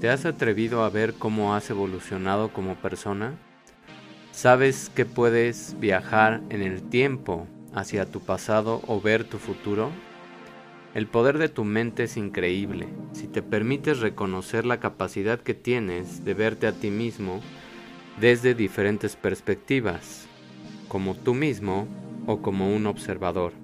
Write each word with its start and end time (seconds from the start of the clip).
¿Te 0.00 0.08
has 0.10 0.24
atrevido 0.24 0.82
a 0.82 0.90
ver 0.90 1.14
cómo 1.14 1.54
has 1.54 1.70
evolucionado 1.70 2.52
como 2.52 2.74
persona? 2.74 3.34
¿Sabes 4.32 4.90
que 4.94 5.04
puedes 5.04 5.76
viajar 5.78 6.42
en 6.50 6.62
el 6.62 6.82
tiempo 6.82 7.46
hacia 7.74 8.06
tu 8.06 8.20
pasado 8.20 8.82
o 8.86 9.00
ver 9.00 9.24
tu 9.24 9.38
futuro? 9.38 9.90
El 10.94 11.06
poder 11.06 11.38
de 11.38 11.48
tu 11.48 11.64
mente 11.64 12.04
es 12.04 12.16
increíble. 12.16 12.88
Si 13.12 13.28
te 13.28 13.42
permites 13.42 14.00
reconocer 14.00 14.66
la 14.66 14.80
capacidad 14.80 15.40
que 15.40 15.54
tienes 15.54 16.24
de 16.24 16.34
verte 16.34 16.66
a 16.66 16.72
ti 16.72 16.90
mismo 16.90 17.40
desde 18.20 18.54
diferentes 18.54 19.16
perspectivas, 19.16 20.26
como 20.88 21.14
tú 21.14 21.32
mismo 21.32 21.86
o 22.26 22.42
como 22.42 22.74
un 22.74 22.86
observador. 22.86 23.61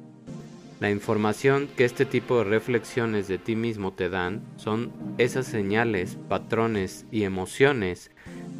La 0.80 0.92
información 0.92 1.68
que 1.76 1.84
este 1.84 2.04
tipo 2.04 2.38
de 2.38 2.44
reflexiones 2.44 3.26
de 3.26 3.38
ti 3.38 3.56
mismo 3.56 3.94
te 3.94 4.08
dan 4.08 4.44
son 4.54 4.92
esas 5.18 5.48
señales, 5.48 6.16
patrones 6.28 7.04
y 7.10 7.24
emociones 7.24 8.12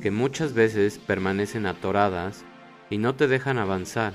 que 0.03 0.11
muchas 0.11 0.53
veces 0.53 0.99
permanecen 0.99 1.65
atoradas 1.65 2.45
y 2.91 2.99
no 2.99 3.15
te 3.15 3.29
dejan 3.29 3.57
avanzar. 3.57 4.15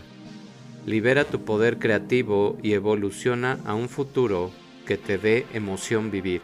Libera 0.86 1.24
tu 1.24 1.46
poder 1.46 1.80
creativo 1.80 2.58
y 2.62 2.74
evoluciona 2.74 3.60
a 3.66 3.74
un 3.74 3.88
futuro 3.88 4.52
que 4.85 4.98
te 4.98 5.18
dé 5.18 5.46
emoción 5.54 6.12
vivir. 6.12 6.41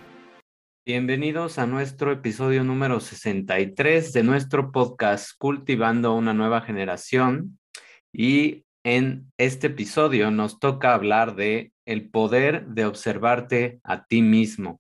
Bienvenidos 0.86 1.60
a 1.60 1.68
nuestro 1.68 2.14
episodio 2.14 2.64
número 2.64 3.02
63 3.02 4.14
de 4.14 4.24
nuestro 4.24 4.72
podcast 4.72 5.32
Cultivando 5.38 6.16
una 6.16 6.34
nueva 6.34 6.62
generación. 6.62 7.60
Y 8.14 8.64
en 8.84 9.32
este 9.38 9.68
episodio 9.68 10.32
nos 10.32 10.60
toca 10.60 10.94
hablar 10.94 11.36
de 11.36 11.74
el 11.86 12.10
poder 12.10 12.68
de 12.68 12.86
observarte 12.86 13.80
a 13.84 14.06
ti 14.06 14.22
mismo. 14.22 14.80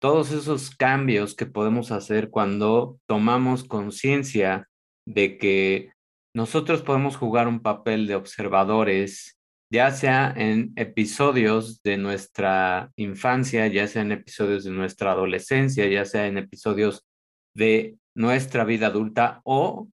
Todos 0.00 0.30
esos 0.30 0.74
cambios 0.74 1.34
que 1.34 1.46
podemos 1.46 1.90
hacer 1.90 2.30
cuando 2.30 2.98
tomamos 3.06 3.64
conciencia 3.64 4.68
de 5.06 5.38
que 5.38 5.92
nosotros 6.34 6.82
podemos 6.82 7.16
jugar 7.16 7.48
un 7.48 7.60
papel 7.60 8.06
de 8.06 8.14
observadores, 8.14 9.38
ya 9.72 9.90
sea 9.90 10.32
en 10.36 10.72
episodios 10.76 11.82
de 11.82 11.96
nuestra 11.96 12.92
infancia, 12.96 13.66
ya 13.68 13.88
sea 13.88 14.02
en 14.02 14.12
episodios 14.12 14.64
de 14.64 14.70
nuestra 14.70 15.12
adolescencia, 15.12 15.86
ya 15.88 16.04
sea 16.04 16.26
en 16.26 16.38
episodios 16.38 17.06
de 17.54 17.96
nuestra 18.14 18.64
vida 18.64 18.88
adulta 18.88 19.40
o 19.44 19.88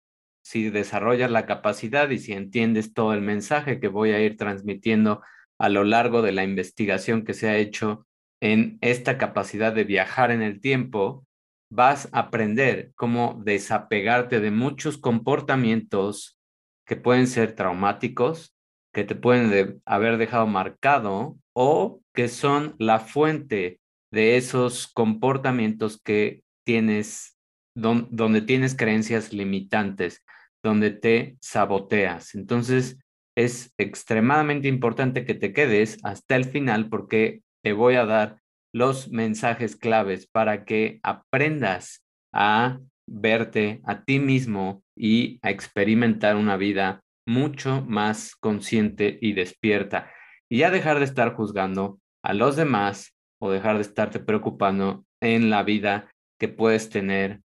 si 0.44 0.70
desarrollas 0.70 1.32
la 1.32 1.46
capacidad 1.46 2.10
y 2.10 2.20
si 2.20 2.34
entiendes 2.34 2.94
todo 2.94 3.14
el 3.14 3.22
mensaje 3.22 3.80
que 3.80 3.88
voy 3.88 4.12
a 4.12 4.20
ir 4.20 4.38
transmitiendo 4.38 5.22
a 5.60 5.70
lo 5.70 5.84
largo 5.84 6.22
de 6.22 6.32
la 6.32 6.44
investigación 6.44 7.24
que 7.24 7.34
se 7.34 7.50
ha 7.50 7.58
hecho 7.58 8.08
en 8.42 8.80
esta 8.82 9.18
capacidad 9.18 9.74
de 9.74 9.84
viajar 9.84 10.32
en 10.32 10.42
el 10.42 10.60
tiempo, 10.60 11.26
vas 11.72 12.10
a 12.12 12.20
aprender 12.20 12.92
cómo 12.96 13.40
desapegarte 13.44 14.40
de 14.40 14.52
muchos 14.52 14.98
comportamientos 14.98 16.38
que 16.86 16.96
pueden 16.96 17.28
ser 17.28 17.54
traumáticos, 17.54 18.56
que 18.94 19.04
te 19.04 19.16
pueden 19.16 19.82
haber 19.86 20.18
dejado 20.18 20.48
marcado 20.48 21.38
o 21.54 22.02
que 22.14 22.28
son 22.28 22.76
la 22.78 23.00
fuente 23.00 23.80
de 24.12 24.36
esos 24.36 24.88
comportamientos 24.88 26.02
que 26.02 26.44
tienes, 26.66 27.38
donde 27.74 28.42
tienes 28.42 28.76
creencias 28.76 29.34
limitantes 29.34 30.24
donde 30.64 30.92
te 30.92 31.38
saboteas. 31.42 32.36
Entonces, 32.36 33.00
es 33.36 33.74
extremadamente 33.78 34.68
importante 34.68 35.26
que 35.26 35.34
te 35.34 35.54
quedes 35.54 35.98
hasta 36.04 36.36
el 36.36 36.46
final 36.46 36.90
porque 36.90 37.42
te 37.64 37.74
voy 37.74 37.96
a 37.96 38.06
dar 38.06 38.38
los 38.74 39.10
mensajes 39.10 39.76
claves 39.76 40.28
para 40.28 40.66
que 40.66 41.00
aprendas 41.04 42.06
a 42.34 42.80
verte 43.08 43.82
a 43.86 44.04
ti 44.04 44.20
mismo 44.20 44.84
y 44.96 45.40
a 45.42 45.50
experimentar 45.50 46.36
una 46.36 46.58
vida 46.58 47.02
mucho 47.26 47.84
más 47.88 48.36
consciente 48.36 49.18
y 49.22 49.34
despierta. 49.34 50.12
Y 50.50 50.60
ya 50.60 50.72
dejar 50.72 51.00
de 51.00 51.06
estar 51.06 51.34
juzgando 51.34 52.00
a 52.24 52.34
los 52.34 52.56
demás 52.56 53.16
o 53.40 53.52
dejar 53.52 53.78
de 53.78 53.82
estarte 53.82 54.20
preocupando 54.20 55.06
en 55.22 55.50
la 55.50 55.64
vida 55.64 56.10
que 56.40 56.48
puedes 56.48 56.90
tener 56.90 57.42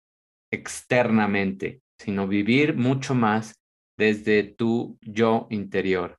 externamente 0.51 1.81
sino 2.01 2.28
vivir 2.28 2.75
mucho 2.75 3.13
más 3.13 3.56
desde 3.97 4.44
tu 4.44 4.97
yo 5.01 5.47
interior. 5.51 6.17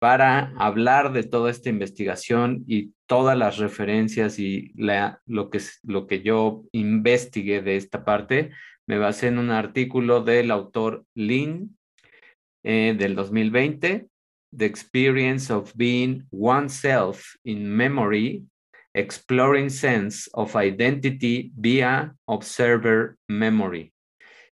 Para 0.00 0.52
hablar 0.58 1.12
de 1.12 1.22
toda 1.22 1.50
esta 1.50 1.68
investigación 1.68 2.64
y 2.66 2.92
todas 3.06 3.36
las 3.36 3.58
referencias 3.58 4.38
y 4.38 4.72
lo, 5.26 5.50
que, 5.50 5.60
lo 5.82 6.06
que 6.06 6.22
yo 6.22 6.64
investigué 6.72 7.62
de 7.62 7.76
esta 7.76 8.04
parte, 8.04 8.50
me 8.86 8.98
basé 8.98 9.28
en 9.28 9.38
un 9.38 9.50
artículo 9.50 10.22
del 10.22 10.50
autor 10.50 11.04
Lin 11.14 11.76
eh, 12.62 12.94
del 12.98 13.14
2020, 13.14 14.08
The 14.56 14.64
Experience 14.64 15.52
of 15.52 15.72
Being 15.74 16.26
Oneself 16.30 17.36
in 17.44 17.68
Memory, 17.68 18.46
Exploring 18.94 19.70
Sense 19.70 20.30
of 20.32 20.54
Identity 20.54 21.52
via 21.56 22.14
Observer 22.26 23.16
Memory 23.28 23.92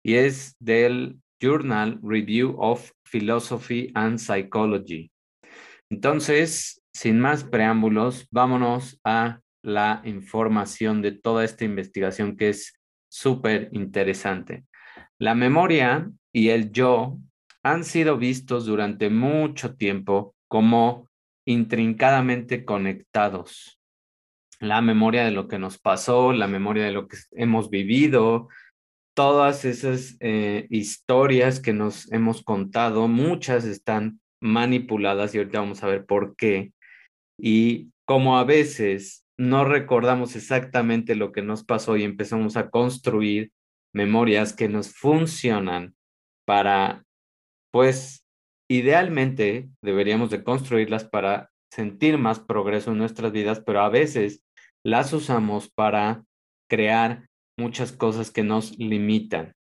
y 0.03 0.15
es 0.15 0.55
del 0.59 1.19
Journal 1.41 1.99
Review 2.01 2.55
of 2.57 2.91
Philosophy 3.03 3.91
and 3.95 4.17
Psychology. 4.17 5.11
Entonces, 5.89 6.81
sin 6.93 7.19
más 7.19 7.43
preámbulos, 7.43 8.27
vámonos 8.31 8.99
a 9.03 9.39
la 9.61 10.01
información 10.05 11.01
de 11.01 11.11
toda 11.11 11.43
esta 11.43 11.65
investigación 11.65 12.37
que 12.37 12.49
es 12.49 12.73
súper 13.09 13.69
interesante. 13.71 14.65
La 15.17 15.35
memoria 15.35 16.09
y 16.31 16.49
el 16.49 16.71
yo 16.71 17.17
han 17.63 17.83
sido 17.83 18.17
vistos 18.17 18.65
durante 18.65 19.09
mucho 19.09 19.75
tiempo 19.75 20.35
como 20.47 21.09
intrincadamente 21.45 22.63
conectados. 22.63 23.78
La 24.59 24.81
memoria 24.81 25.23
de 25.23 25.31
lo 25.31 25.47
que 25.47 25.59
nos 25.59 25.77
pasó, 25.77 26.33
la 26.33 26.47
memoria 26.47 26.83
de 26.83 26.91
lo 26.91 27.07
que 27.07 27.17
hemos 27.31 27.69
vivido, 27.69 28.49
todas 29.15 29.65
esas 29.65 30.17
eh, 30.19 30.67
historias 30.69 31.59
que 31.59 31.73
nos 31.73 32.11
hemos 32.11 32.43
contado, 32.43 33.07
muchas 33.07 33.65
están 33.65 34.19
manipuladas 34.41 35.33
y 35.33 35.39
ahorita 35.39 35.59
vamos 35.59 35.83
a 35.83 35.87
ver 35.87 36.05
por 36.05 36.35
qué. 36.35 36.73
Y 37.37 37.91
como 38.05 38.37
a 38.37 38.43
veces 38.43 39.25
no 39.37 39.63
recordamos 39.63 40.35
exactamente 40.35 41.15
lo 41.15 41.31
que 41.31 41.41
nos 41.41 41.63
pasó 41.63 41.95
y 41.95 42.03
empezamos 42.03 42.57
a 42.57 42.69
construir 42.69 43.51
memorias 43.93 44.53
que 44.53 44.67
nos 44.67 44.93
funcionan 44.93 45.95
para, 46.45 47.05
pues, 47.71 48.25
idealmente 48.69 49.69
deberíamos 49.81 50.29
de 50.29 50.43
construirlas 50.43 51.05
para 51.05 51.49
sentir 51.71 52.17
más 52.17 52.39
progreso 52.39 52.91
en 52.91 52.97
nuestras 52.97 53.31
vidas, 53.31 53.61
pero 53.65 53.81
a 53.81 53.89
veces 53.89 54.43
las 54.83 55.13
usamos 55.13 55.69
para 55.69 56.23
crear 56.69 57.27
muchas 57.57 57.91
cosas 57.91 58.31
que 58.31 58.43
nos 58.43 58.77
limitan. 58.77 59.53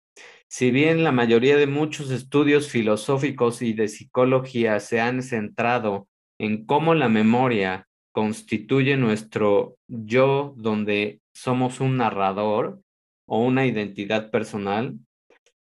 Si 0.49 0.71
bien 0.71 1.05
la 1.05 1.13
mayoría 1.13 1.57
de 1.57 1.67
muchos 1.67 2.11
estudios 2.11 2.69
filosóficos 2.69 3.61
y 3.61 3.75
de 3.75 3.89
psicología 3.89 4.81
se 4.81 5.01
han 5.01 5.23
centrado 5.23 6.09
en 6.39 6.65
cómo 6.65 6.95
la 6.95 7.09
memoria 7.09 7.87
constituye 8.13 8.97
nuestro 8.97 9.77
yo, 9.89 10.55
donde 10.57 11.21
somos 11.35 11.81
un 11.81 11.99
narrador 11.99 12.81
o 13.27 13.43
una 13.43 13.67
identidad 13.67 14.31
personal, 14.31 14.99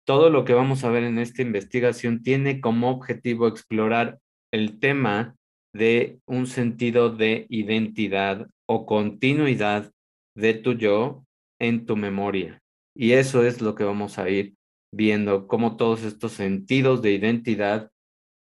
todo 0.05 0.29
lo 0.29 0.45
que 0.45 0.53
vamos 0.53 0.83
a 0.83 0.89
ver 0.89 1.03
en 1.03 1.19
esta 1.19 1.41
investigación 1.41 2.23
tiene 2.23 2.61
como 2.61 2.89
objetivo 2.89 3.47
explorar 3.47 4.19
el 4.51 4.79
tema 4.79 5.35
de 5.73 6.19
un 6.25 6.47
sentido 6.47 7.09
de 7.09 7.45
identidad 7.49 8.47
o 8.69 8.85
continuidad 8.85 9.91
de 10.35 10.53
tu 10.53 10.73
yo 10.73 11.25
en 11.59 11.87
tu 11.87 11.97
memoria. 11.97 12.61
Y 12.95 13.13
eso 13.13 13.43
es 13.43 13.61
lo 13.61 13.73
que 13.73 13.83
vamos 13.83 14.19
a 14.19 14.29
ir 14.29 14.53
viendo, 14.93 15.47
cómo 15.47 15.75
todos 15.75 16.03
estos 16.03 16.33
sentidos 16.33 17.01
de 17.01 17.13
identidad, 17.13 17.89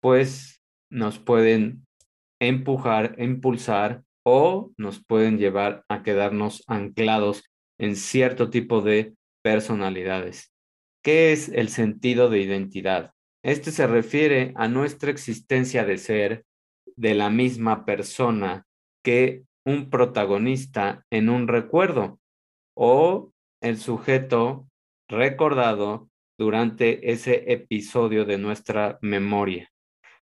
pues 0.01 0.63
nos 0.89 1.19
pueden 1.19 1.85
empujar, 2.41 3.15
impulsar 3.19 4.03
o 4.25 4.71
nos 4.77 5.03
pueden 5.03 5.37
llevar 5.37 5.85
a 5.89 6.01
quedarnos 6.01 6.63
anclados 6.65 7.43
en 7.79 7.95
cierto 7.95 8.49
tipo 8.49 8.81
de 8.81 9.13
personalidades. 9.43 10.51
¿Qué 11.03 11.33
es 11.33 11.49
el 11.49 11.69
sentido 11.69 12.31
de 12.31 12.41
identidad? 12.41 13.11
Este 13.43 13.71
se 13.71 13.85
refiere 13.85 14.53
a 14.55 14.67
nuestra 14.67 15.11
existencia 15.11 15.85
de 15.85 15.99
ser 15.99 16.45
de 16.95 17.13
la 17.13 17.29
misma 17.29 17.85
persona 17.85 18.65
que 19.03 19.43
un 19.65 19.89
protagonista 19.89 21.05
en 21.09 21.29
un 21.29 21.47
recuerdo 21.47 22.19
o 22.75 23.31
el 23.61 23.77
sujeto 23.77 24.67
recordado 25.09 26.09
durante 26.37 27.11
ese 27.11 27.51
episodio 27.51 28.25
de 28.25 28.37
nuestra 28.37 28.99
memoria. 29.01 29.71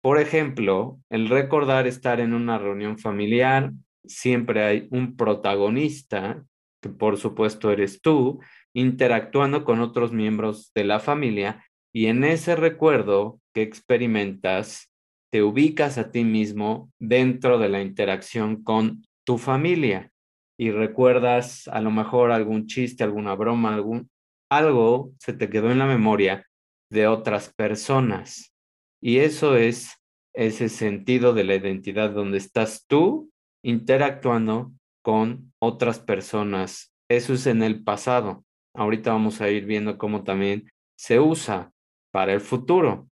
Por 0.01 0.19
ejemplo, 0.19 0.99
el 1.09 1.29
recordar 1.29 1.87
estar 1.87 2.19
en 2.19 2.33
una 2.33 2.57
reunión 2.57 2.97
familiar, 2.97 3.71
siempre 4.05 4.63
hay 4.63 4.87
un 4.91 5.15
protagonista 5.15 6.43
que 6.81 6.89
por 6.89 7.17
supuesto 7.17 7.71
eres 7.71 8.01
tú, 8.01 8.39
interactuando 8.73 9.65
con 9.65 9.79
otros 9.79 10.11
miembros 10.11 10.71
de 10.75 10.83
la 10.83 10.99
familia 10.99 11.65
y 11.91 12.05
en 12.05 12.23
ese 12.23 12.55
recuerdo 12.55 13.39
que 13.55 13.63
experimentas, 13.63 14.91
te 15.31 15.41
ubicas 15.41 15.97
a 15.97 16.11
ti 16.11 16.23
mismo 16.23 16.91
dentro 16.99 17.57
de 17.57 17.69
la 17.69 17.81
interacción 17.81 18.63
con 18.63 19.03
tu 19.25 19.37
familia 19.37 20.11
y 20.57 20.71
recuerdas 20.71 21.67
a 21.67 21.81
lo 21.81 21.91
mejor 21.91 22.31
algún 22.31 22.67
chiste, 22.67 23.03
alguna 23.03 23.35
broma, 23.35 23.73
algún 23.73 24.09
algo 24.49 25.11
se 25.19 25.33
te 25.33 25.49
quedó 25.49 25.71
en 25.71 25.79
la 25.79 25.85
memoria 25.85 26.45
de 26.89 27.07
otras 27.07 27.53
personas. 27.53 28.53
Y 29.01 29.17
eso 29.17 29.57
es 29.57 30.01
ese 30.33 30.69
sentido 30.69 31.33
de 31.33 31.43
la 31.43 31.55
identidad 31.55 32.11
donde 32.11 32.37
estás 32.37 32.85
tú 32.87 33.31
interactuando 33.63 34.71
con 35.03 35.51
otras 35.59 35.99
personas. 35.99 36.93
Eso 37.09 37.33
es 37.33 37.47
en 37.47 37.63
el 37.63 37.83
pasado. 37.83 38.45
Ahorita 38.73 39.11
vamos 39.11 39.41
a 39.41 39.49
ir 39.49 39.65
viendo 39.65 39.97
cómo 39.97 40.23
también 40.23 40.71
se 40.97 41.19
usa 41.19 41.73
para 42.11 42.31
el 42.33 42.41
futuro. 42.41 43.09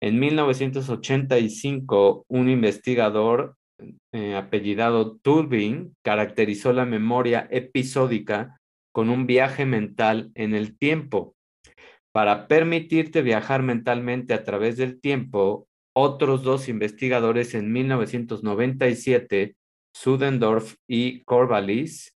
En 0.00 0.18
1985, 0.18 2.24
un 2.28 2.50
investigador 2.50 3.56
eh, 4.12 4.34
apellidado 4.34 5.16
Turbin 5.16 5.94
caracterizó 6.02 6.72
la 6.72 6.84
memoria 6.86 7.46
episódica 7.50 8.58
con 8.92 9.10
un 9.10 9.26
viaje 9.26 9.66
mental 9.66 10.30
en 10.34 10.54
el 10.54 10.78
tiempo. 10.78 11.34
Para 12.12 12.48
permitirte 12.48 13.20
viajar 13.20 13.62
mentalmente 13.62 14.32
a 14.32 14.42
través 14.42 14.78
del 14.78 15.00
tiempo, 15.00 15.68
otros 15.94 16.42
dos 16.42 16.68
investigadores 16.68 17.54
en 17.54 17.72
1997, 17.72 19.54
Sudendorf 19.94 20.76
y 20.88 21.22
Corvallis, 21.24 22.14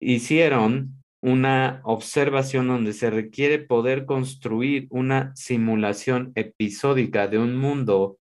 hicieron 0.00 1.02
una 1.22 1.80
observación 1.84 2.68
donde 2.68 2.92
se 2.92 3.10
requiere 3.10 3.58
poder 3.58 4.06
construir 4.06 4.86
una 4.90 5.34
simulación 5.36 6.32
episódica 6.34 7.28
de 7.28 7.38
un 7.38 7.56
mundo 7.56 8.18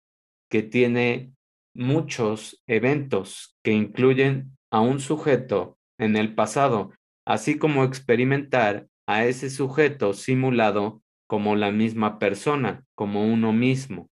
que 0.50 0.62
tiene 0.62 1.32
muchos 1.78 2.60
eventos 2.66 3.56
que 3.62 3.72
incluyen 3.72 4.56
a 4.70 4.80
un 4.80 5.00
sujeto 5.00 5.78
en 5.96 6.16
el 6.16 6.34
pasado, 6.34 6.92
así 7.24 7.56
como 7.56 7.84
experimentar 7.84 8.88
a 9.06 9.24
ese 9.24 9.48
sujeto 9.48 10.12
simulado 10.12 11.02
como 11.28 11.56
la 11.56 11.70
misma 11.70 12.18
persona, 12.18 12.84
como 12.94 13.24
uno 13.24 13.52
mismo. 13.52 14.10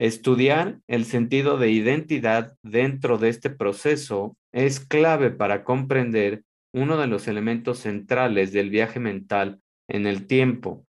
Estudiar 0.00 0.80
el 0.88 1.04
sentido 1.04 1.56
de 1.56 1.70
identidad 1.70 2.56
dentro 2.62 3.18
de 3.18 3.28
este 3.28 3.50
proceso 3.50 4.36
es 4.52 4.80
clave 4.80 5.30
para 5.30 5.64
comprender 5.64 6.42
uno 6.72 6.96
de 6.98 7.06
los 7.06 7.28
elementos 7.28 7.78
centrales 7.78 8.52
del 8.52 8.70
viaje 8.70 8.98
mental 9.00 9.60
en 9.88 10.06
el 10.06 10.26
tiempo. 10.26 10.84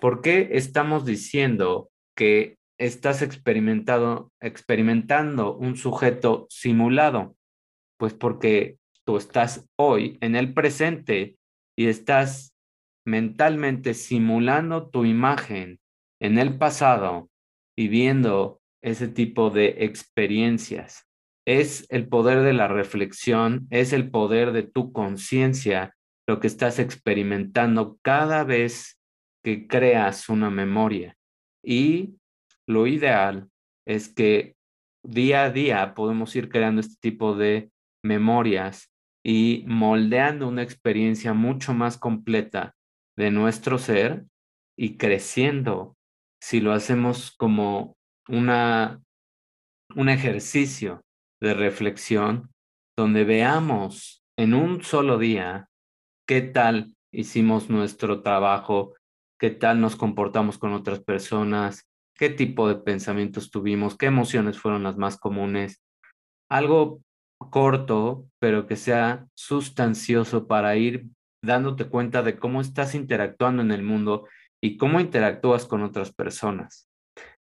¿Por 0.00 0.22
qué 0.22 0.50
estamos 0.52 1.04
diciendo 1.04 1.90
que 2.16 2.57
estás 2.78 3.22
experimentando 3.22 4.30
un 5.56 5.76
sujeto 5.76 6.46
simulado? 6.48 7.36
Pues 7.98 8.14
porque 8.14 8.78
tú 9.04 9.16
estás 9.16 9.68
hoy 9.76 10.18
en 10.20 10.36
el 10.36 10.54
presente 10.54 11.36
y 11.76 11.86
estás 11.86 12.54
mentalmente 13.06 13.94
simulando 13.94 14.88
tu 14.88 15.04
imagen 15.04 15.80
en 16.20 16.38
el 16.38 16.58
pasado 16.58 17.30
y 17.76 17.88
viendo 17.88 18.60
ese 18.82 19.08
tipo 19.08 19.50
de 19.50 19.84
experiencias. 19.84 21.06
Es 21.46 21.86
el 21.88 22.08
poder 22.08 22.42
de 22.42 22.52
la 22.52 22.68
reflexión, 22.68 23.66
es 23.70 23.92
el 23.92 24.10
poder 24.10 24.52
de 24.52 24.62
tu 24.62 24.92
conciencia 24.92 25.94
lo 26.28 26.40
que 26.40 26.46
estás 26.46 26.78
experimentando 26.78 27.98
cada 28.02 28.44
vez 28.44 29.00
que 29.42 29.66
creas 29.66 30.28
una 30.28 30.50
memoria. 30.50 31.16
Y 31.64 32.16
lo 32.68 32.86
ideal 32.86 33.50
es 33.86 34.12
que 34.12 34.54
día 35.02 35.44
a 35.44 35.50
día 35.50 35.94
podemos 35.94 36.36
ir 36.36 36.50
creando 36.50 36.80
este 36.80 36.96
tipo 37.00 37.34
de 37.34 37.72
memorias 38.04 38.92
y 39.24 39.64
moldeando 39.66 40.46
una 40.46 40.62
experiencia 40.62 41.32
mucho 41.32 41.72
más 41.72 41.96
completa 41.96 42.76
de 43.16 43.30
nuestro 43.30 43.78
ser 43.78 44.26
y 44.76 44.98
creciendo. 44.98 45.96
Si 46.40 46.60
lo 46.60 46.72
hacemos 46.72 47.34
como 47.36 47.96
una, 48.28 49.02
un 49.96 50.10
ejercicio 50.10 51.00
de 51.40 51.54
reflexión 51.54 52.50
donde 52.96 53.24
veamos 53.24 54.22
en 54.36 54.52
un 54.54 54.82
solo 54.82 55.18
día 55.18 55.68
qué 56.26 56.42
tal 56.42 56.94
hicimos 57.12 57.70
nuestro 57.70 58.22
trabajo, 58.22 58.94
qué 59.40 59.50
tal 59.50 59.80
nos 59.80 59.96
comportamos 59.96 60.58
con 60.58 60.74
otras 60.74 61.00
personas, 61.00 61.87
qué 62.18 62.28
tipo 62.28 62.68
de 62.68 62.74
pensamientos 62.74 63.50
tuvimos, 63.50 63.96
qué 63.96 64.06
emociones 64.06 64.58
fueron 64.58 64.82
las 64.82 64.98
más 64.98 65.16
comunes. 65.16 65.80
Algo 66.50 67.00
corto, 67.38 68.26
pero 68.40 68.66
que 68.66 68.76
sea 68.76 69.26
sustancioso 69.36 70.46
para 70.46 70.76
ir 70.76 71.06
dándote 71.42 71.86
cuenta 71.88 72.22
de 72.22 72.36
cómo 72.36 72.60
estás 72.60 72.94
interactuando 72.94 73.62
en 73.62 73.70
el 73.70 73.84
mundo 73.84 74.26
y 74.60 74.76
cómo 74.76 74.98
interactúas 74.98 75.64
con 75.64 75.82
otras 75.82 76.12
personas. 76.12 76.88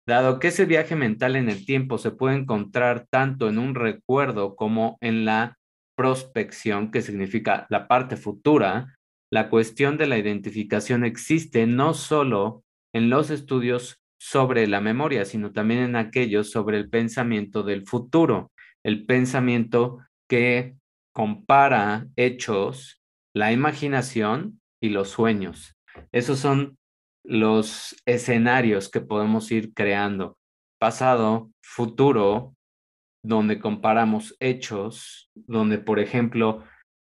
Dado 0.07 0.39
que 0.39 0.49
ese 0.49 0.65
viaje 0.65 0.95
mental 0.95 1.35
en 1.35 1.49
el 1.49 1.65
tiempo 1.65 1.97
se 1.97 2.11
puede 2.11 2.37
encontrar 2.37 3.07
tanto 3.09 3.49
en 3.49 3.57
un 3.57 3.73
recuerdo 3.73 4.55
como 4.55 4.97
en 5.01 5.25
la 5.25 5.57
prospección, 5.97 6.91
que 6.91 7.01
significa 7.01 7.65
la 7.69 7.87
parte 7.87 8.15
futura, 8.15 8.95
la 9.33 9.49
cuestión 9.49 9.97
de 9.97 10.05
la 10.05 10.17
identificación 10.17 11.03
existe 11.03 11.65
no 11.65 11.95
solo 11.95 12.63
en 12.93 13.09
los 13.09 13.31
estudios 13.31 13.99
sobre 14.19 14.67
la 14.67 14.81
memoria, 14.81 15.25
sino 15.25 15.51
también 15.51 15.81
en 15.81 15.95
aquellos 15.95 16.51
sobre 16.51 16.77
el 16.77 16.89
pensamiento 16.89 17.63
del 17.63 17.85
futuro 17.85 18.51
el 18.87 19.05
pensamiento 19.05 19.99
que 20.29 20.77
compara 21.13 22.07
hechos, 22.15 23.01
la 23.35 23.51
imaginación 23.51 24.61
y 24.81 24.89
los 24.89 25.09
sueños. 25.09 25.75
Esos 26.13 26.39
son 26.39 26.77
los 27.25 28.01
escenarios 28.05 28.89
que 28.89 29.01
podemos 29.01 29.51
ir 29.51 29.73
creando. 29.73 30.37
Pasado, 30.79 31.51
futuro, 31.61 32.55
donde 33.25 33.59
comparamos 33.59 34.37
hechos, 34.39 35.29
donde, 35.35 35.79
por 35.79 35.99
ejemplo, 35.99 36.63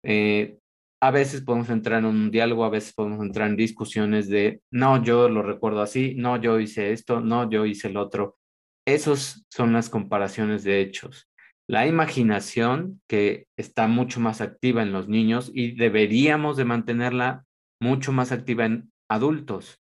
eh, 0.04 0.60
a 1.06 1.10
veces 1.10 1.42
podemos 1.42 1.70
entrar 1.70 2.00
en 2.00 2.06
un 2.06 2.30
diálogo, 2.30 2.64
a 2.64 2.70
veces 2.70 2.94
podemos 2.94 3.20
entrar 3.22 3.48
en 3.48 3.56
discusiones 3.56 4.28
de, 4.28 4.60
no, 4.70 5.02
yo 5.02 5.28
lo 5.28 5.42
recuerdo 5.42 5.82
así, 5.82 6.14
no, 6.16 6.40
yo 6.40 6.60
hice 6.60 6.92
esto, 6.92 7.20
no, 7.20 7.50
yo 7.50 7.66
hice 7.66 7.88
el 7.88 7.96
otro. 7.96 8.38
Esos 8.86 9.46
son 9.48 9.72
las 9.72 9.88
comparaciones 9.88 10.64
de 10.64 10.80
hechos 10.80 11.28
la 11.66 11.86
imaginación 11.86 13.00
que 13.08 13.46
está 13.56 13.86
mucho 13.88 14.20
más 14.20 14.40
activa 14.40 14.82
en 14.82 14.92
los 14.92 15.08
niños 15.08 15.50
y 15.54 15.72
deberíamos 15.72 16.56
de 16.56 16.64
mantenerla 16.64 17.44
mucho 17.80 18.12
más 18.12 18.32
activa 18.32 18.66
en 18.66 18.92
adultos, 19.08 19.82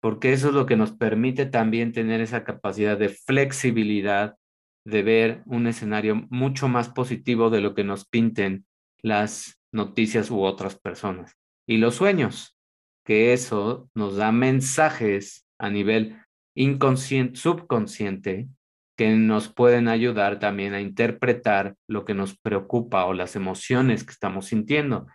porque 0.00 0.32
eso 0.32 0.48
es 0.48 0.54
lo 0.54 0.66
que 0.66 0.76
nos 0.76 0.92
permite 0.92 1.46
también 1.46 1.92
tener 1.92 2.20
esa 2.20 2.44
capacidad 2.44 2.96
de 2.96 3.08
flexibilidad, 3.08 4.36
de 4.84 5.02
ver 5.02 5.42
un 5.46 5.66
escenario 5.66 6.26
mucho 6.30 6.68
más 6.68 6.88
positivo 6.88 7.50
de 7.50 7.60
lo 7.60 7.74
que 7.74 7.82
nos 7.82 8.06
pinten 8.06 8.64
las 9.02 9.55
noticias 9.72 10.30
u 10.30 10.42
otras 10.42 10.78
personas. 10.78 11.36
Y 11.68 11.78
los 11.78 11.96
sueños, 11.96 12.56
que 13.04 13.32
eso 13.32 13.88
nos 13.94 14.16
da 14.16 14.32
mensajes 14.32 15.46
a 15.58 15.70
nivel 15.70 16.18
inconsciente, 16.56 17.38
subconsciente, 17.38 18.48
que 18.96 19.10
nos 19.10 19.48
pueden 19.52 19.88
ayudar 19.88 20.38
también 20.38 20.72
a 20.74 20.80
interpretar 20.80 21.76
lo 21.88 22.04
que 22.04 22.14
nos 22.14 22.36
preocupa 22.36 23.04
o 23.04 23.12
las 23.12 23.36
emociones 23.36 24.04
que 24.04 24.12
estamos 24.12 24.46
sintiendo. 24.46 25.06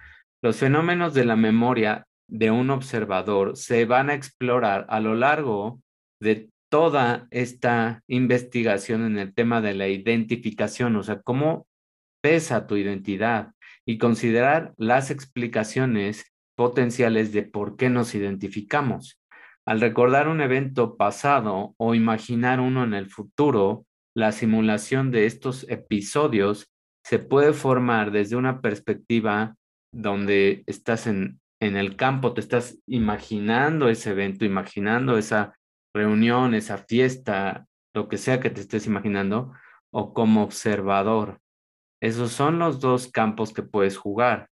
Los 0.43 0.57
fenómenos 0.57 1.13
de 1.13 1.25
la 1.25 1.35
memoria 1.35 2.05
de 2.29 2.51
un 2.51 2.69
observador 2.69 3.57
se 3.57 3.85
van 3.85 4.09
a 4.09 4.13
explorar 4.13 4.85
a 4.89 4.99
lo 4.99 5.15
largo 5.15 5.81
de 6.21 6.49
toda 6.69 7.27
esta 7.31 8.01
investigación 8.07 9.05
en 9.05 9.17
el 9.17 9.33
tema 9.33 9.59
de 9.59 9.73
la 9.73 9.89
identificación, 9.89 10.95
o 10.95 11.03
sea, 11.03 11.21
cómo 11.21 11.67
pesa 12.21 12.67
tu 12.67 12.77
identidad 12.77 13.51
y 13.91 13.97
considerar 13.97 14.73
las 14.77 15.11
explicaciones 15.11 16.31
potenciales 16.55 17.33
de 17.33 17.43
por 17.43 17.75
qué 17.75 17.89
nos 17.89 18.15
identificamos. 18.15 19.19
Al 19.65 19.81
recordar 19.81 20.29
un 20.29 20.39
evento 20.39 20.95
pasado 20.95 21.75
o 21.75 21.93
imaginar 21.93 22.61
uno 22.61 22.85
en 22.85 22.93
el 22.93 23.09
futuro, 23.09 23.85
la 24.15 24.31
simulación 24.31 25.11
de 25.11 25.25
estos 25.25 25.65
episodios 25.69 26.71
se 27.03 27.19
puede 27.19 27.51
formar 27.51 28.11
desde 28.11 28.37
una 28.37 28.61
perspectiva 28.61 29.57
donde 29.93 30.63
estás 30.67 31.05
en, 31.05 31.41
en 31.59 31.75
el 31.75 31.97
campo, 31.97 32.33
te 32.33 32.39
estás 32.39 32.77
imaginando 32.87 33.89
ese 33.89 34.11
evento, 34.11 34.45
imaginando 34.45 35.17
esa 35.17 35.53
reunión, 35.93 36.53
esa 36.53 36.77
fiesta, 36.77 37.67
lo 37.93 38.07
que 38.07 38.17
sea 38.17 38.39
que 38.39 38.51
te 38.51 38.61
estés 38.61 38.87
imaginando, 38.87 39.51
o 39.91 40.13
como 40.13 40.43
observador. 40.43 41.40
Esos 42.01 42.31
son 42.31 42.59
los 42.59 42.79
dos 42.79 43.07
campos 43.09 43.53
que 43.53 43.63
puedes 43.63 43.97
jugar. 43.97 44.47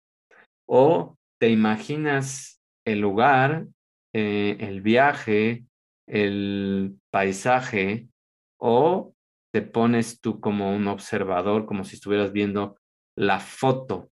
o 0.70 1.16
te 1.40 1.48
imaginas 1.50 2.60
el 2.84 3.00
lugar, 3.00 3.68
eh, 4.12 4.56
el 4.60 4.82
viaje, 4.82 5.64
el 6.06 6.98
paisaje, 7.10 8.08
o 8.60 9.14
te 9.52 9.62
pones 9.62 10.20
tú 10.20 10.40
como 10.40 10.74
un 10.74 10.88
observador, 10.88 11.64
como 11.64 11.84
si 11.84 11.96
estuvieras 11.96 12.32
viendo 12.32 12.76
la 13.16 13.40
foto, 13.40 14.10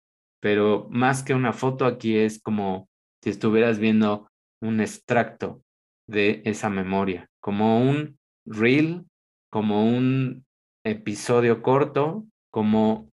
pero 0.41 0.87
más 0.89 1.23
que 1.23 1.33
una 1.33 1.53
foto 1.53 1.85
aquí 1.85 2.17
es 2.17 2.41
como 2.41 2.89
si 3.23 3.29
estuvieras 3.29 3.79
viendo 3.79 4.29
un 4.61 4.81
extracto 4.81 5.61
de 6.07 6.41
esa 6.45 6.69
memoria, 6.69 7.29
como 7.41 7.81
un 7.81 8.17
reel, 8.45 9.05
como 9.51 9.85
un 9.85 10.45
episodio 10.83 11.61
corto, 11.61 12.25
como 12.51 13.08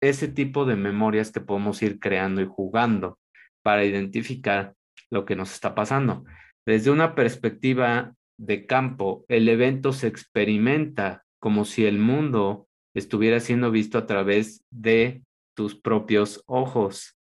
ese 0.00 0.28
tipo 0.28 0.64
de 0.64 0.76
memorias 0.76 1.30
que 1.30 1.40
podemos 1.40 1.82
ir 1.82 1.98
creando 1.98 2.40
y 2.40 2.46
jugando 2.46 3.18
para 3.62 3.84
identificar 3.84 4.74
lo 5.10 5.24
que 5.24 5.36
nos 5.36 5.52
está 5.52 5.74
pasando. 5.74 6.24
Desde 6.66 6.90
una 6.90 7.14
perspectiva 7.14 8.14
de 8.38 8.66
campo, 8.66 9.24
el 9.28 9.48
evento 9.48 9.92
se 9.92 10.06
experimenta 10.06 11.24
como 11.40 11.64
si 11.64 11.84
el 11.84 11.98
mundo 11.98 12.66
estuviera 12.94 13.40
siendo 13.40 13.70
visto 13.70 13.98
a 13.98 14.06
través 14.06 14.64
de 14.70 15.22
tus 15.56 15.74
propios 15.78 16.42
ojos. 16.46 17.16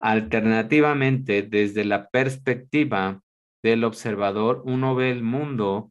Alternativamente, 0.00 1.42
desde 1.42 1.84
la 1.84 2.08
perspectiva 2.08 3.20
del 3.62 3.84
observador, 3.84 4.62
uno 4.64 4.94
ve 4.94 5.10
el 5.10 5.22
mundo 5.22 5.90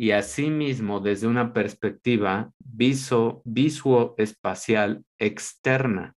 y 0.00 0.12
asimismo 0.12 1.00
desde 1.00 1.26
una 1.26 1.52
perspectiva 1.52 2.54
viso, 2.58 3.44
espacial 4.16 5.04
externa. 5.18 6.16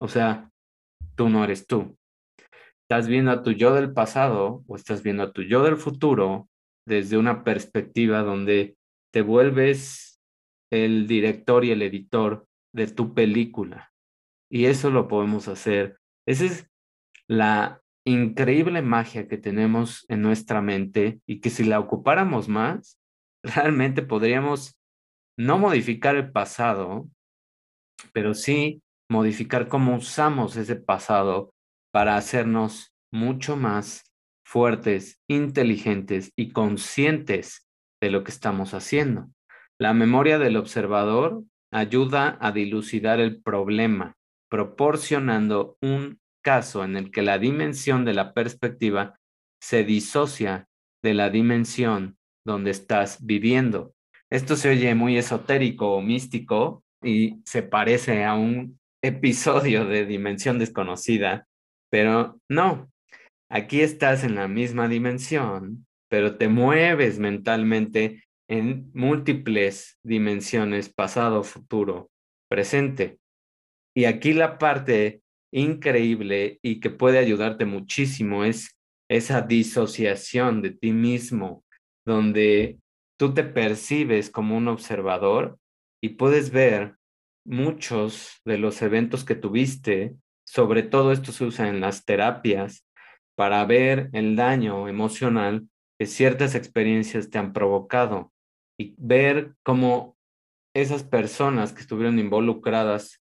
O 0.00 0.08
sea, 0.08 0.50
tú 1.16 1.28
no 1.28 1.44
eres 1.44 1.66
tú. 1.66 1.98
Estás 2.88 3.08
viendo 3.08 3.30
a 3.30 3.42
tu 3.42 3.52
yo 3.52 3.74
del 3.74 3.92
pasado 3.92 4.64
o 4.66 4.74
estás 4.74 5.02
viendo 5.02 5.22
a 5.22 5.32
tu 5.34 5.42
yo 5.42 5.62
del 5.62 5.76
futuro 5.76 6.48
desde 6.86 7.18
una 7.18 7.44
perspectiva 7.44 8.22
donde 8.22 8.78
te 9.12 9.20
vuelves 9.20 10.22
el 10.72 11.06
director 11.06 11.66
y 11.66 11.72
el 11.72 11.82
editor 11.82 12.46
de 12.72 12.86
tu 12.86 13.12
película. 13.12 13.92
Y 14.50 14.64
eso 14.64 14.88
lo 14.88 15.08
podemos 15.08 15.46
hacer. 15.46 15.98
Esa 16.26 16.46
es 16.46 16.70
la 17.28 17.82
increíble 18.06 18.80
magia 18.80 19.28
que 19.28 19.36
tenemos 19.36 20.06
en 20.08 20.22
nuestra 20.22 20.62
mente 20.62 21.20
y 21.26 21.40
que 21.40 21.50
si 21.50 21.64
la 21.64 21.80
ocupáramos 21.80 22.48
más, 22.48 22.96
realmente 23.42 24.02
podríamos 24.02 24.76
no 25.38 25.58
modificar 25.58 26.16
el 26.16 26.30
pasado, 26.30 27.08
pero 28.12 28.34
sí 28.34 28.82
modificar 29.10 29.68
cómo 29.68 29.96
usamos 29.96 30.56
ese 30.56 30.76
pasado 30.76 31.52
para 31.92 32.16
hacernos 32.16 32.92
mucho 33.12 33.56
más 33.56 34.04
fuertes, 34.44 35.20
inteligentes 35.28 36.32
y 36.36 36.50
conscientes 36.50 37.66
de 38.00 38.10
lo 38.10 38.24
que 38.24 38.30
estamos 38.30 38.74
haciendo. 38.74 39.28
La 39.78 39.94
memoria 39.94 40.38
del 40.38 40.56
observador 40.56 41.42
ayuda 41.72 42.36
a 42.40 42.52
dilucidar 42.52 43.20
el 43.20 43.42
problema, 43.42 44.16
proporcionando 44.50 45.76
un 45.80 46.20
caso 46.42 46.84
en 46.84 46.96
el 46.96 47.10
que 47.10 47.22
la 47.22 47.38
dimensión 47.38 48.04
de 48.04 48.14
la 48.14 48.32
perspectiva 48.34 49.18
se 49.62 49.84
disocia 49.84 50.68
de 51.02 51.14
la 51.14 51.30
dimensión 51.30 52.18
donde 52.44 52.70
estás 52.70 53.24
viviendo. 53.24 53.94
Esto 54.30 54.56
se 54.56 54.70
oye 54.70 54.94
muy 54.94 55.16
esotérico 55.16 55.94
o 55.94 56.00
místico 56.00 56.84
y 57.02 57.40
se 57.44 57.62
parece 57.62 58.24
a 58.24 58.34
un 58.34 58.78
episodio 59.02 59.84
de 59.84 60.06
Dimensión 60.06 60.58
desconocida, 60.58 61.46
pero 61.90 62.38
no, 62.48 62.90
aquí 63.50 63.80
estás 63.80 64.24
en 64.24 64.34
la 64.34 64.46
misma 64.46 64.88
dimensión, 64.88 65.86
pero 66.08 66.36
te 66.36 66.48
mueves 66.48 67.18
mentalmente 67.18 68.24
en 68.48 68.90
múltiples 68.94 69.98
dimensiones, 70.02 70.92
pasado, 70.92 71.44
futuro, 71.44 72.10
presente. 72.48 73.18
Y 73.94 74.04
aquí 74.04 74.32
la 74.32 74.58
parte 74.58 75.22
increíble 75.52 76.58
y 76.62 76.80
que 76.80 76.90
puede 76.90 77.18
ayudarte 77.18 77.64
muchísimo 77.64 78.44
es 78.44 78.76
esa 79.08 79.42
disociación 79.42 80.62
de 80.62 80.70
ti 80.70 80.92
mismo, 80.92 81.64
donde 82.10 82.78
tú 83.18 83.32
te 83.32 83.44
percibes 83.44 84.30
como 84.30 84.56
un 84.56 84.68
observador 84.68 85.58
y 86.02 86.10
puedes 86.10 86.50
ver 86.50 86.96
muchos 87.46 88.40
de 88.44 88.58
los 88.58 88.82
eventos 88.82 89.24
que 89.24 89.34
tuviste, 89.34 90.16
sobre 90.46 90.82
todo 90.82 91.12
esto 91.12 91.32
se 91.32 91.44
usa 91.44 91.68
en 91.68 91.80
las 91.80 92.04
terapias, 92.04 92.86
para 93.36 93.64
ver 93.64 94.10
el 94.12 94.36
daño 94.36 94.88
emocional 94.88 95.68
que 95.98 96.06
ciertas 96.06 96.54
experiencias 96.54 97.30
te 97.30 97.38
han 97.38 97.52
provocado 97.52 98.32
y 98.78 98.94
ver 98.98 99.54
cómo 99.62 100.16
esas 100.74 101.02
personas 101.02 101.72
que 101.72 101.80
estuvieron 101.80 102.18
involucradas 102.18 103.22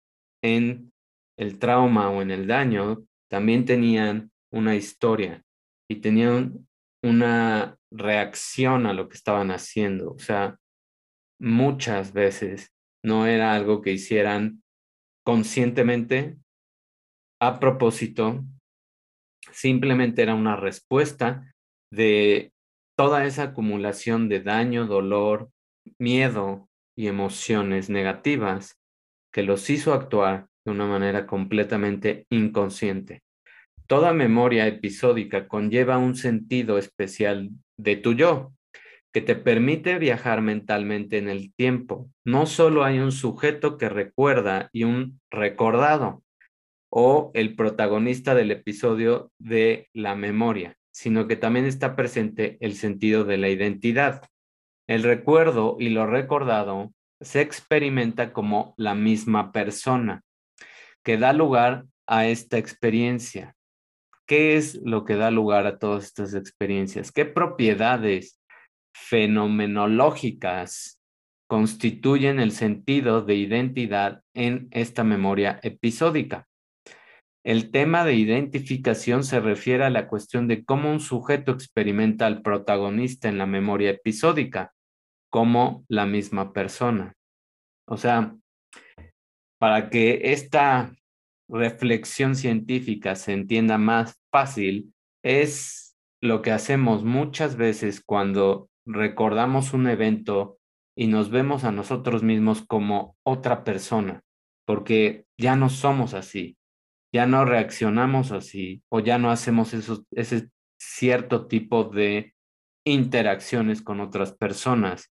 en 0.44 0.92
el 1.38 1.60
trauma 1.60 2.10
o 2.10 2.22
en 2.22 2.32
el 2.32 2.48
daño 2.48 3.04
también 3.30 3.66
tenían 3.66 4.32
una 4.52 4.76
historia 4.76 5.44
y 5.90 5.98
tenían 5.98 6.68
una 7.04 7.78
reacción 7.92 8.86
a 8.86 8.94
lo 8.94 9.10
que 9.10 9.18
estaban 9.18 9.52
haciendo. 9.52 10.12
O 10.14 10.20
sea, 10.20 10.58
muchas 11.40 12.14
veces 12.14 12.72
no 13.04 13.26
era 13.26 13.54
algo 13.54 13.82
que 13.82 13.92
hicieran 13.92 14.64
conscientemente, 15.26 16.38
a 17.42 17.60
propósito, 17.60 18.44
simplemente 19.52 20.22
era 20.22 20.36
una 20.36 20.56
respuesta 20.56 21.54
de 21.92 22.54
toda 22.98 23.26
esa 23.26 23.44
acumulación 23.44 24.30
de 24.30 24.42
daño, 24.42 24.86
dolor, 24.86 25.50
miedo 26.00 26.70
y 26.96 27.08
emociones 27.08 27.90
negativas 27.90 28.80
que 29.34 29.44
los 29.44 29.70
hizo 29.70 29.94
actuar 29.94 30.48
de 30.66 30.72
una 30.72 30.86
manera 30.86 31.26
completamente 31.26 32.28
inconsciente. 32.30 33.22
Toda 33.92 34.14
memoria 34.14 34.68
episódica 34.68 35.50
conlleva 35.50 35.98
un 35.98 36.16
sentido 36.16 36.78
especial 36.78 37.50
de 37.76 37.98
tu 37.98 38.14
yo, 38.14 38.54
que 39.12 39.20
te 39.20 39.36
permite 39.36 40.00
viajar 40.00 40.42
mentalmente 40.42 41.18
en 41.18 41.28
el 41.28 41.54
tiempo. 41.54 42.10
No 42.24 42.46
solo 42.46 42.86
hay 42.86 43.00
un 43.00 43.12
sujeto 43.12 43.78
que 43.78 43.90
recuerda 43.90 44.70
y 44.72 44.86
un 44.86 45.20
recordado, 45.30 46.24
o 46.90 47.32
el 47.34 47.58
protagonista 47.58 48.34
del 48.34 48.52
episodio 48.52 49.30
de 49.38 49.90
la 49.92 50.16
memoria, 50.16 50.78
sino 50.94 51.28
que 51.28 51.36
también 51.36 51.66
está 51.66 51.98
presente 51.98 52.58
el 52.62 52.76
sentido 52.76 53.26
de 53.26 53.40
la 53.40 53.50
identidad. 53.50 54.22
El 54.88 55.04
recuerdo 55.04 55.76
y 55.78 55.90
lo 55.90 56.08
recordado 56.08 56.94
se 57.20 57.42
experimenta 57.42 58.32
como 58.32 58.74
la 58.78 58.96
misma 58.96 59.52
persona, 59.52 60.24
que 61.04 61.18
da 61.18 61.34
lugar 61.34 61.84
a 62.08 62.28
esta 62.28 62.58
experiencia. 62.58 63.54
¿Qué 64.32 64.56
es 64.56 64.80
lo 64.86 65.04
que 65.04 65.18
da 65.18 65.30
lugar 65.30 65.68
a 65.68 65.78
todas 65.78 66.06
estas 66.06 66.34
experiencias? 66.36 67.12
¿Qué 67.12 67.26
propiedades 67.26 68.40
fenomenológicas 68.96 71.02
constituyen 71.50 72.40
el 72.40 72.54
sentido 72.54 73.24
de 73.24 73.36
identidad 73.36 74.24
en 74.34 74.70
esta 74.72 75.04
memoria 75.04 75.60
episódica? 75.64 76.48
El 77.44 77.72
tema 77.72 78.06
de 78.06 78.14
identificación 78.14 79.26
se 79.26 79.42
refiere 79.42 79.84
a 79.84 79.90
la 79.90 80.08
cuestión 80.08 80.48
de 80.48 80.64
cómo 80.64 80.90
un 80.90 81.02
sujeto 81.02 81.52
experimenta 81.52 82.26
al 82.26 82.42
protagonista 82.42 83.28
en 83.28 83.38
la 83.38 83.48
memoria 83.48 83.90
episódica, 83.90 84.72
como 85.30 85.84
la 85.90 86.06
misma 86.06 86.54
persona. 86.54 87.16
O 87.86 87.98
sea, 87.98 88.34
para 89.60 89.90
que 89.90 90.32
esta 90.32 90.96
reflexión 91.50 92.38
científica 92.38 93.18
se 93.18 93.34
entienda 93.34 93.78
más 93.78 94.21
fácil, 94.32 94.94
es 95.24 95.96
lo 96.22 96.42
que 96.42 96.52
hacemos 96.52 97.04
muchas 97.04 97.56
veces 97.56 98.02
cuando 98.04 98.70
recordamos 98.86 99.74
un 99.74 99.88
evento 99.88 100.58
y 100.96 101.08
nos 101.08 101.30
vemos 101.30 101.64
a 101.64 101.72
nosotros 101.72 102.24
mismos 102.24 102.66
como 102.66 103.16
otra 103.24 103.64
persona, 103.64 104.22
porque 104.66 105.26
ya 105.38 105.56
no 105.56 105.70
somos 105.70 106.14
así 106.14 106.58
ya 107.14 107.26
no 107.26 107.46
reaccionamos 107.46 108.32
así 108.32 108.84
o 108.90 109.00
ya 109.00 109.18
no 109.18 109.32
hacemos 109.32 109.74
ese 109.74 110.50
cierto 110.80 111.48
tipo 111.48 111.84
de 111.84 112.34
interacciones 112.86 113.82
con 113.82 114.00
otras 114.00 114.34
personas. 114.34 115.12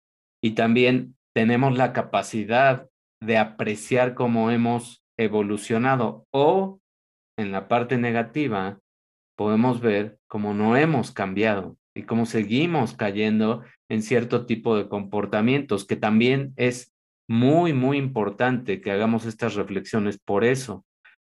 Y 0.42 0.52
también 0.52 1.16
tenemos 1.35 1.76
la 1.76 1.92
capacidad 1.92 2.88
de 3.21 3.38
apreciar 3.38 4.14
cómo 4.14 4.50
hemos 4.50 5.04
evolucionado 5.19 6.26
o 6.33 6.81
en 7.38 7.52
la 7.52 7.69
parte 7.69 7.99
negativa 7.99 8.81
podemos 9.42 9.80
ver 9.80 10.18
cómo 10.28 10.54
no 10.54 10.76
hemos 10.76 11.11
cambiado 11.11 11.76
y 11.96 12.04
cómo 12.04 12.26
seguimos 12.26 12.94
cayendo 12.94 13.64
en 13.90 14.02
cierto 14.02 14.46
tipo 14.46 14.76
de 14.76 14.88
comportamientos, 14.88 15.84
que 15.84 15.96
también 15.96 16.52
es 16.54 16.94
muy, 17.28 17.72
muy 17.72 17.99
importante 17.99 18.80
que 18.80 18.92
hagamos 18.92 19.26
estas 19.26 19.56
reflexiones 19.56 20.20
por 20.25 20.44
eso, 20.44 20.84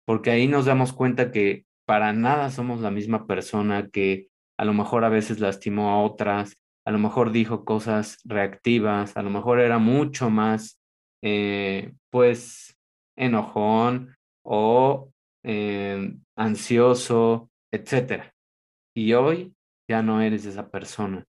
porque 0.06 0.32
ahí 0.32 0.48
nos 0.48 0.64
damos 0.64 0.94
cuenta 0.94 1.34
que 1.34 1.66
para 1.86 2.14
nada 2.14 2.50
somos 2.50 2.80
la 2.80 2.92
misma 2.92 3.28
persona, 3.28 3.90
que 3.90 4.30
a 4.58 4.64
lo 4.64 4.74
mejor 4.74 5.04
a 5.04 5.10
veces 5.10 5.42
lastimó 5.42 5.90
a 5.90 6.02
otras, 6.02 6.56
a 6.86 6.92
lo 6.92 7.00
mejor 7.00 7.34
dijo 7.34 7.66
cosas 7.66 8.20
reactivas, 8.24 9.18
a 9.18 9.22
lo 9.22 9.32
mejor 9.32 9.60
era 9.60 9.80
mucho 9.80 10.30
más, 10.30 10.80
eh, 11.22 11.92
pues, 12.10 12.74
enojón 13.18 14.16
o 14.46 15.10
eh, 15.44 16.14
ansioso, 16.38 17.50
etcétera. 17.72 18.34
Y 18.96 19.14
hoy 19.14 19.54
ya 19.90 20.02
no 20.02 20.22
eres 20.22 20.46
esa 20.46 20.70
persona. 20.70 21.26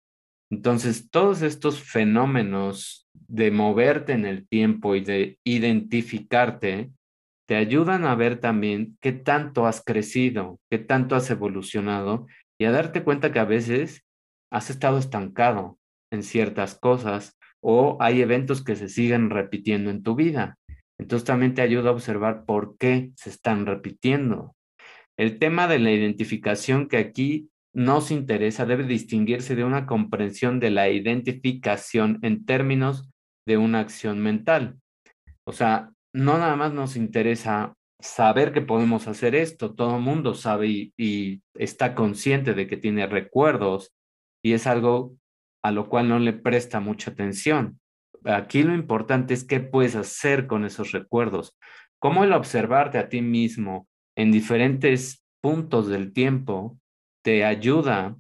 Entonces, 0.50 1.10
todos 1.10 1.42
estos 1.42 1.82
fenómenos 1.82 3.08
de 3.14 3.52
moverte 3.52 4.14
en 4.14 4.26
el 4.26 4.48
tiempo 4.48 4.96
y 4.96 5.02
de 5.02 5.40
identificarte 5.44 6.92
te 7.48 7.56
ayudan 7.56 8.06
a 8.06 8.16
ver 8.16 8.40
también 8.40 8.98
qué 9.02 9.14
tanto 9.14 9.66
has 9.66 9.82
crecido, 9.84 10.60
qué 10.70 10.80
tanto 10.80 11.16
has 11.16 11.30
evolucionado 11.30 12.28
y 12.60 12.66
a 12.66 12.72
darte 12.72 13.04
cuenta 13.04 13.32
que 13.32 13.40
a 13.40 13.46
veces 13.46 14.06
has 14.52 14.70
estado 14.70 14.98
estancado 14.98 15.80
en 16.12 16.24
ciertas 16.24 16.78
cosas 16.78 17.38
o 17.62 17.98
hay 18.02 18.22
eventos 18.22 18.64
que 18.64 18.76
se 18.76 18.90
siguen 18.90 19.30
repitiendo 19.30 19.90
en 19.90 20.04
tu 20.04 20.16
vida. 20.16 20.58
Entonces 21.00 21.26
también 21.26 21.54
te 21.54 21.62
ayuda 21.62 21.90
a 21.90 21.94
observar 21.94 22.46
por 22.46 22.78
qué 22.78 23.12
se 23.16 23.30
están 23.30 23.66
repitiendo. 23.66 24.57
El 25.18 25.40
tema 25.40 25.68
de 25.68 25.80
la 25.80 25.92
identificación 25.92 26.88
que 26.88 26.98
aquí 26.98 27.50
nos 27.74 28.12
interesa 28.12 28.66
debe 28.66 28.84
distinguirse 28.84 29.56
de 29.56 29.64
una 29.64 29.86
comprensión 29.86 30.60
de 30.60 30.72
la 30.72 30.90
identificación 30.90 32.20
en 32.22 32.46
términos 32.46 33.10
de 33.46 33.58
una 33.58 33.80
acción 33.80 34.20
mental. 34.20 34.80
O 35.46 35.52
sea, 35.52 35.92
no 36.14 36.38
nada 36.38 36.56
más 36.56 36.74
nos 36.74 36.96
interesa 36.96 37.74
saber 38.00 38.54
que 38.54 38.62
podemos 38.62 39.08
hacer 39.08 39.36
esto, 39.36 39.74
todo 39.74 39.96
el 39.98 40.02
mundo 40.02 40.34
sabe 40.34 40.92
y, 40.98 41.42
está 41.56 41.96
consciente 41.96 42.54
de 42.54 42.68
que 42.68 42.78
tiene 42.78 43.08
recuerdos 43.08 43.94
y 44.44 44.54
es 44.54 44.68
algo 44.68 45.16
a 45.64 45.72
lo 45.72 45.90
cual 45.90 46.08
no 46.08 46.20
le 46.20 46.34
presta 46.34 46.80
mucha 46.80 47.12
atención. 47.12 47.80
Aquí 48.24 48.62
lo 48.62 48.76
importante 48.76 49.34
es 49.34 49.44
qué 49.44 49.60
puedes 49.60 49.96
hacer 49.96 50.46
con 50.46 50.66
esos 50.66 50.92
recuerdos, 50.92 51.58
cómo 52.00 52.24
el 52.24 52.34
observarte 52.34 53.00
a 53.00 53.10
ti 53.10 53.22
mismo 53.22 53.88
en 54.18 54.32
diferentes 54.32 55.24
puntos 55.42 55.88
del 55.88 56.12
tiempo 56.12 56.80
te 57.24 57.46
ayuda 57.46 58.18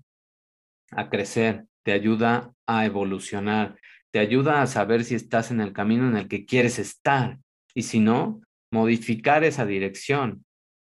a 0.91 1.09
crecer, 1.09 1.65
te 1.83 1.91
ayuda 1.91 2.53
a 2.67 2.85
evolucionar, 2.85 3.79
te 4.11 4.19
ayuda 4.19 4.61
a 4.61 4.67
saber 4.67 5.03
si 5.03 5.15
estás 5.15 5.49
en 5.49 5.59
el 5.59 5.73
camino 5.73 6.07
en 6.07 6.15
el 6.15 6.27
que 6.27 6.45
quieres 6.45 6.77
estar 6.77 7.39
y 7.73 7.83
si 7.83 7.99
no, 7.99 8.41
modificar 8.71 9.43
esa 9.43 9.65
dirección. 9.65 10.45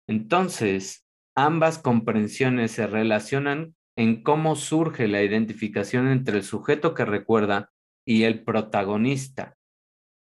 Entonces, 0.07 1.05
ambas 1.35 1.79
comprensiones 1.79 2.71
se 2.71 2.87
relacionan 2.87 3.75
en 3.97 4.23
cómo 4.23 4.55
surge 4.55 5.09
la 5.09 5.21
identificación 5.21 6.07
entre 6.07 6.37
el 6.37 6.43
sujeto 6.43 6.93
que 6.93 7.03
recuerda 7.03 7.71
y 8.05 8.23
el 8.23 8.43
protagonista. 8.43 9.57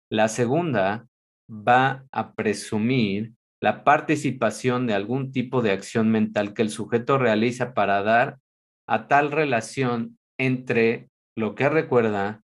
La 0.09 0.29
segunda 0.29 1.07
va 1.49 2.05
a 2.11 2.33
presumir 2.33 3.33
la 3.61 3.83
participación 3.83 4.87
de 4.87 4.93
algún 4.93 5.31
tipo 5.31 5.61
de 5.61 5.71
acción 5.71 6.09
mental 6.11 6.53
que 6.53 6.61
el 6.61 6.69
sujeto 6.69 7.17
realiza 7.17 7.73
para 7.73 8.01
dar 8.03 8.39
a 8.87 9.07
tal 9.07 9.31
relación 9.31 10.17
entre 10.37 11.09
lo 11.35 11.55
que 11.55 11.69
recuerda 11.69 12.41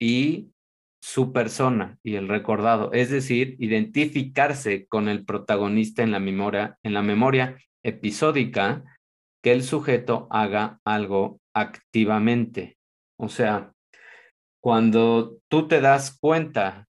y 0.00 0.50
su 1.02 1.32
persona 1.32 1.98
y 2.02 2.14
el 2.14 2.28
recordado, 2.28 2.90
es 2.92 3.10
decir, 3.10 3.56
identificarse 3.58 4.86
con 4.86 5.08
el 5.08 5.24
protagonista 5.24 6.02
en 6.02 6.12
la 6.12 6.20
memoria, 6.20 6.78
en 6.82 6.94
la 6.94 7.02
memoria 7.02 7.58
episódica 7.82 8.84
que 9.42 9.52
el 9.52 9.62
sujeto 9.62 10.26
haga 10.30 10.80
algo 10.84 11.40
activamente. 11.54 12.78
O 13.18 13.28
sea, 13.28 13.72
cuando 14.62 15.38
tú 15.48 15.68
te 15.68 15.82
das 15.82 16.18
cuenta 16.18 16.88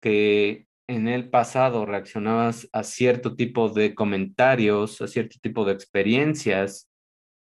que 0.00 0.66
en 0.88 1.08
el 1.08 1.28
pasado 1.30 1.84
reaccionabas 1.84 2.68
a 2.72 2.82
cierto 2.84 3.34
tipo 3.34 3.68
de 3.68 3.94
comentarios, 3.94 5.00
a 5.00 5.08
cierto 5.08 5.38
tipo 5.40 5.64
de 5.64 5.72
experiencias 5.72 6.88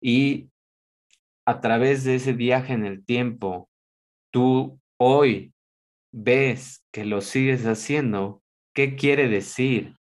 y 0.00 0.48
a 1.46 1.60
través 1.60 2.04
de 2.04 2.16
ese 2.16 2.32
viaje 2.32 2.72
en 2.72 2.84
el 2.84 3.04
tiempo, 3.04 3.68
tú 4.30 4.78
hoy 4.98 5.52
ves 6.12 6.84
que 6.92 7.04
lo 7.04 7.20
sigues 7.20 7.64
haciendo, 7.66 8.42
¿qué 8.74 8.96
quiere 8.96 9.28
decir? 9.28 9.96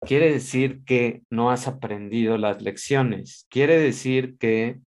Quiere 0.00 0.30
decir 0.30 0.84
que 0.84 1.22
no 1.30 1.50
has 1.50 1.66
aprendido 1.66 2.38
las 2.38 2.62
lecciones. 2.62 3.46
Quiere 3.50 3.78
decir 3.78 4.36
que 4.38 4.80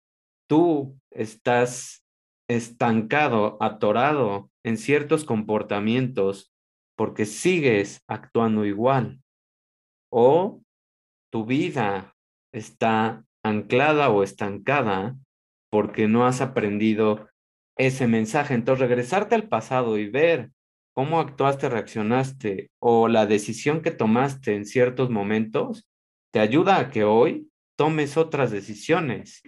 tú 0.48 0.96
estás 1.10 2.04
estancado, 2.48 3.56
atorado 3.60 4.50
en 4.64 4.76
ciertos 4.76 5.24
comportamientos 5.24 6.52
porque 6.98 7.26
sigues 7.26 8.02
actuando 8.08 8.66
igual 8.66 9.20
o 10.12 10.60
tu 11.30 11.46
vida 11.46 12.16
está 12.52 13.24
anclada 13.44 14.10
o 14.10 14.24
estancada 14.24 15.16
porque 15.70 16.08
no 16.08 16.26
has 16.26 16.40
aprendido 16.40 17.28
ese 17.76 18.08
mensaje. 18.08 18.54
Entonces, 18.54 18.88
regresarte 18.88 19.36
al 19.36 19.48
pasado 19.48 19.96
y 19.96 20.10
ver 20.10 20.50
cómo 20.92 21.20
actuaste, 21.20 21.68
reaccionaste 21.68 22.72
o 22.80 23.06
la 23.06 23.26
decisión 23.26 23.80
que 23.80 23.92
tomaste 23.92 24.56
en 24.56 24.64
ciertos 24.64 25.08
momentos, 25.08 25.88
te 26.32 26.40
ayuda 26.40 26.78
a 26.80 26.90
que 26.90 27.04
hoy 27.04 27.48
tomes 27.76 28.16
otras 28.16 28.50
decisiones, 28.50 29.42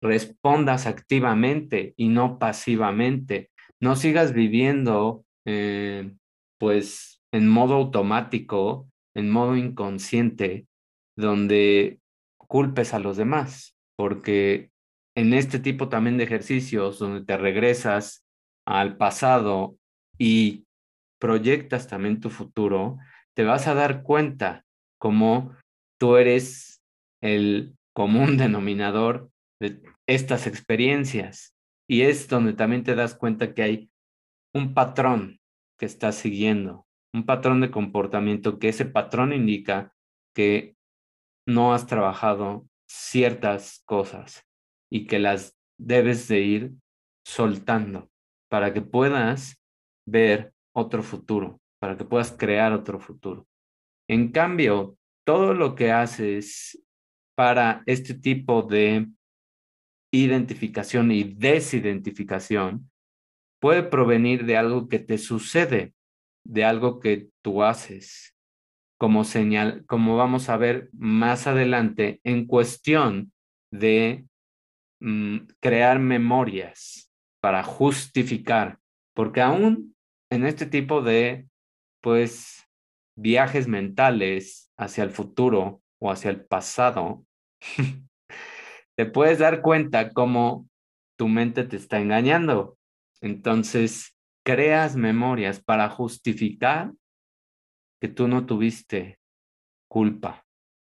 respondas 0.00 0.86
activamente 0.86 1.94
y 1.96 2.08
no 2.08 2.40
pasivamente, 2.40 3.50
no 3.78 3.94
sigas 3.94 4.32
viviendo 4.32 5.24
eh, 5.46 6.12
pues 6.62 7.20
en 7.32 7.48
modo 7.48 7.74
automático, 7.74 8.88
en 9.16 9.28
modo 9.28 9.56
inconsciente, 9.56 10.68
donde 11.18 11.98
culpes 12.38 12.94
a 12.94 13.00
los 13.00 13.16
demás, 13.16 13.76
porque 13.96 14.70
en 15.16 15.34
este 15.34 15.58
tipo 15.58 15.88
también 15.88 16.18
de 16.18 16.22
ejercicios 16.22 17.00
donde 17.00 17.24
te 17.24 17.36
regresas 17.36 18.24
al 18.64 18.96
pasado 18.96 19.76
y 20.18 20.66
proyectas 21.20 21.88
también 21.88 22.20
tu 22.20 22.30
futuro, 22.30 22.96
te 23.34 23.42
vas 23.42 23.66
a 23.66 23.74
dar 23.74 24.04
cuenta 24.04 24.64
cómo 25.00 25.56
tú 25.98 26.14
eres 26.14 26.80
el 27.20 27.74
común 27.92 28.36
denominador 28.36 29.32
de 29.60 29.82
estas 30.06 30.46
experiencias. 30.46 31.56
Y 31.90 32.02
es 32.02 32.28
donde 32.28 32.52
también 32.52 32.84
te 32.84 32.94
das 32.94 33.16
cuenta 33.16 33.52
que 33.52 33.64
hay 33.64 33.90
un 34.54 34.74
patrón 34.74 35.41
que 35.82 35.86
estás 35.86 36.14
siguiendo, 36.14 36.86
un 37.12 37.26
patrón 37.26 37.60
de 37.60 37.72
comportamiento 37.72 38.60
que 38.60 38.68
ese 38.68 38.84
patrón 38.84 39.32
indica 39.32 39.92
que 40.32 40.76
no 41.44 41.74
has 41.74 41.88
trabajado 41.88 42.68
ciertas 42.88 43.82
cosas 43.84 44.46
y 44.88 45.08
que 45.08 45.18
las 45.18 45.58
debes 45.80 46.28
de 46.28 46.38
ir 46.38 46.72
soltando 47.26 48.08
para 48.48 48.72
que 48.72 48.80
puedas 48.80 49.60
ver 50.06 50.52
otro 50.72 51.02
futuro, 51.02 51.60
para 51.80 51.96
que 51.96 52.04
puedas 52.04 52.30
crear 52.30 52.72
otro 52.72 53.00
futuro. 53.00 53.48
En 54.08 54.30
cambio, 54.30 54.96
todo 55.26 55.52
lo 55.52 55.74
que 55.74 55.90
haces 55.90 56.80
para 57.34 57.82
este 57.86 58.14
tipo 58.14 58.62
de 58.62 59.08
identificación 60.14 61.10
y 61.10 61.24
desidentificación 61.24 62.88
puede 63.62 63.84
provenir 63.84 64.44
de 64.44 64.56
algo 64.56 64.88
que 64.88 64.98
te 64.98 65.18
sucede, 65.18 65.94
de 66.44 66.64
algo 66.64 66.98
que 66.98 67.28
tú 67.42 67.62
haces, 67.62 68.36
como 68.98 69.22
señal, 69.22 69.84
como 69.86 70.16
vamos 70.16 70.48
a 70.48 70.56
ver 70.56 70.90
más 70.92 71.46
adelante 71.46 72.20
en 72.24 72.46
cuestión 72.48 73.32
de 73.70 74.26
mm, 75.00 75.46
crear 75.60 76.00
memorias 76.00 77.12
para 77.40 77.62
justificar, 77.62 78.80
porque 79.14 79.40
aún 79.40 79.94
en 80.28 80.44
este 80.44 80.66
tipo 80.66 81.00
de, 81.00 81.46
pues, 82.00 82.68
viajes 83.16 83.68
mentales 83.68 84.72
hacia 84.76 85.04
el 85.04 85.10
futuro 85.10 85.82
o 86.00 86.10
hacia 86.10 86.32
el 86.32 86.44
pasado, 86.44 87.24
te 88.96 89.06
puedes 89.06 89.38
dar 89.38 89.62
cuenta 89.62 90.12
cómo 90.12 90.68
tu 91.16 91.28
mente 91.28 91.62
te 91.62 91.76
está 91.76 92.00
engañando. 92.00 92.76
Entonces, 93.22 94.16
creas 94.44 94.96
memorias 94.96 95.62
para 95.62 95.88
justificar 95.88 96.92
que 98.00 98.08
tú 98.08 98.28
no 98.28 98.44
tuviste 98.44 99.20
culpa. 99.88 100.44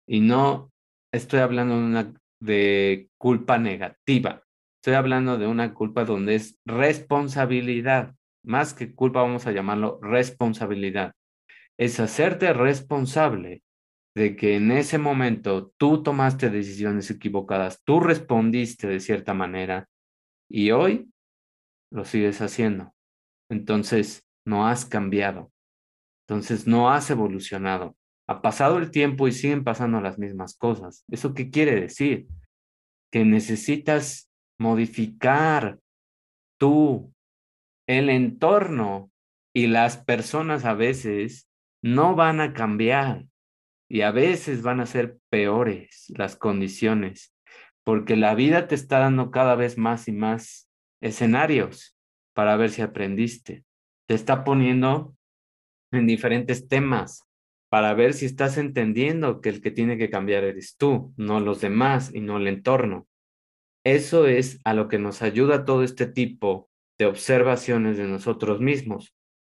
Y 0.07 0.19
no 0.21 0.71
estoy 1.13 1.39
hablando 1.39 1.77
de 1.77 1.83
una 1.83 2.13
de 2.41 3.09
culpa 3.17 3.57
negativa. 3.57 4.43
Estoy 4.81 4.95
hablando 4.95 5.38
de 5.38 5.47
una 5.47 5.73
culpa 5.73 6.03
donde 6.03 6.35
es 6.35 6.59
responsabilidad. 6.65 8.15
Más 8.43 8.73
que 8.73 8.93
culpa, 8.93 9.21
vamos 9.21 9.47
a 9.47 9.51
llamarlo 9.51 9.99
responsabilidad. 10.01 11.13
Es 11.77 11.99
hacerte 11.99 12.53
responsable 12.53 13.63
de 14.15 14.35
que 14.35 14.55
en 14.55 14.71
ese 14.71 14.97
momento 14.97 15.73
tú 15.77 16.01
tomaste 16.01 16.49
decisiones 16.49 17.11
equivocadas, 17.11 17.83
tú 17.83 17.99
respondiste 17.99 18.88
de 18.88 18.99
cierta 18.99 19.33
manera 19.33 19.88
y 20.49 20.71
hoy 20.71 21.09
lo 21.95 22.05
sigues 22.05 22.41
haciendo. 22.41 22.93
Entonces, 23.49 24.27
no 24.45 24.67
has 24.67 24.86
cambiado. 24.86 25.51
Entonces, 26.27 26.67
no 26.67 26.91
has 26.91 27.10
evolucionado. 27.10 27.95
Ha 28.27 28.41
pasado 28.41 28.77
el 28.77 28.91
tiempo 28.91 29.27
y 29.27 29.31
siguen 29.31 29.63
pasando 29.63 30.01
las 30.01 30.17
mismas 30.17 30.58
cosas. 30.58 31.05
¿Eso 31.10 31.34
qué 31.34 31.49
quiere 31.49 31.79
decir? 31.79 32.27
Que 33.12 33.23
necesitas 33.23 34.29
modificar 34.60 35.79
tú, 36.60 37.13
el 37.88 38.10
entorno 38.10 39.12
y 39.53 39.67
las 39.67 39.97
personas 39.97 40.65
a 40.65 40.73
veces 40.73 41.47
no 41.84 42.15
van 42.15 42.41
a 42.41 42.53
cambiar 42.53 43.25
y 43.88 44.01
a 44.01 44.12
veces 44.12 44.63
van 44.63 44.79
a 44.79 44.86
ser 44.86 45.19
peores 45.29 46.12
las 46.17 46.36
condiciones, 46.36 47.34
porque 47.84 48.15
la 48.15 48.34
vida 48.34 48.67
te 48.67 48.75
está 48.75 48.99
dando 48.99 49.29
cada 49.29 49.55
vez 49.55 49.77
más 49.77 50.08
y 50.08 50.12
más 50.12 50.64
escenarios 51.01 51.97
para 52.34 52.55
ver 52.58 52.69
si 52.69 52.81
aprendiste. 52.81 53.63
Te 54.08 54.15
está 54.15 54.43
poniendo 54.43 55.15
en 55.91 56.08
diferentes 56.08 56.67
temas 56.67 57.23
para 57.69 57.93
ver 57.93 58.13
si 58.13 58.25
estás 58.25 58.58
entendiendo 58.58 59.41
que 59.41 59.49
el 59.49 59.62
que 59.62 59.71
tiene 59.71 59.97
que 59.97 60.10
cambiar 60.10 60.43
eres 60.43 60.77
tú, 60.77 61.13
no 61.17 61.39
los 61.39 61.62
demás 61.62 62.13
y 62.13 62.21
no 62.21 62.38
el 62.38 62.47
entorno. 62.47 63.08
Eso 63.84 64.27
es 64.27 64.60
a 64.63 64.73
lo 64.73 64.88
que 64.88 64.97
nos 64.97 65.21
ayuda 65.21 65.65
todo 65.65 65.84
este 65.84 66.08
tipo 66.08 66.69
de 66.97 67.05
observaciones 67.05 67.97
de 67.97 68.08
nosotros 68.08 68.60
mismos. 68.60 69.13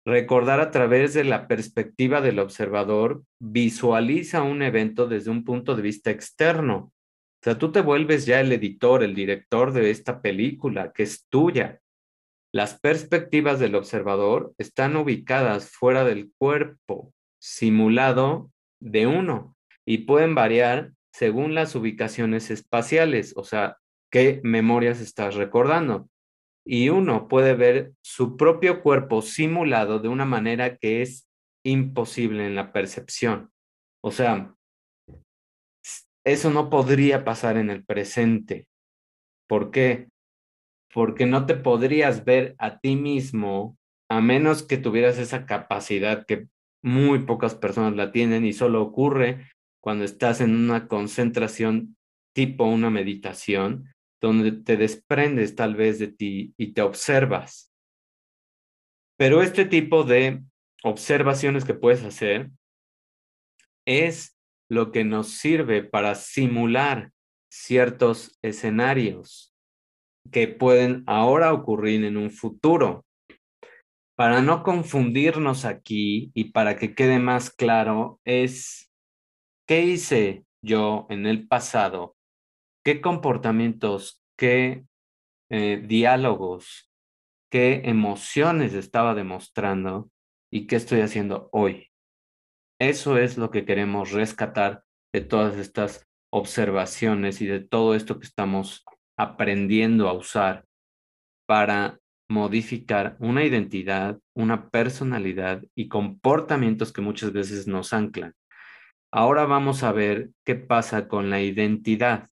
Recordar 0.05 0.61
a 0.61 0.71
través 0.71 1.13
de 1.13 1.25
la 1.25 1.47
perspectiva 1.47 2.21
del 2.21 2.39
observador 2.39 3.23
visualiza 3.39 4.41
un 4.41 4.61
evento 4.61 5.07
desde 5.07 5.31
un 5.31 5.43
punto 5.43 5.75
de 5.75 5.81
vista 5.81 6.11
externo. 6.11 6.91
Sea, 7.47 7.57
tú 7.57 7.71
te 7.71 7.79
vuelves 7.79 8.25
ya 8.25 8.41
el 8.41 8.51
editor, 8.51 9.03
el 9.03 9.15
director 9.15 9.71
de 9.71 9.89
esta 9.89 10.21
película 10.21 10.91
que 10.91 11.03
es 11.03 11.29
tuya. 11.29 11.79
Las 12.53 12.77
perspectivas 12.77 13.57
del 13.57 13.75
observador 13.75 14.53
están 14.57 14.97
ubicadas 14.97 15.69
fuera 15.71 16.03
del 16.03 16.33
cuerpo 16.37 17.13
simulado 17.39 18.51
de 18.81 19.07
uno 19.07 19.55
y 19.85 19.99
pueden 19.99 20.35
variar 20.35 20.91
según 21.13 21.55
las 21.55 21.73
ubicaciones 21.73 22.51
espaciales, 22.51 23.31
o 23.37 23.45
sea, 23.45 23.77
qué 24.11 24.41
memorias 24.43 24.99
estás 24.99 25.35
recordando. 25.35 26.09
Y 26.65 26.89
uno 26.89 27.29
puede 27.29 27.55
ver 27.55 27.93
su 28.01 28.35
propio 28.35 28.83
cuerpo 28.83 29.21
simulado 29.21 29.99
de 29.99 30.09
una 30.09 30.25
manera 30.25 30.75
que 30.75 31.01
es 31.01 31.29
imposible 31.63 32.45
en 32.45 32.55
la 32.55 32.73
percepción. 32.73 33.51
O 34.03 34.11
sea, 34.11 34.53
eso 36.27 36.51
no 36.51 36.69
podría 36.69 37.23
pasar 37.23 37.57
en 37.57 37.69
el 37.69 37.83
presente. 37.83 38.67
¿Por 39.47 39.71
qué? 39.71 40.09
porque 40.93 41.25
no 41.25 41.45
te 41.45 41.55
podrías 41.55 42.25
ver 42.25 42.55
a 42.57 42.79
ti 42.79 42.95
mismo 42.95 43.77
a 44.09 44.21
menos 44.21 44.63
que 44.63 44.77
tuvieras 44.77 45.17
esa 45.17 45.45
capacidad 45.45 46.25
que 46.25 46.47
muy 46.81 47.19
pocas 47.19 47.55
personas 47.55 47.95
la 47.95 48.11
tienen 48.11 48.45
y 48.45 48.53
solo 48.53 48.81
ocurre 48.81 49.51
cuando 49.81 50.05
estás 50.05 50.41
en 50.41 50.55
una 50.55 50.87
concentración 50.87 51.97
tipo 52.33 52.65
una 52.65 52.89
meditación, 52.89 53.93
donde 54.21 54.51
te 54.51 54.77
desprendes 54.77 55.55
tal 55.55 55.75
vez 55.75 55.99
de 55.99 56.07
ti 56.07 56.53
y 56.55 56.73
te 56.73 56.81
observas. 56.81 57.71
Pero 59.17 59.41
este 59.41 59.65
tipo 59.65 60.03
de 60.03 60.43
observaciones 60.83 61.65
que 61.65 61.73
puedes 61.73 62.03
hacer 62.03 62.51
es 63.85 64.36
lo 64.69 64.91
que 64.91 65.03
nos 65.03 65.29
sirve 65.29 65.83
para 65.83 66.15
simular 66.15 67.11
ciertos 67.49 68.37
escenarios 68.41 69.55
que 70.31 70.47
pueden 70.47 71.03
ahora 71.07 71.53
ocurrir 71.53 72.03
en 72.03 72.17
un 72.17 72.31
futuro. 72.31 73.05
Para 74.15 74.41
no 74.41 74.63
confundirnos 74.63 75.63
aquí 75.63 76.31
y 76.33 76.51
para 76.51 76.75
que 76.77 76.95
quede 76.95 77.19
más 77.19 77.49
claro, 77.51 78.19
es 78.25 78.91
qué 79.67 79.81
hice 79.83 80.43
yo 80.61 81.05
en 81.09 81.25
el 81.27 81.47
pasado, 81.47 82.15
qué 82.83 82.99
comportamientos, 82.99 84.23
qué 84.37 84.85
eh, 85.49 85.81
diálogos, 85.85 86.91
qué 87.51 87.81
emociones 87.85 88.73
estaba 88.73 89.13
demostrando 89.13 90.09
y 90.51 90.67
qué 90.67 90.77
estoy 90.77 91.01
haciendo 91.01 91.49
hoy. 91.51 91.91
Eso 92.79 93.17
es 93.17 93.37
lo 93.37 93.49
que 93.49 93.65
queremos 93.65 94.11
rescatar 94.11 94.83
de 95.11 95.21
todas 95.21 95.57
estas 95.57 96.07
observaciones 96.31 97.41
y 97.41 97.47
de 97.47 97.59
todo 97.59 97.95
esto 97.95 98.19
que 98.19 98.27
estamos 98.27 98.85
aprendiendo 99.17 100.07
a 100.07 100.13
usar 100.13 100.65
para 101.47 101.99
modificar 102.29 103.15
una 103.19 103.43
identidad, 103.43 104.19
una 104.35 104.69
personalidad 104.69 105.63
y 105.75 105.87
comportamientos 105.87 106.93
que 106.93 107.01
muchas 107.01 107.31
veces 107.31 107.67
nos 107.67 107.93
anclan. 107.93 108.33
Ahora 109.11 109.45
vamos 109.45 109.83
a 109.83 109.91
ver 109.91 110.29
qué 110.45 110.55
pasa 110.55 111.07
con 111.07 111.29
la 111.29 111.41
identidad. 111.41 112.29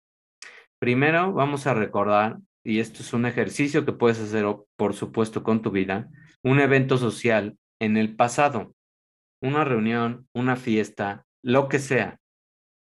Primero 0.81 1.33
vamos 1.33 1.67
a 1.69 1.75
recordar, 1.75 2.39
y 2.65 2.81
esto 2.81 3.03
es 3.03 3.13
un 3.13 3.27
ejercicio 3.27 3.85
que 3.85 3.93
puedes 3.93 4.19
hacer, 4.19 4.47
por 4.77 4.95
supuesto, 4.95 5.43
con 5.45 5.63
tu 5.63 5.71
vida, 5.71 6.09
un 6.43 6.59
evento 6.59 6.97
social 6.97 7.57
en 7.79 7.97
el 7.97 8.17
pasado, 8.17 8.75
una 9.43 9.65
reunión, 9.65 10.29
una 10.33 10.57
fiesta, 10.57 11.27
lo 11.43 11.69
que 11.69 11.79
sea. 11.79 12.19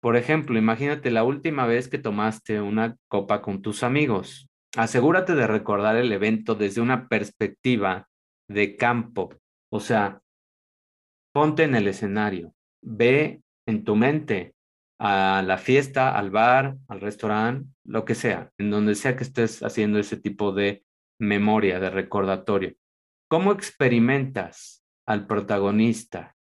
Por 0.01 0.17
ejemplo, 0.17 0.57
imagínate 0.57 1.09
la 1.09 1.23
última 1.23 1.65
vez 1.65 1.87
que 1.87 1.97
tomaste 1.97 2.59
una 2.61 2.97
copa 3.07 3.41
con 3.41 3.61
tus 3.61 3.83
amigos. 3.83 4.49
Asegúrate 4.75 5.33
de 5.35 5.47
recordar 5.47 5.95
el 5.95 6.11
evento 6.11 6.55
desde 6.55 6.81
una 6.81 7.07
perspectiva 7.07 8.07
de 8.49 8.75
campo. 8.75 9.33
O 9.71 9.79
sea, 9.79 10.21
ponte 11.33 11.63
en 11.63 11.75
el 11.75 11.87
escenario, 11.87 12.53
ve 12.81 13.41
en 13.65 13.83
tu 13.83 13.95
mente 13.95 14.53
a 14.99 15.43
la 15.45 15.57
fiesta, 15.57 16.17
al 16.17 16.29
bar, 16.31 16.77
al 16.87 17.01
restaurante, 17.01 17.69
lo 17.85 18.05
que 18.05 18.15
sea, 18.15 18.51
en 18.57 18.69
donde 18.69 18.95
sea 18.95 19.15
que 19.15 19.23
estés 19.23 19.63
haciendo 19.63 19.99
ese 19.99 20.17
tipo 20.17 20.51
de 20.51 20.83
memoria, 21.19 21.79
de 21.79 21.89
recordatorio. 21.89 22.75
¿Cómo 23.29 23.51
experimentas 23.51 24.83
al 25.07 25.25
protagonista? 25.25 26.35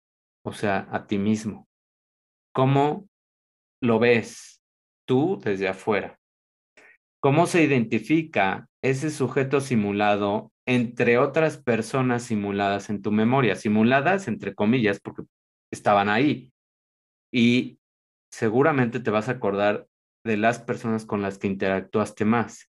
O 0.46 0.52
sea, 0.52 0.87
a 0.92 1.06
ti 1.06 1.18
mismo. 1.18 1.66
¿Cómo 2.54 3.09
lo 3.82 3.98
ves 3.98 4.62
tú 5.06 5.40
desde 5.42 5.68
afuera. 5.68 6.18
¿Cómo 7.20 7.46
se 7.46 7.62
identifica 7.62 8.68
ese 8.82 9.11
sujeto 9.11 9.61
simulado 9.61 10.52
entre 10.66 11.18
otras 11.18 11.56
personas 11.56 12.24
simuladas 12.24 12.90
en 12.90 13.02
tu 13.02 13.12
memoria? 13.12 13.56
Simuladas 13.56 14.28
entre 14.28 14.54
comillas 14.54 15.00
porque 15.00 15.22
estaban 15.72 16.09
ahí. 16.09 16.52
Y 17.32 17.78
seguramente 18.30 19.00
te 19.00 19.11
vas 19.11 19.28
a 19.28 19.32
acordar 19.32 19.87
de 20.24 20.37
las 20.37 20.59
personas 20.59 21.06
con 21.06 21.22
las 21.22 21.38
que 21.38 21.46
interactuaste 21.46 22.24
más. 22.24 22.68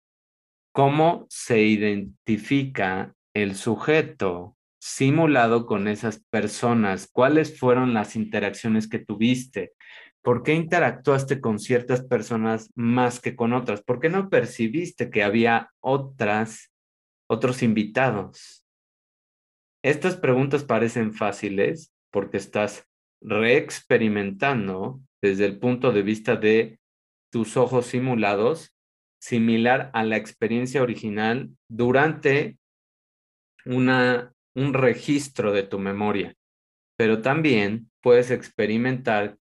¿Cómo 0.72 1.26
se 1.28 1.62
identifica 1.62 3.14
el 3.35 3.56
sujeto 3.56 4.56
simulado 4.80 5.66
con 5.66 5.86
esas 5.86 6.24
personas? 6.30 7.08
¿Cuáles 7.12 7.58
fueron 7.58 7.94
las 7.94 8.16
interacciones 8.16 8.88
que 8.88 8.98
tuviste? 8.98 9.72
¿Por 10.22 10.42
qué 10.42 10.54
interactuaste 10.54 11.40
con 11.40 11.58
ciertas 11.58 12.02
personas 12.02 12.70
más 12.74 13.20
que 13.20 13.36
con 13.36 13.52
otras? 13.52 13.82
¿Por 13.82 14.00
qué 14.00 14.08
no 14.08 14.28
percibiste 14.28 15.10
que 15.10 15.22
había 15.22 15.70
otras, 15.80 16.72
otros 17.28 17.62
invitados? 17.62 18.66
Estas 19.82 20.16
preguntas 20.16 20.64
parecen 20.64 21.14
fáciles 21.14 21.94
porque 22.10 22.36
estás 22.36 22.86
reexperimentando 23.22 25.00
desde 25.22 25.46
el 25.46 25.58
punto 25.58 25.92
de 25.92 26.02
vista 26.02 26.36
de 26.36 26.78
tus 27.30 27.56
ojos 27.56 27.86
simulados, 27.86 28.74
similar 29.20 29.90
a 29.94 30.04
la 30.04 30.16
experiencia 30.16 30.82
original 30.82 31.50
durante 31.68 32.58
una, 33.64 34.32
un 34.61 34.75
registro 34.75 35.53
de 35.53 35.62
tu 35.62 35.79
memoria. 35.79 36.37
Pero 36.96 37.23
también 37.23 37.90
puedes 38.03 38.31
experimentar 38.31 39.38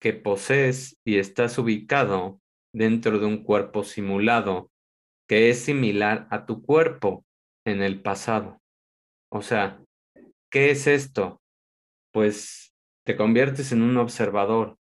que 0.00 0.12
posees 0.12 0.98
y 1.04 1.18
estás 1.18 1.58
ubicado 1.58 2.40
dentro 2.74 3.18
de 3.18 3.26
un 3.26 3.44
cuerpo 3.44 3.84
simulado 3.84 4.70
que 5.28 5.50
es 5.50 5.64
similar 5.64 6.26
a 6.30 6.46
tu 6.46 6.62
cuerpo 6.62 7.24
en 7.64 7.82
el 7.82 8.00
pasado. 8.02 8.60
O 9.32 9.42
sea, 9.42 9.82
¿qué 10.50 10.70
es 10.70 10.86
esto? 10.86 11.40
Pues 12.12 12.74
te 13.04 13.16
conviertes 13.16 13.72
en 13.72 13.82
un 13.82 13.96
observador. 13.96 14.76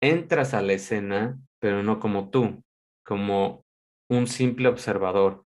Entras 0.00 0.54
a 0.54 0.62
la 0.62 0.72
escena, 0.74 1.38
pero 1.60 1.82
no 1.82 2.00
como 2.00 2.30
tú, 2.30 2.62
como 3.04 3.64
un 4.08 4.26
simple 4.26 4.68
observador, 4.68 5.44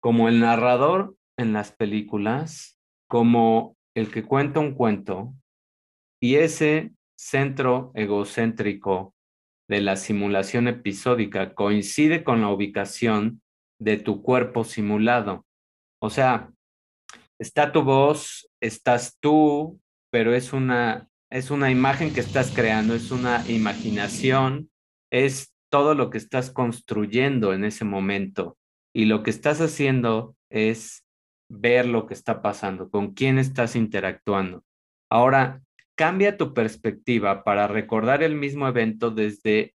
como 0.00 0.28
el 0.28 0.40
narrador 0.40 1.16
en 1.36 1.52
las 1.52 1.72
películas, 1.72 2.78
como 3.12 3.76
el 3.94 4.10
que 4.10 4.22
cuenta 4.22 4.58
un 4.58 4.72
cuento, 4.72 5.34
y 6.18 6.36
ese 6.36 6.92
centro 7.14 7.92
egocéntrico 7.94 9.14
de 9.68 9.82
la 9.82 9.96
simulación 9.96 10.66
episódica 10.66 11.52
coincide 11.52 12.24
con 12.24 12.40
la 12.40 12.48
ubicación 12.48 13.42
de 13.78 13.98
tu 13.98 14.22
cuerpo 14.22 14.64
simulado. 14.64 15.44
O 16.00 16.08
sea, 16.08 16.54
está 17.38 17.70
tu 17.70 17.82
voz, 17.82 18.48
estás 18.62 19.18
tú, 19.20 19.78
pero 20.10 20.34
es 20.34 20.54
una, 20.54 21.06
es 21.30 21.50
una 21.50 21.70
imagen 21.70 22.14
que 22.14 22.20
estás 22.20 22.50
creando, 22.50 22.94
es 22.94 23.10
una 23.10 23.46
imaginación, 23.46 24.70
es 25.10 25.52
todo 25.70 25.94
lo 25.94 26.08
que 26.08 26.16
estás 26.16 26.50
construyendo 26.50 27.52
en 27.52 27.64
ese 27.64 27.84
momento. 27.84 28.56
Y 28.94 29.04
lo 29.04 29.22
que 29.22 29.28
estás 29.28 29.60
haciendo 29.60 30.34
es 30.48 31.04
ver 31.52 31.86
lo 31.86 32.06
que 32.06 32.14
está 32.14 32.40
pasando, 32.40 32.90
con 32.90 33.12
quién 33.12 33.38
estás 33.38 33.76
interactuando. 33.76 34.64
Ahora, 35.10 35.62
cambia 35.94 36.38
tu 36.38 36.54
perspectiva 36.54 37.44
para 37.44 37.66
recordar 37.68 38.22
el 38.22 38.34
mismo 38.34 38.66
evento 38.66 39.10
desde 39.10 39.74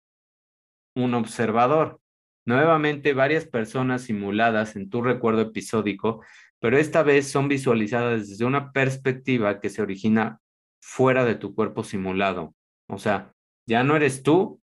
un 0.95 1.15
observador. 1.15 2.01
Nuevamente, 2.47 3.13
varias 3.13 3.47
personas 3.47 4.03
simuladas 4.03 4.77
en 4.77 4.89
tu 4.89 5.03
recuerdo 5.03 5.43
episódico, 5.43 6.23
pero 6.61 6.79
esta 6.79 7.03
vez 7.03 7.29
son 7.29 7.49
visualizadas 7.49 8.29
desde 8.29 8.45
una 8.45 8.71
perspectiva 8.71 9.61
que 9.61 9.71
se 9.71 9.83
origina 9.83 10.41
fuera 10.81 11.25
de 11.25 11.35
tu 11.35 11.55
cuerpo 11.55 11.83
simulado. 11.83 12.55
O 12.89 12.99
sea, 12.99 13.35
ya 13.67 13.83
no 13.83 13.97
eres 13.97 14.23
tú, 14.23 14.61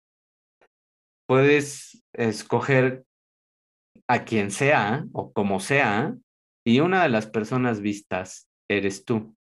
puedes 1.28 2.06
escoger 2.13 3.04
a 4.08 4.24
quien 4.24 4.52
sea 4.52 5.06
o 5.12 5.34
como 5.34 5.60
sea, 5.60 6.15
y 6.71 6.79
una 6.79 7.03
de 7.03 7.10
las 7.10 7.27
personas 7.27 7.81
vistas 7.81 8.47
eres 8.69 9.03
tú. 9.03 9.36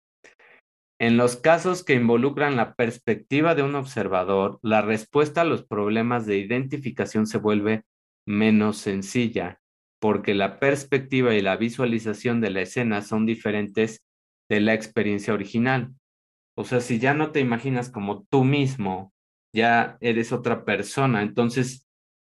En 0.99 1.15
los 1.15 1.37
casos 1.37 1.85
que 1.85 1.93
involucran 1.93 2.57
la 2.57 2.75
perspectiva 2.75 3.55
de 3.55 3.63
un 3.63 3.75
observador, 3.75 4.59
la 4.61 4.81
respuesta 4.81 5.41
a 5.41 5.45
los 5.45 5.63
problemas 5.63 6.25
de 6.25 6.37
identificación 6.39 7.25
se 7.27 7.37
vuelve 7.37 7.85
menos 8.27 8.77
sencilla, 8.77 9.61
porque 10.01 10.33
la 10.33 10.59
perspectiva 10.59 11.33
y 11.33 11.41
la 11.41 11.55
visualización 11.55 12.41
de 12.41 12.49
la 12.49 12.61
escena 12.61 13.01
son 13.01 13.25
diferentes 13.25 14.03
de 14.49 14.59
la 14.59 14.73
experiencia 14.73 15.33
original. 15.33 15.93
O 16.57 16.65
sea, 16.65 16.81
si 16.81 16.99
ya 16.99 17.13
no 17.13 17.31
te 17.31 17.39
imaginas 17.39 17.89
como 17.89 18.25
tú 18.25 18.43
mismo, 18.43 19.13
ya 19.55 19.97
eres 20.01 20.33
otra 20.33 20.65
persona. 20.65 21.21
Entonces, 21.21 21.87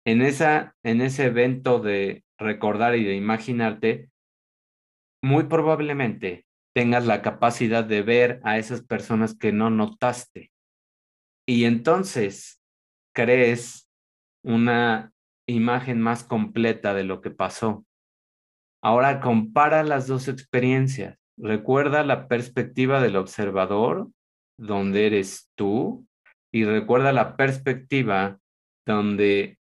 en, 0.07 0.23
esa, 0.23 0.77
en 0.85 1.01
ese 1.01 1.25
evento 1.25 1.81
de 1.81 2.25
recordar 2.39 2.95
y 2.95 3.03
de 3.03 3.17
imaginarte, 3.17 4.09
muy 5.25 5.45
probablemente 5.45 6.45
tengas 6.75 7.07
la 7.07 7.23
capacidad 7.23 7.83
de 7.83 8.03
ver 8.03 8.41
a 8.45 8.59
esas 8.59 8.83
personas 8.83 9.35
que 9.35 9.53
no 9.53 9.71
notaste. 9.71 10.53
Y 11.49 11.65
entonces 11.65 12.61
crees 13.15 13.89
una 14.45 15.13
imagen 15.49 16.01
más 16.03 16.25
completa 16.25 16.93
de 16.93 17.05
lo 17.05 17.23
que 17.23 17.31
pasó. 17.31 17.87
Ahora 18.83 19.21
compara 19.21 19.83
las 19.83 20.07
dos 20.07 20.29
experiencias. 20.29 21.19
Recuerda 21.39 22.05
la 22.05 22.29
perspectiva 22.29 23.01
del 23.01 23.17
observador, 23.17 24.11
donde 24.59 25.07
eres 25.07 25.51
tú, 25.57 26.07
y 26.53 26.65
recuerda 26.65 27.13
la 27.13 27.37
perspectiva 27.37 28.39
donde 28.87 29.59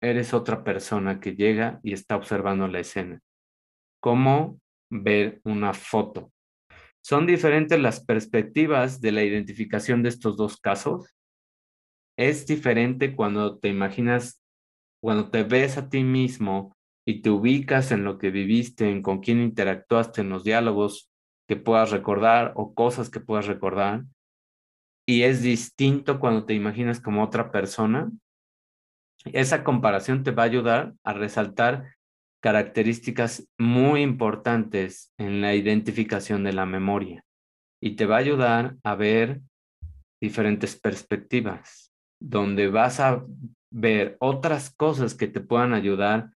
eres 0.00 0.34
otra 0.34 0.64
persona 0.64 1.20
que 1.20 1.36
llega 1.36 1.78
y 1.84 1.92
está 1.92 2.16
observando 2.16 2.66
la 2.66 2.80
escena. 2.80 3.20
¿Cómo 4.02 4.59
ver 4.90 5.40
una 5.44 5.72
foto. 5.72 6.32
Son 7.02 7.26
diferentes 7.26 7.80
las 7.80 8.04
perspectivas 8.04 9.00
de 9.00 9.12
la 9.12 9.24
identificación 9.24 10.02
de 10.02 10.10
estos 10.10 10.36
dos 10.36 10.58
casos. 10.58 11.14
Es 12.18 12.46
diferente 12.46 13.16
cuando 13.16 13.58
te 13.58 13.68
imaginas, 13.68 14.42
cuando 15.02 15.30
te 15.30 15.42
ves 15.44 15.78
a 15.78 15.88
ti 15.88 16.04
mismo 16.04 16.76
y 17.06 17.22
te 17.22 17.30
ubicas 17.30 17.90
en 17.92 18.04
lo 18.04 18.18
que 18.18 18.30
viviste, 18.30 18.90
en 18.90 19.02
con 19.02 19.20
quién 19.20 19.40
interactuaste, 19.40 20.20
en 20.20 20.28
los 20.28 20.44
diálogos 20.44 21.10
que 21.48 21.56
puedas 21.56 21.90
recordar 21.90 22.52
o 22.54 22.74
cosas 22.74 23.08
que 23.08 23.20
puedas 23.20 23.46
recordar. 23.46 24.04
Y 25.06 25.22
es 25.22 25.42
distinto 25.42 26.20
cuando 26.20 26.44
te 26.44 26.54
imaginas 26.54 27.00
como 27.00 27.24
otra 27.24 27.50
persona. 27.50 28.10
Esa 29.24 29.64
comparación 29.64 30.22
te 30.22 30.30
va 30.30 30.42
a 30.42 30.46
ayudar 30.46 30.94
a 31.02 31.14
resaltar 31.14 31.96
características 32.40 33.48
muy 33.58 34.02
importantes 34.02 35.12
en 35.18 35.40
la 35.40 35.54
identificación 35.54 36.42
de 36.44 36.52
la 36.52 36.66
memoria 36.66 37.24
y 37.82 37.96
te 37.96 38.06
va 38.06 38.16
a 38.16 38.20
ayudar 38.20 38.76
a 38.82 38.94
ver 38.94 39.40
diferentes 40.20 40.76
perspectivas, 40.76 41.92
donde 42.20 42.68
vas 42.68 43.00
a 43.00 43.24
ver 43.70 44.16
otras 44.20 44.74
cosas 44.74 45.14
que 45.14 45.28
te 45.28 45.40
puedan 45.40 45.72
ayudar 45.74 46.32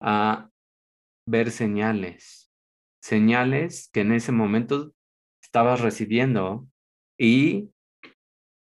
a 0.00 0.50
ver 1.26 1.50
señales, 1.50 2.52
señales 3.02 3.90
que 3.92 4.00
en 4.00 4.12
ese 4.12 4.32
momento 4.32 4.92
estabas 5.42 5.80
recibiendo 5.80 6.66
y 7.18 7.70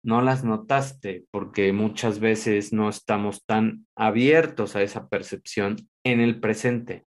no 0.04 0.22
las 0.22 0.44
notaste 0.44 1.26
porque 1.32 1.74
muchas 1.74 2.20
veces 2.20 2.74
no 2.74 2.90
estamos 2.90 3.46
tan 3.46 3.86
abiertos 3.96 4.76
a 4.76 4.82
esa 4.82 5.08
percepción 5.08 5.76
en 6.04 6.20
el 6.20 6.40
presente. 6.40 7.06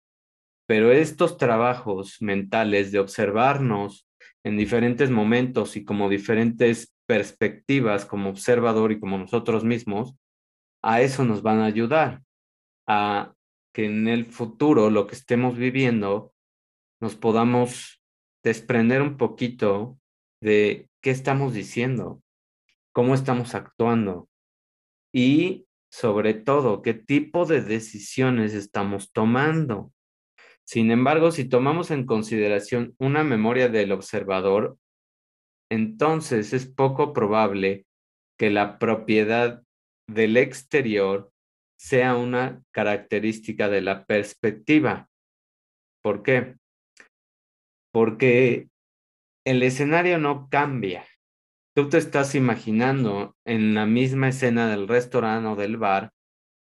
Pero 0.69 0.93
estos 0.93 1.37
trabajos 1.37 2.21
mentales 2.21 2.93
de 2.93 2.99
observarnos 2.99 4.09
en 4.45 4.57
diferentes 4.57 5.11
momentos 5.11 5.77
y 5.77 5.85
como 5.85 6.09
diferentes 6.09 6.95
perspectivas 7.07 8.05
como 8.05 8.31
observador 8.31 8.93
y 8.93 9.01
como 9.01 9.19
nosotros 9.19 9.65
mismos, 9.65 10.17
a 10.83 11.01
eso 11.01 11.25
nos 11.25 11.43
van 11.43 11.61
a 11.61 11.67
ayudar, 11.67 12.23
a 12.87 13.33
que 13.73 13.87
en 13.87 14.09
el 14.09 14.27
futuro 14.27 14.91
lo 14.91 15.07
que 15.07 15.15
estemos 15.15 15.57
viviendo 15.57 16.33
nos 17.01 17.15
podamos 17.15 18.03
desprender 18.43 19.03
un 19.03 19.17
poquito 19.17 19.99
de 20.41 20.89
qué 21.03 21.11
estamos 21.11 21.55
diciendo, 21.55 22.23
cómo 22.97 23.15
estamos 23.15 23.55
actuando 23.55 24.31
y 25.15 25.67
sobre 25.93 26.33
todo 26.33 26.81
qué 26.81 26.95
tipo 26.95 27.45
de 27.45 27.61
decisiones 27.61 28.55
estamos 28.55 29.13
tomando. 29.13 29.93
Sin 30.67 30.91
embargo, 30.91 31.31
si 31.31 31.47
tomamos 31.47 31.91
en 31.91 32.07
consideración 32.07 32.95
una 32.99 33.23
memoria 33.23 33.69
del 33.69 33.93
observador, 33.93 34.79
entonces 35.71 36.55
es 36.55 36.67
poco 36.67 37.13
probable 37.13 37.85
que 38.39 38.49
la 38.49 38.79
propiedad 38.79 39.63
del 40.09 40.39
exterior 40.39 41.31
sea 41.79 42.17
una 42.17 42.63
característica 42.71 43.69
de 43.69 43.83
la 43.83 44.07
perspectiva. 44.07 45.11
¿Por 46.03 46.23
qué? 46.23 46.55
Porque 47.93 48.71
el 49.45 49.63
escenario 49.63 50.17
no 50.17 50.49
cambia 50.49 51.05
tú 51.77 51.91
te 51.91 51.99
estás 51.99 52.35
imaginando 52.35 53.37
en 53.45 53.75
la 53.75 53.85
misma 53.85 54.31
escena 54.31 54.67
del 54.71 54.89
restaurante 54.89 55.49
o 55.49 55.57
del 55.57 55.77
bar, 55.77 56.11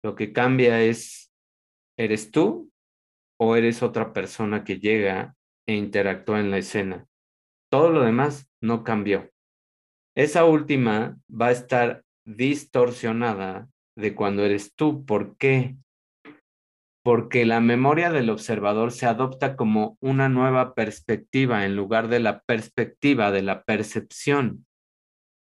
lo 0.02 0.16
que 0.16 0.32
cambia 0.32 0.82
es, 0.82 1.30
¿eres 2.00 2.32
tú 2.32 2.72
o 3.38 3.58
eres 3.58 3.84
otra 3.84 4.14
persona 4.14 4.64
que 4.64 4.80
llega 4.80 5.36
e 5.68 5.76
interactúa 5.76 6.40
en 6.40 6.52
la 6.52 6.58
escena? 6.58 7.06
Todo 7.70 7.90
lo 7.90 8.02
demás 8.02 8.50
no 8.62 8.86
cambió. 8.86 9.30
Esa 10.16 10.46
última 10.46 11.18
va 11.30 11.48
a 11.48 11.52
estar 11.52 12.04
distorsionada 12.26 13.68
de 13.98 14.16
cuando 14.16 14.46
eres 14.46 14.74
tú. 14.74 15.06
¿Por 15.06 15.36
qué? 15.36 15.76
Porque 17.04 17.46
la 17.46 17.60
memoria 17.60 18.10
del 18.10 18.30
observador 18.30 18.94
se 18.94 19.06
adopta 19.06 19.58
como 19.58 19.98
una 20.00 20.30
nueva 20.30 20.74
perspectiva 20.76 21.66
en 21.66 21.76
lugar 21.76 22.08
de 22.08 22.22
la 22.22 22.42
perspectiva 22.44 23.32
de 23.32 23.42
la 23.42 23.64
percepción. 23.64 24.66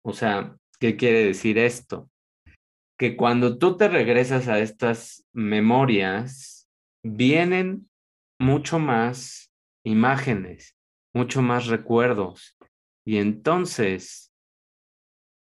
O 0.04 0.14
sea, 0.14 0.56
¿qué 0.80 0.96
quiere 0.96 1.24
decir 1.24 1.58
esto? 1.58 2.10
Que 2.98 3.16
cuando 3.16 3.58
tú 3.58 3.78
te 3.78 3.88
regresas 3.88 4.48
a 4.48 4.60
estas 4.60 5.26
memorias, 5.34 6.70
vienen 7.04 7.90
mucho 8.40 8.80
más 8.80 9.52
imágenes, 9.86 10.76
mucho 11.14 11.42
más 11.42 11.68
recuerdos. 11.68 12.58
Y 13.06 13.18
entonces 13.18 14.34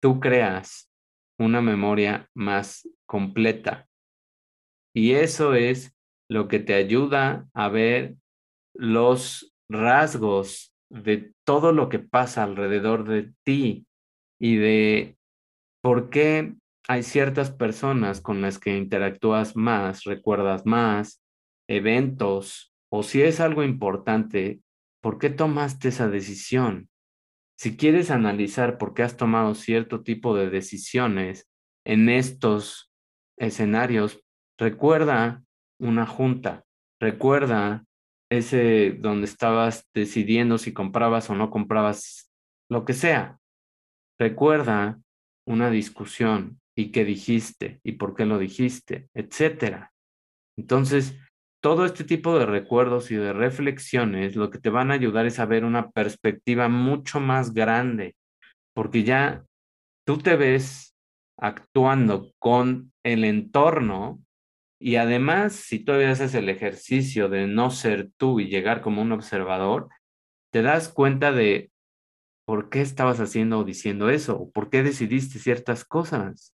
tú 0.01 0.21
creas 0.21 0.91
una 1.39 1.61
memoria 1.61 2.29
más 2.35 2.89
completa. 3.07 3.89
Y 4.95 5.13
eso 5.13 5.55
es 5.55 5.95
lo 6.29 6.49
que 6.49 6.59
te 6.59 6.75
ayuda 6.75 7.49
a 7.55 7.69
ver 7.69 8.17
los 8.75 9.55
rasgos 9.69 10.75
de 10.91 11.33
todo 11.45 11.73
lo 11.73 11.89
que 11.89 11.99
pasa 11.99 12.45
alrededor 12.45 13.07
de 13.07 13.33
ti 13.45 13.86
y 14.39 14.57
de 14.57 15.17
por 15.83 16.11
qué 16.11 16.55
hay 16.89 17.03
ciertas 17.03 17.51
personas 17.51 18.21
con 18.21 18.41
las 18.41 18.59
que 18.59 18.77
interactúas 18.77 19.57
más, 19.57 20.05
recuerdas 20.05 20.67
más, 20.67 21.23
eventos, 21.69 22.73
o 22.91 23.03
si 23.03 23.23
es 23.23 23.41
algo 23.41 23.65
importante, 23.65 24.61
¿por 25.03 25.19
qué 25.19 25.31
tomaste 25.31 25.89
esa 25.89 26.09
decisión? 26.09 26.89
Si 27.59 27.77
quieres 27.77 28.11
analizar 28.11 28.79
por 28.79 28.95
qué 28.95 29.03
has 29.03 29.17
tomado 29.17 29.55
cierto 29.55 30.03
tipo 30.03 30.37
de 30.37 30.51
decisiones 30.51 31.49
en 31.85 32.09
estos 32.09 32.93
escenarios, 33.39 34.23
recuerda 34.59 35.43
una 35.81 36.07
junta, 36.07 36.65
recuerda 37.01 37.85
ese 38.31 38.93
donde 38.99 39.27
estabas 39.27 39.89
decidiendo 39.95 40.59
si 40.59 40.73
comprabas 40.73 41.31
o 41.31 41.35
no 41.35 41.51
comprabas 41.51 42.31
lo 42.69 42.85
que 42.85 42.93
sea. 42.93 43.39
Recuerda 44.19 45.01
una 45.47 45.71
discusión 45.71 46.61
y 46.77 46.91
qué 46.91 47.05
dijiste 47.05 47.81
y 47.85 47.93
por 47.93 48.15
qué 48.15 48.27
lo 48.27 48.39
dijiste, 48.39 49.09
etcétera. 49.15 49.93
Entonces, 50.57 51.19
todo 51.63 51.85
este 51.85 52.05
tipo 52.05 52.39
de 52.39 52.47
recuerdos 52.47 53.11
y 53.11 53.17
de 53.17 53.33
reflexiones 53.33 54.37
lo 54.37 54.51
que 54.51 54.59
te 54.59 54.71
van 54.71 54.91
a 54.91 54.95
ayudar 54.95 55.27
es 55.27 55.39
a 55.39 55.47
ver 55.47 55.65
una 55.65 55.91
perspectiva 55.91 56.69
mucho 56.69 57.21
más 57.21 57.53
grande, 57.55 58.15
porque 58.75 59.05
ya 59.05 59.45
tú 60.07 60.19
te 60.19 60.37
ves 60.37 60.95
actuando 61.39 62.33
con 62.39 62.93
el 63.05 63.25
entorno 63.25 64.21
y 64.79 64.97
además, 64.97 65.55
si 65.55 65.79
todavía 65.79 66.11
haces 66.11 66.35
el 66.35 66.49
ejercicio 66.49 67.29
de 67.29 67.47
no 67.47 67.71
ser 67.71 68.11
tú 68.19 68.41
y 68.41 68.49
llegar 68.49 68.83
como 68.83 69.01
un 69.03 69.13
observador, 69.13 69.89
te 70.53 70.63
das 70.63 70.89
cuenta 70.89 71.33
de 71.33 71.71
por 72.47 72.71
qué 72.71 72.81
estabas 72.81 73.21
haciendo 73.21 73.59
o 73.59 73.65
diciendo 73.65 74.09
eso, 74.09 74.51
por 74.53 74.71
qué 74.71 74.83
decidiste 74.83 75.39
ciertas 75.39 75.85
cosas. 75.85 76.55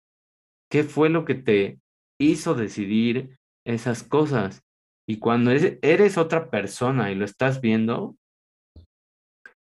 ¿Qué 0.71 0.83
fue 0.83 1.09
lo 1.09 1.25
que 1.25 1.37
te 1.37 1.81
hizo 2.21 2.55
decidir 2.55 3.39
esas 3.65 4.03
cosas? 4.03 4.65
Y 5.09 5.21
cuando 5.21 5.53
eres 5.53 6.19
otra 6.19 6.51
persona 6.51 7.13
y 7.13 7.15
lo 7.15 7.25
estás 7.25 7.61
viendo, 7.61 8.17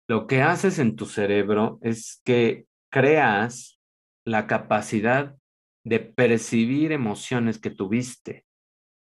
lo 0.08 0.26
que 0.26 0.42
haces 0.42 0.80
en 0.80 0.96
tu 0.96 1.06
cerebro 1.06 1.78
es 1.82 2.20
que 2.24 2.66
creas 2.92 3.78
la 4.26 4.48
capacidad 4.48 5.36
de 5.84 6.00
percibir 6.00 6.90
emociones 6.90 7.60
que 7.60 7.70
tuviste 7.70 8.44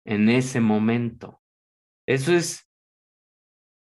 en 0.06 0.30
ese 0.30 0.62
momento. 0.62 1.42
Eso 2.08 2.34
es 2.34 2.70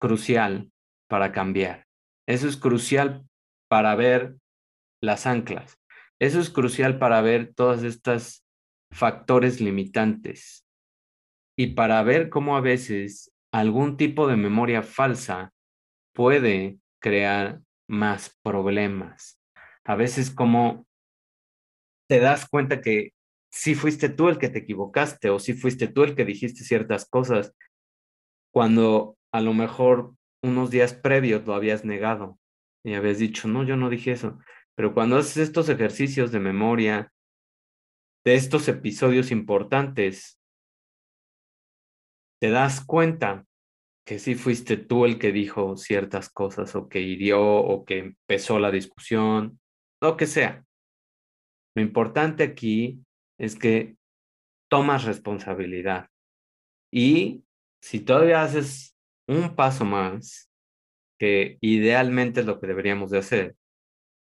crucial 0.00 0.72
para 1.08 1.30
cambiar. 1.30 1.83
Eso 2.26 2.48
es 2.48 2.56
crucial 2.56 3.26
para 3.68 3.94
ver 3.94 4.36
las 5.02 5.26
anclas. 5.26 5.78
Eso 6.20 6.40
es 6.40 6.50
crucial 6.50 6.98
para 6.98 7.20
ver 7.20 7.52
todas 7.54 7.82
estas 7.82 8.46
factores 8.90 9.60
limitantes 9.60 10.66
y 11.56 11.68
para 11.68 12.02
ver 12.02 12.30
cómo 12.30 12.56
a 12.56 12.60
veces 12.60 13.32
algún 13.52 13.96
tipo 13.96 14.26
de 14.26 14.36
memoria 14.36 14.82
falsa 14.82 15.52
puede 16.14 16.78
crear 17.00 17.60
más 17.88 18.38
problemas. 18.42 19.40
A 19.84 19.96
veces 19.96 20.30
como 20.30 20.86
te 22.08 22.20
das 22.20 22.48
cuenta 22.48 22.80
que 22.80 23.12
si 23.52 23.74
fuiste 23.74 24.08
tú 24.08 24.28
el 24.28 24.38
que 24.38 24.48
te 24.48 24.60
equivocaste 24.60 25.30
o 25.30 25.38
si 25.38 25.52
fuiste 25.52 25.88
tú 25.88 26.02
el 26.02 26.14
que 26.14 26.24
dijiste 26.24 26.64
ciertas 26.64 27.08
cosas 27.08 27.54
cuando 28.52 29.16
a 29.32 29.40
lo 29.40 29.54
mejor 29.54 30.14
unos 30.44 30.70
días 30.70 30.92
previos 30.92 31.46
lo 31.46 31.54
habías 31.54 31.84
negado 31.84 32.38
y 32.84 32.94
habías 32.94 33.18
dicho, 33.18 33.48
no, 33.48 33.64
yo 33.64 33.76
no 33.76 33.88
dije 33.88 34.12
eso. 34.12 34.38
Pero 34.76 34.92
cuando 34.92 35.16
haces 35.16 35.38
estos 35.38 35.68
ejercicios 35.70 36.32
de 36.32 36.40
memoria, 36.40 37.12
de 38.24 38.34
estos 38.34 38.68
episodios 38.68 39.30
importantes, 39.30 40.38
te 42.40 42.50
das 42.50 42.84
cuenta 42.84 43.46
que 44.06 44.18
sí 44.18 44.34
fuiste 44.34 44.76
tú 44.76 45.06
el 45.06 45.18
que 45.18 45.32
dijo 45.32 45.78
ciertas 45.78 46.28
cosas 46.28 46.76
o 46.76 46.88
que 46.88 47.00
hirió 47.00 47.42
o 47.42 47.86
que 47.86 47.98
empezó 47.98 48.58
la 48.58 48.70
discusión, 48.70 49.58
lo 50.02 50.16
que 50.18 50.26
sea. 50.26 50.62
Lo 51.74 51.82
importante 51.82 52.44
aquí 52.44 53.02
es 53.38 53.56
que 53.56 53.96
tomas 54.70 55.04
responsabilidad 55.04 56.10
y 56.92 57.44
si 57.80 58.00
todavía 58.00 58.42
haces 58.42 58.93
un 59.26 59.54
paso 59.54 59.84
más, 59.84 60.50
que 61.18 61.58
idealmente 61.60 62.40
es 62.40 62.46
lo 62.46 62.60
que 62.60 62.66
deberíamos 62.66 63.10
de 63.10 63.18
hacer, 63.18 63.56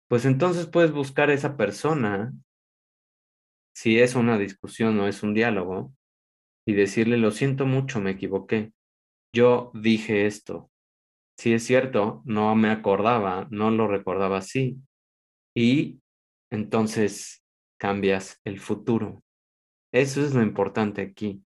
pues 0.09 0.25
entonces 0.25 0.65
puedes 0.65 0.91
buscar 0.91 1.29
a 1.29 1.33
esa 1.33 1.55
persona, 1.55 2.33
si 3.75 3.99
es 3.99 4.15
una 4.15 4.37
discusión 4.37 4.99
o 4.99 5.07
es 5.07 5.23
un 5.23 5.33
diálogo, 5.33 5.93
y 6.67 6.73
decirle, 6.73 7.17
lo 7.17 7.31
siento 7.31 7.65
mucho, 7.65 7.99
me 7.99 8.11
equivoqué. 8.11 8.73
Yo 9.33 9.71
dije 9.73 10.25
esto. 10.27 10.69
Si 11.37 11.53
es 11.53 11.63
cierto, 11.63 12.21
no 12.25 12.53
me 12.55 12.69
acordaba, 12.69 13.47
no 13.49 13.71
lo 13.71 13.87
recordaba 13.87 14.37
así. 14.37 14.77
Y 15.55 16.01
entonces 16.51 17.43
cambias 17.79 18.39
el 18.43 18.59
futuro. 18.59 19.23
Eso 19.91 20.23
es 20.23 20.35
lo 20.35 20.43
importante 20.43 21.01
aquí, 21.01 21.43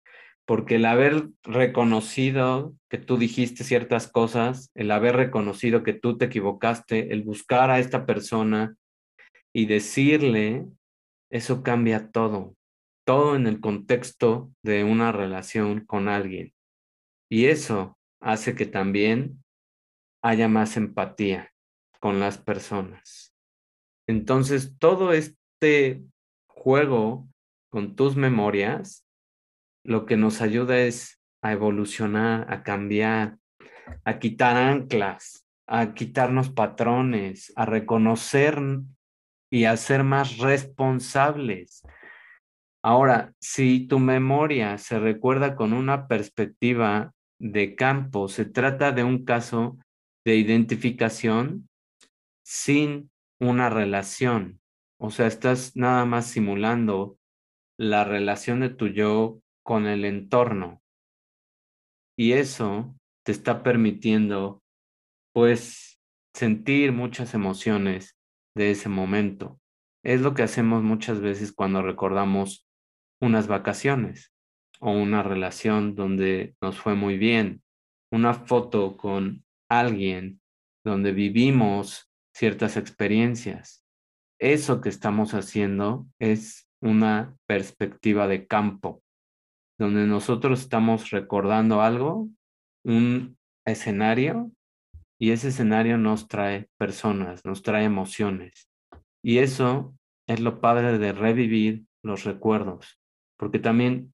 porque 0.48 0.76
el 0.76 0.86
haber 0.86 1.28
reconocido 1.44 2.74
que 2.90 2.98
tú 2.98 3.18
dijiste 3.18 3.62
ciertas 3.62 4.10
cosas, 4.10 4.72
el 4.74 4.90
haber 4.90 5.14
reconocido 5.14 5.84
que 5.84 5.92
tú 5.92 6.18
te 6.18 6.24
equivocaste, 6.24 7.12
el 7.12 7.22
buscar 7.22 7.70
a 7.70 7.78
esta 7.78 8.06
persona 8.06 8.74
y 9.54 9.66
decirle, 9.66 10.66
eso 11.30 11.62
cambia 11.62 12.10
todo 12.10 12.56
todo 13.08 13.36
en 13.36 13.46
el 13.46 13.58
contexto 13.58 14.52
de 14.62 14.84
una 14.84 15.12
relación 15.12 15.86
con 15.86 16.08
alguien. 16.08 16.52
Y 17.30 17.46
eso 17.46 17.96
hace 18.20 18.54
que 18.54 18.66
también 18.66 19.42
haya 20.22 20.46
más 20.46 20.76
empatía 20.76 21.50
con 22.00 22.20
las 22.20 22.36
personas. 22.36 23.34
Entonces, 24.06 24.76
todo 24.78 25.14
este 25.14 26.04
juego 26.50 27.26
con 27.70 27.96
tus 27.96 28.14
memorias, 28.14 29.07
lo 29.88 30.06
que 30.06 30.16
nos 30.16 30.40
ayuda 30.40 30.78
es 30.78 31.20
a 31.42 31.52
evolucionar, 31.52 32.46
a 32.52 32.62
cambiar, 32.62 33.38
a 34.04 34.18
quitar 34.18 34.56
anclas, 34.56 35.46
a 35.66 35.94
quitarnos 35.94 36.50
patrones, 36.50 37.52
a 37.56 37.64
reconocer 37.64 38.60
y 39.50 39.64
a 39.64 39.76
ser 39.76 40.04
más 40.04 40.38
responsables 40.38 41.82
Ahora, 42.82 43.34
si 43.40 43.86
tu 43.86 43.98
memoria 43.98 44.78
se 44.78 44.98
recuerda 45.00 45.56
con 45.56 45.72
una 45.72 46.06
perspectiva 46.06 47.12
de 47.40 47.74
campo, 47.74 48.28
se 48.28 48.44
trata 48.44 48.92
de 48.92 49.02
un 49.02 49.24
caso 49.24 49.78
de 50.24 50.36
identificación 50.36 51.68
sin 52.44 53.10
una 53.40 53.68
relación. 53.68 54.60
O 54.98 55.10
sea, 55.10 55.26
estás 55.26 55.76
nada 55.76 56.04
más 56.04 56.26
simulando 56.26 57.18
la 57.78 58.04
relación 58.04 58.60
de 58.60 58.70
tu 58.70 58.86
yo 58.86 59.40
con 59.68 59.86
el 59.86 60.06
entorno. 60.06 60.82
Y 62.16 62.32
eso 62.32 62.96
te 63.22 63.32
está 63.32 63.62
permitiendo, 63.62 64.62
pues, 65.34 66.00
sentir 66.34 66.92
muchas 66.92 67.34
emociones 67.34 68.16
de 68.56 68.70
ese 68.70 68.88
momento. 68.88 69.60
Es 70.02 70.22
lo 70.22 70.32
que 70.32 70.42
hacemos 70.42 70.82
muchas 70.82 71.20
veces 71.20 71.52
cuando 71.52 71.82
recordamos 71.82 72.66
unas 73.20 73.46
vacaciones 73.46 74.32
o 74.80 74.90
una 74.90 75.22
relación 75.22 75.94
donde 75.94 76.56
nos 76.62 76.78
fue 76.78 76.94
muy 76.94 77.18
bien, 77.18 77.62
una 78.10 78.32
foto 78.32 78.96
con 78.96 79.44
alguien 79.68 80.40
donde 80.82 81.12
vivimos 81.12 82.10
ciertas 82.34 82.78
experiencias. 82.78 83.84
Eso 84.40 84.80
que 84.80 84.88
estamos 84.88 85.34
haciendo 85.34 86.06
es 86.18 86.70
una 86.80 87.36
perspectiva 87.46 88.28
de 88.28 88.46
campo, 88.46 89.02
donde 89.78 90.06
nosotros 90.06 90.60
estamos 90.60 91.10
recordando 91.10 91.80
algo, 91.80 92.28
un 92.84 93.38
escenario, 93.64 94.50
y 95.20 95.30
ese 95.30 95.48
escenario 95.48 95.98
nos 95.98 96.28
trae 96.28 96.68
personas, 96.78 97.44
nos 97.44 97.62
trae 97.62 97.84
emociones. 97.84 98.68
Y 99.22 99.38
eso 99.38 99.96
es 100.28 100.40
lo 100.40 100.60
padre 100.60 100.98
de 100.98 101.12
revivir 101.12 101.84
los 102.02 102.24
recuerdos, 102.24 103.00
porque 103.36 103.58
también 103.58 104.12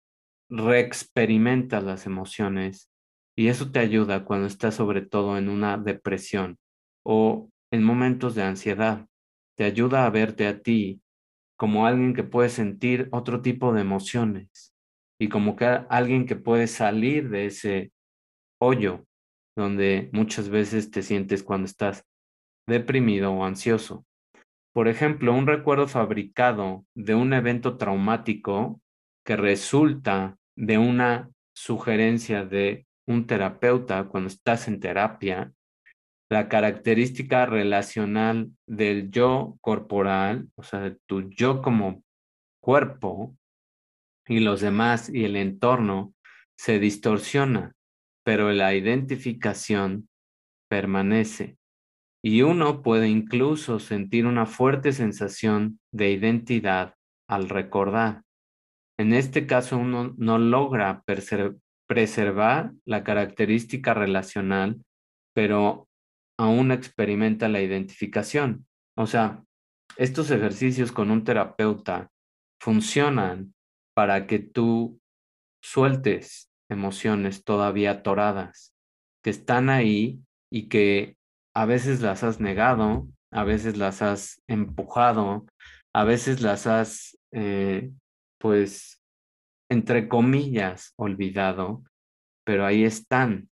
reexperimentas 0.50 1.82
las 1.82 2.06
emociones 2.06 2.90
y 3.36 3.48
eso 3.48 3.70
te 3.70 3.80
ayuda 3.80 4.24
cuando 4.24 4.46
estás 4.46 4.76
sobre 4.76 5.02
todo 5.02 5.36
en 5.36 5.48
una 5.48 5.76
depresión 5.76 6.58
o 7.04 7.50
en 7.70 7.82
momentos 7.82 8.34
de 8.34 8.42
ansiedad. 8.42 9.06
Te 9.56 9.64
ayuda 9.64 10.06
a 10.06 10.10
verte 10.10 10.46
a 10.46 10.62
ti 10.62 11.02
como 11.56 11.86
alguien 11.86 12.14
que 12.14 12.24
puede 12.24 12.48
sentir 12.48 13.08
otro 13.12 13.42
tipo 13.42 13.72
de 13.72 13.80
emociones 13.80 14.73
y 15.20 15.28
como 15.28 15.56
que 15.56 15.64
alguien 15.64 16.26
que 16.26 16.36
puede 16.36 16.66
salir 16.66 17.28
de 17.30 17.46
ese 17.46 17.92
hoyo 18.60 19.04
donde 19.56 20.10
muchas 20.12 20.48
veces 20.48 20.90
te 20.90 21.02
sientes 21.02 21.42
cuando 21.42 21.66
estás 21.66 22.04
deprimido 22.66 23.32
o 23.32 23.44
ansioso. 23.44 24.04
Por 24.74 24.88
ejemplo, 24.88 25.32
un 25.32 25.46
recuerdo 25.46 25.86
fabricado 25.86 26.84
de 26.96 27.14
un 27.14 27.32
evento 27.32 27.76
traumático 27.76 28.80
que 29.24 29.36
resulta 29.36 30.36
de 30.56 30.78
una 30.78 31.30
sugerencia 31.54 32.44
de 32.44 32.86
un 33.06 33.26
terapeuta 33.26 34.08
cuando 34.08 34.28
estás 34.28 34.66
en 34.66 34.80
terapia, 34.80 35.52
la 36.30 36.48
característica 36.48 37.46
relacional 37.46 38.50
del 38.66 39.10
yo 39.10 39.56
corporal, 39.60 40.48
o 40.56 40.62
sea, 40.64 40.80
de 40.80 40.96
tu 41.06 41.30
yo 41.30 41.62
como 41.62 42.02
cuerpo 42.60 43.36
y 44.26 44.40
los 44.40 44.60
demás 44.60 45.08
y 45.08 45.24
el 45.24 45.36
entorno 45.36 46.14
se 46.56 46.78
distorsiona, 46.78 47.74
pero 48.24 48.52
la 48.52 48.74
identificación 48.74 50.08
permanece. 50.68 51.58
Y 52.22 52.42
uno 52.42 52.82
puede 52.82 53.08
incluso 53.08 53.78
sentir 53.78 54.26
una 54.26 54.46
fuerte 54.46 54.92
sensación 54.92 55.78
de 55.92 56.10
identidad 56.10 56.94
al 57.28 57.48
recordar. 57.48 58.22
En 58.98 59.12
este 59.12 59.46
caso, 59.46 59.76
uno 59.76 60.14
no 60.16 60.38
logra 60.38 61.02
preservar 61.86 62.72
la 62.84 63.04
característica 63.04 63.92
relacional, 63.92 64.82
pero 65.34 65.88
aún 66.38 66.72
experimenta 66.72 67.48
la 67.48 67.60
identificación. 67.60 68.66
O 68.96 69.06
sea, 69.06 69.44
estos 69.96 70.30
ejercicios 70.30 70.92
con 70.92 71.10
un 71.10 71.24
terapeuta 71.24 72.10
funcionan 72.60 73.53
para 73.94 74.26
que 74.26 74.38
tú 74.38 75.00
sueltes 75.62 76.50
emociones 76.68 77.44
todavía 77.44 77.92
atoradas, 77.92 78.74
que 79.22 79.30
están 79.30 79.70
ahí 79.70 80.20
y 80.50 80.68
que 80.68 81.16
a 81.54 81.64
veces 81.64 82.00
las 82.00 82.22
has 82.24 82.40
negado, 82.40 83.08
a 83.30 83.44
veces 83.44 83.76
las 83.76 84.02
has 84.02 84.42
empujado, 84.46 85.46
a 85.92 86.04
veces 86.04 86.40
las 86.40 86.66
has, 86.66 87.18
eh, 87.32 87.90
pues, 88.38 89.00
entre 89.70 90.08
comillas, 90.08 90.92
olvidado, 90.96 91.82
pero 92.44 92.66
ahí 92.66 92.84
están. 92.84 93.48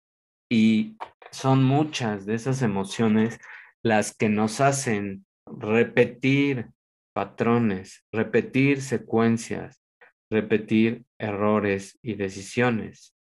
Y 0.50 0.98
son 1.32 1.64
muchas 1.64 2.26
de 2.26 2.36
esas 2.36 2.62
emociones 2.62 3.40
las 3.84 4.16
que 4.16 4.30
nos 4.30 4.62
hacen 4.62 5.26
repetir 5.46 6.70
patrones, 7.14 8.04
repetir 8.12 8.82
secuencias, 8.82 9.82
repetir 10.30 11.06
errores 11.18 11.98
y 12.02 12.16
decisiones. 12.16 13.16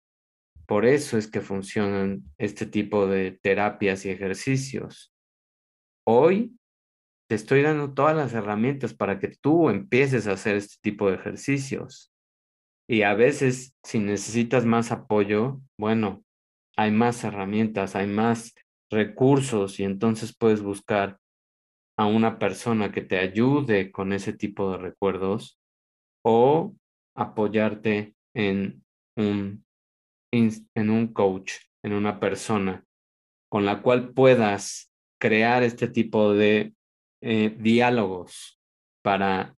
Por 0.66 0.86
eso 0.86 1.18
es 1.18 1.26
que 1.26 1.40
funcionan 1.40 2.22
este 2.38 2.66
tipo 2.66 3.06
de 3.06 3.32
terapias 3.32 4.06
y 4.06 4.10
ejercicios. 4.10 5.12
Hoy 6.06 6.56
te 7.28 7.34
estoy 7.34 7.62
dando 7.62 7.92
todas 7.92 8.16
las 8.16 8.32
herramientas 8.32 8.94
para 8.94 9.18
que 9.18 9.28
tú 9.28 9.68
empieces 9.68 10.26
a 10.26 10.32
hacer 10.32 10.56
este 10.56 10.76
tipo 10.80 11.08
de 11.08 11.16
ejercicios. 11.16 12.12
Y 12.88 13.02
a 13.02 13.14
veces, 13.14 13.74
si 13.82 13.98
necesitas 13.98 14.64
más 14.64 14.92
apoyo, 14.92 15.60
bueno, 15.78 16.22
hay 16.76 16.90
más 16.90 17.24
herramientas, 17.24 17.96
hay 17.96 18.06
más 18.06 18.54
recursos 18.90 19.80
y 19.80 19.84
entonces 19.84 20.36
puedes 20.36 20.62
buscar 20.62 21.18
a 21.96 22.06
una 22.06 22.38
persona 22.38 22.92
que 22.92 23.00
te 23.00 23.18
ayude 23.18 23.92
con 23.92 24.12
ese 24.12 24.32
tipo 24.32 24.72
de 24.72 24.78
recuerdos 24.78 25.58
o 26.24 26.74
apoyarte 27.16 28.14
en 28.34 28.84
un, 29.16 29.64
en 30.32 30.90
un 30.90 31.12
coach, 31.12 31.52
en 31.82 31.92
una 31.92 32.18
persona 32.18 32.84
con 33.54 33.64
la 33.64 33.82
cual 33.82 34.12
puedas 34.12 34.92
crear 35.20 35.62
este 35.62 35.86
tipo 35.86 36.32
de 36.32 36.74
eh, 37.22 37.54
diálogos 37.56 38.60
para 39.00 39.54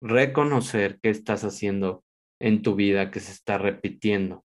reconocer 0.00 1.00
qué 1.02 1.10
estás 1.10 1.42
haciendo 1.42 2.04
en 2.40 2.62
tu 2.62 2.76
vida 2.76 3.10
que 3.10 3.18
se 3.18 3.32
está 3.32 3.58
repitiendo. 3.58 4.44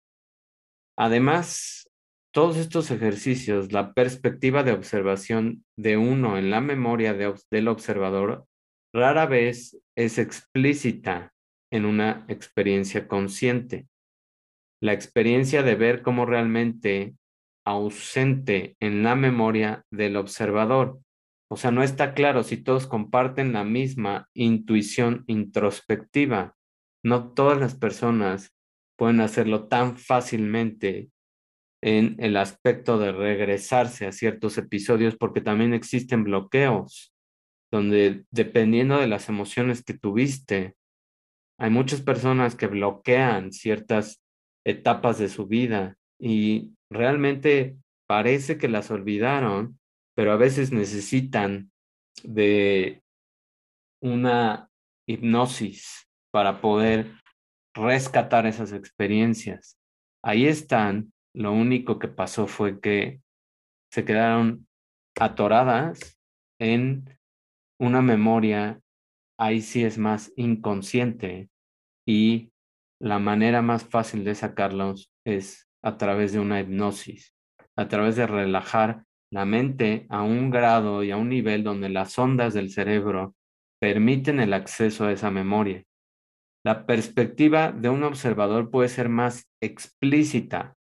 Además, 0.98 1.90
todos 2.34 2.56
estos 2.56 2.92
ejercicios, 2.92 3.74
la 3.74 3.94
perspectiva 3.94 4.64
de 4.64 4.72
observación 4.72 5.66
de 5.78 5.98
uno 5.98 6.38
en 6.38 6.50
la 6.50 6.62
memoria 6.62 7.14
del 7.14 7.68
observador 7.68 8.48
rara 8.94 9.26
vez 9.26 9.78
es 9.98 10.18
explícita 10.18 11.33
en 11.74 11.86
una 11.86 12.24
experiencia 12.28 13.08
consciente. 13.08 13.88
La 14.80 14.94
experiencia 14.94 15.64
de 15.64 15.74
ver 15.74 16.04
cómo 16.04 16.28
realmente 16.28 17.16
ausente 17.66 18.78
en 18.80 19.02
la 19.02 19.16
memoria 19.16 19.84
del 19.90 20.18
observador. 20.18 21.00
O 21.50 21.58
sea, 21.58 21.72
no 21.72 21.82
está 21.82 22.14
claro 22.14 22.44
si 22.44 22.58
todos 22.58 22.86
comparten 22.86 23.54
la 23.54 23.64
misma 23.64 24.30
intuición 24.36 25.24
introspectiva. 25.26 26.56
No 27.04 27.34
todas 27.34 27.60
las 27.60 27.74
personas 27.74 28.54
pueden 28.96 29.20
hacerlo 29.20 29.68
tan 29.68 29.98
fácilmente 29.98 31.10
en 31.82 32.16
el 32.20 32.38
aspecto 32.38 33.00
de 33.00 33.12
regresarse 33.14 34.06
a 34.06 34.12
ciertos 34.12 34.60
episodios 34.60 35.16
porque 35.16 35.42
también 35.42 35.74
existen 35.74 36.24
bloqueos 36.24 37.14
donde 37.72 38.26
dependiendo 38.30 39.00
de 39.00 39.08
las 39.08 39.30
emociones 39.30 39.84
que 39.84 39.96
tuviste, 39.96 40.76
hay 41.60 41.70
muchas 41.70 42.02
personas 42.02 42.56
que 42.56 42.68
bloquean 42.68 43.52
ciertas 43.52 44.22
etapas 44.66 45.18
de 45.18 45.30
su 45.30 45.48
vida 45.48 45.98
y 46.20 46.74
realmente 46.90 47.78
parece 48.08 48.58
que 48.58 48.68
las 48.68 48.92
olvidaron, 48.92 49.80
pero 50.16 50.32
a 50.32 50.38
veces 50.38 50.72
necesitan 50.72 51.72
de 52.24 53.04
una 54.02 54.70
hipnosis 55.08 56.08
para 56.32 56.62
poder 56.62 57.14
rescatar 57.74 58.46
esas 58.46 58.72
experiencias. 58.72 59.78
Ahí 60.24 60.46
están 60.46 61.14
lo 61.36 61.52
único 61.52 61.98
que 62.00 62.08
pasó 62.08 62.48
fue 62.48 62.80
que 62.80 63.22
se 63.92 64.06
quedaron 64.06 64.68
atoradas 65.20 66.20
en 66.60 67.20
una 67.80 68.02
memoria, 68.02 68.80
ahí 69.38 69.62
sí 69.62 69.84
es 69.84 69.98
más 69.98 70.32
inconsciente 70.36 71.50
y 72.06 72.52
la 73.00 73.20
manera 73.20 73.62
más 73.62 73.84
fácil 73.84 74.24
de 74.24 74.36
sacarlos 74.36 75.12
es 75.26 75.68
a 75.82 75.98
través 75.98 76.34
de 76.34 76.40
una 76.40 76.60
hipnosis, 76.60 77.34
a 77.76 77.88
través 77.88 78.16
de 78.16 78.28
relajar 78.28 79.04
la 79.32 79.46
mente 79.46 80.06
a 80.10 80.22
un 80.22 80.52
grado 80.52 81.04
y 81.04 81.12
a 81.12 81.18
un 81.18 81.30
nivel 81.30 81.64
donde 81.64 81.90
las 81.90 82.18
ondas 82.18 82.54
del 82.54 82.70
cerebro 82.70 83.36
permiten 83.82 84.40
el 84.40 84.54
acceso 84.54 85.06
a 85.06 85.12
esa 85.12 85.32
memoria. 85.32 85.84
La 86.64 86.86
perspectiva 86.86 87.72
de 87.72 87.90
un 87.90 88.04
observador 88.04 88.70
puede 88.72 88.88
ser 88.88 89.10
más 89.10 89.50
explícita 89.62 90.78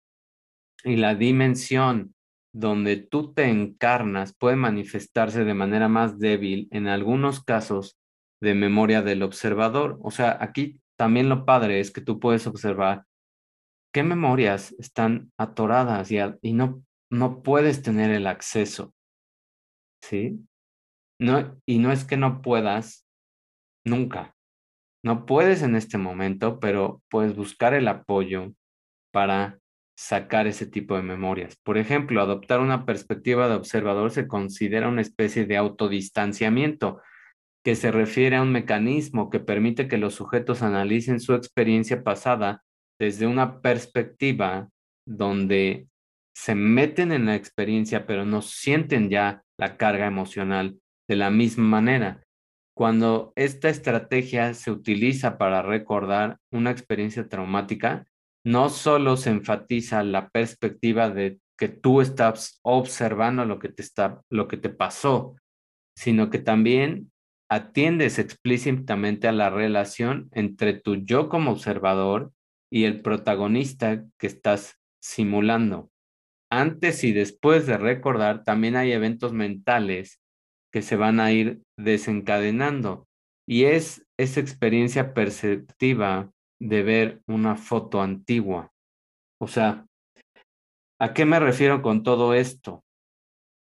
y 0.85 0.97
la 0.97 1.15
dimensión 1.15 2.15
donde 2.55 2.97
tú 2.97 3.35
te 3.35 3.51
encarnas 3.51 4.35
puede 4.35 4.57
manifestarse 4.57 5.45
de 5.45 5.53
manera 5.53 5.89
más 5.89 6.19
débil 6.19 6.69
en 6.71 6.87
algunos 6.87 7.45
casos 7.45 7.99
de 8.41 8.55
memoria 8.55 9.03
del 9.03 9.23
observador. 9.23 9.99
O 10.03 10.11
sea, 10.11 10.37
aquí 10.41 10.81
también 10.97 11.29
lo 11.29 11.45
padre 11.45 11.81
es 11.81 11.91
que 11.91 12.01
tú 12.01 12.19
puedes 12.21 12.47
observar 12.47 13.05
qué 13.93 14.03
memorias 14.03 14.75
están 14.79 15.33
atoradas 15.39 16.11
y, 16.11 16.53
no, 16.53 16.83
no 17.11 17.43
puedes 17.43 17.83
tener 17.83 18.11
el 18.11 18.27
acceso. 18.27 18.93
¿Sí? 20.03 20.39
No, 21.19 21.59
y 21.67 21.79
no 21.79 21.93
es 21.93 22.05
que 22.05 22.17
no 22.17 22.43
puedas 22.43 23.07
nunca. 23.85 24.35
No 25.03 25.25
puedes 25.25 25.63
en 25.63 25.77
este 25.77 25.99
momento, 25.99 26.61
pero 26.61 27.03
puedes 27.09 27.37
buscar 27.37 27.75
el 27.75 27.89
apoyo 27.89 28.53
para 29.13 29.59
sacar 29.97 30.47
ese 30.47 30.67
tipo 30.67 30.97
de 30.97 31.03
memorias. 31.03 31.57
Por 31.57 31.79
ejemplo, 31.79 32.21
adoptar 32.21 32.61
una 32.61 32.85
perspectiva 32.85 33.49
de 33.49 33.55
observador 33.55 34.11
se 34.11 34.27
considera 34.27 34.89
una 34.89 35.01
especie 35.01 35.47
de 35.47 35.57
autodistanciamiento, 35.57 37.01
que 37.67 37.75
se 37.75 37.91
refiere 37.91 38.37
a 38.37 38.43
un 38.43 38.53
mecanismo 38.53 39.29
que 39.29 39.41
permite 39.41 39.89
que 39.89 39.99
los 39.99 40.15
sujetos 40.15 40.63
analicen 40.63 41.19
su 41.19 41.35
experiencia 41.35 42.05
pasada 42.05 42.63
desde 42.97 43.27
una 43.27 43.61
perspectiva 43.61 44.69
donde 45.05 45.89
se 46.33 46.55
meten 46.55 47.11
en 47.11 47.27
la 47.27 47.35
experiencia, 47.35 48.07
pero 48.07 48.25
no 48.25 48.41
sienten 48.41 49.11
ya 49.11 49.43
la 49.59 49.77
carga 49.77 50.07
emocional 50.07 50.79
de 51.09 51.17
la 51.17 51.31
misma 51.31 51.65
manera. 51.65 52.23
Cuando 52.73 53.33
esta 53.35 53.69
estrategia 53.69 54.55
se 54.55 54.71
utiliza 54.71 55.37
para 55.37 55.61
recordar 55.61 56.39
una 56.53 56.71
experiencia 56.71 57.29
traumática, 57.29 58.07
no 58.45 58.69
solo 58.69 59.17
se 59.17 59.31
enfatiza 59.31 60.05
la 60.05 60.29
perspectiva 60.29 61.11
de 61.11 61.41
que 61.59 61.67
tú 61.67 62.01
estás 62.01 62.61
observando 62.63 63.45
lo 63.45 63.59
que 63.59 63.71
te 63.71 63.83
está 63.83 64.23
lo 64.31 64.47
que 64.47 64.57
te 64.57 64.69
pasó, 64.69 65.35
sino 65.97 66.31
que 66.31 66.39
también 66.39 67.11
atiendes 67.51 68.19
explícitamente 68.19 69.29
a 69.29 69.33
la 69.33 69.51
relación 69.51 70.29
entre 70.33 70.75
tu 70.75 70.97
yo 70.97 71.29
como 71.29 71.53
observador 71.53 72.33
y 72.71 72.85
el 72.85 73.03
protagonista 73.03 74.05
que 74.19 74.27
estás 74.27 74.81
simulando. 75.01 75.91
Antes 76.51 77.05
y 77.05 77.13
después 77.13 77.67
de 77.67 77.79
recordar, 77.79 78.45
también 78.45 78.77
hay 78.77 78.93
eventos 78.93 79.33
mentales 79.33 80.21
que 80.73 80.83
se 80.83 80.97
van 80.97 81.21
a 81.21 81.33
ir 81.33 81.63
desencadenando 81.79 83.07
y 83.49 83.65
es 83.65 84.07
esa 84.19 84.41
experiencia 84.41 85.15
perceptiva 85.15 86.31
de 86.61 86.83
ver 86.83 87.23
una 87.27 87.57
foto 87.57 88.03
antigua. 88.03 88.73
O 89.41 89.47
sea, 89.47 89.87
¿a 91.01 91.13
qué 91.15 91.25
me 91.25 91.39
refiero 91.39 91.83
con 91.83 92.03
todo 92.03 92.35
esto? 92.35 92.85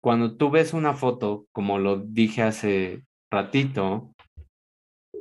cuando 0.01 0.35
tú 0.35 0.49
ves 0.49 0.73
una 0.73 0.95
foto, 0.95 1.45
como 1.51 1.77
lo 1.77 1.99
dije 1.99 2.41
hace 2.41 3.03
ratito, 3.31 4.13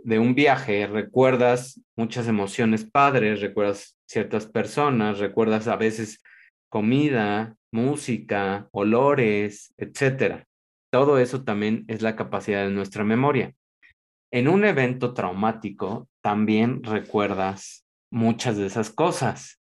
de 0.03 0.19
un 0.19 0.35
viaje, 0.35 0.87
recuerdas 0.87 1.81
muchas 1.97 2.27
emociones 2.27 2.85
padres, 2.85 3.41
recuerdas 3.41 3.97
ciertas 4.09 4.47
personas, 4.47 5.19
recuerdas 5.19 5.69
a 5.69 5.77
veces 5.77 6.23
comida, 6.71 7.57
música, 7.73 8.69
olores, 8.73 9.75
etcétera. 9.77 10.47
Todo 10.93 11.19
eso 11.19 11.45
también 11.45 11.85
es 11.89 12.03
la 12.03 12.17
capacidad 12.17 12.65
de 12.65 12.73
nuestra 12.73 13.05
memoria. 13.05 13.55
En 14.33 14.49
un 14.49 14.65
evento 14.65 15.15
traumático 15.15 16.09
también 16.23 16.83
recuerdas 16.83 17.85
muchas 18.11 18.57
de 18.57 18.67
esas 18.67 18.91
cosas. 18.91 19.61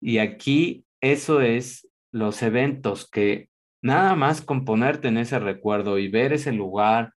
Y 0.00 0.18
aquí 0.18 0.84
eso 1.00 1.40
es 1.40 1.88
los 2.12 2.42
eventos 2.42 3.08
que 3.08 3.48
nada 3.82 4.14
más 4.14 4.40
con 4.40 4.64
ponerte 4.64 5.08
en 5.08 5.18
ese 5.18 5.38
recuerdo 5.38 5.98
y 5.98 6.08
ver 6.08 6.32
ese 6.32 6.52
lugar 6.52 7.12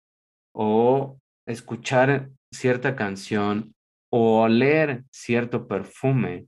o 0.53 1.19
escuchar 1.47 2.31
cierta 2.53 2.97
canción 2.97 3.75
o 4.13 4.43
oler 4.43 5.05
cierto 5.11 5.67
perfume, 5.69 6.47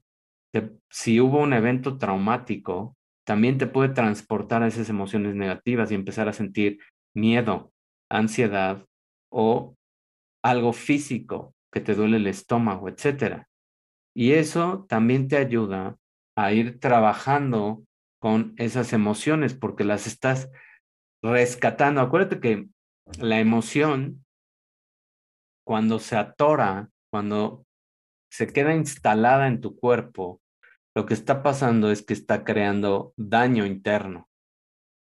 si 0.89 1.19
hubo 1.19 1.41
un 1.41 1.53
evento 1.53 1.97
traumático, 1.97 2.95
también 3.25 3.57
te 3.57 3.67
puede 3.67 3.89
transportar 3.89 4.63
a 4.63 4.67
esas 4.67 4.89
emociones 4.89 5.35
negativas 5.35 5.91
y 5.91 5.95
empezar 5.95 6.27
a 6.27 6.33
sentir 6.33 6.79
miedo, 7.15 7.71
ansiedad 8.11 8.85
o 9.31 9.75
algo 10.43 10.73
físico 10.73 11.55
que 11.71 11.79
te 11.79 11.95
duele 11.95 12.17
el 12.17 12.27
estómago, 12.27 12.89
etcétera. 12.89 13.47
Y 14.15 14.33
eso 14.33 14.85
también 14.87 15.27
te 15.27 15.37
ayuda 15.37 15.97
a 16.35 16.53
ir 16.53 16.79
trabajando 16.79 17.83
con 18.19 18.53
esas 18.57 18.93
emociones 18.93 19.53
porque 19.53 19.83
las 19.83 20.05
estás 20.05 20.51
rescatando. 21.23 22.01
Acuérdate 22.01 22.39
que 22.39 22.67
la 23.19 23.39
emoción, 23.39 24.25
cuando 25.65 25.99
se 25.99 26.15
atora, 26.15 26.89
cuando 27.11 27.65
se 28.31 28.47
queda 28.47 28.75
instalada 28.75 29.47
en 29.47 29.61
tu 29.61 29.75
cuerpo, 29.75 30.41
lo 30.95 31.05
que 31.05 31.13
está 31.13 31.43
pasando 31.43 31.91
es 31.91 32.03
que 32.03 32.13
está 32.13 32.43
creando 32.43 33.13
daño 33.17 33.65
interno. 33.65 34.29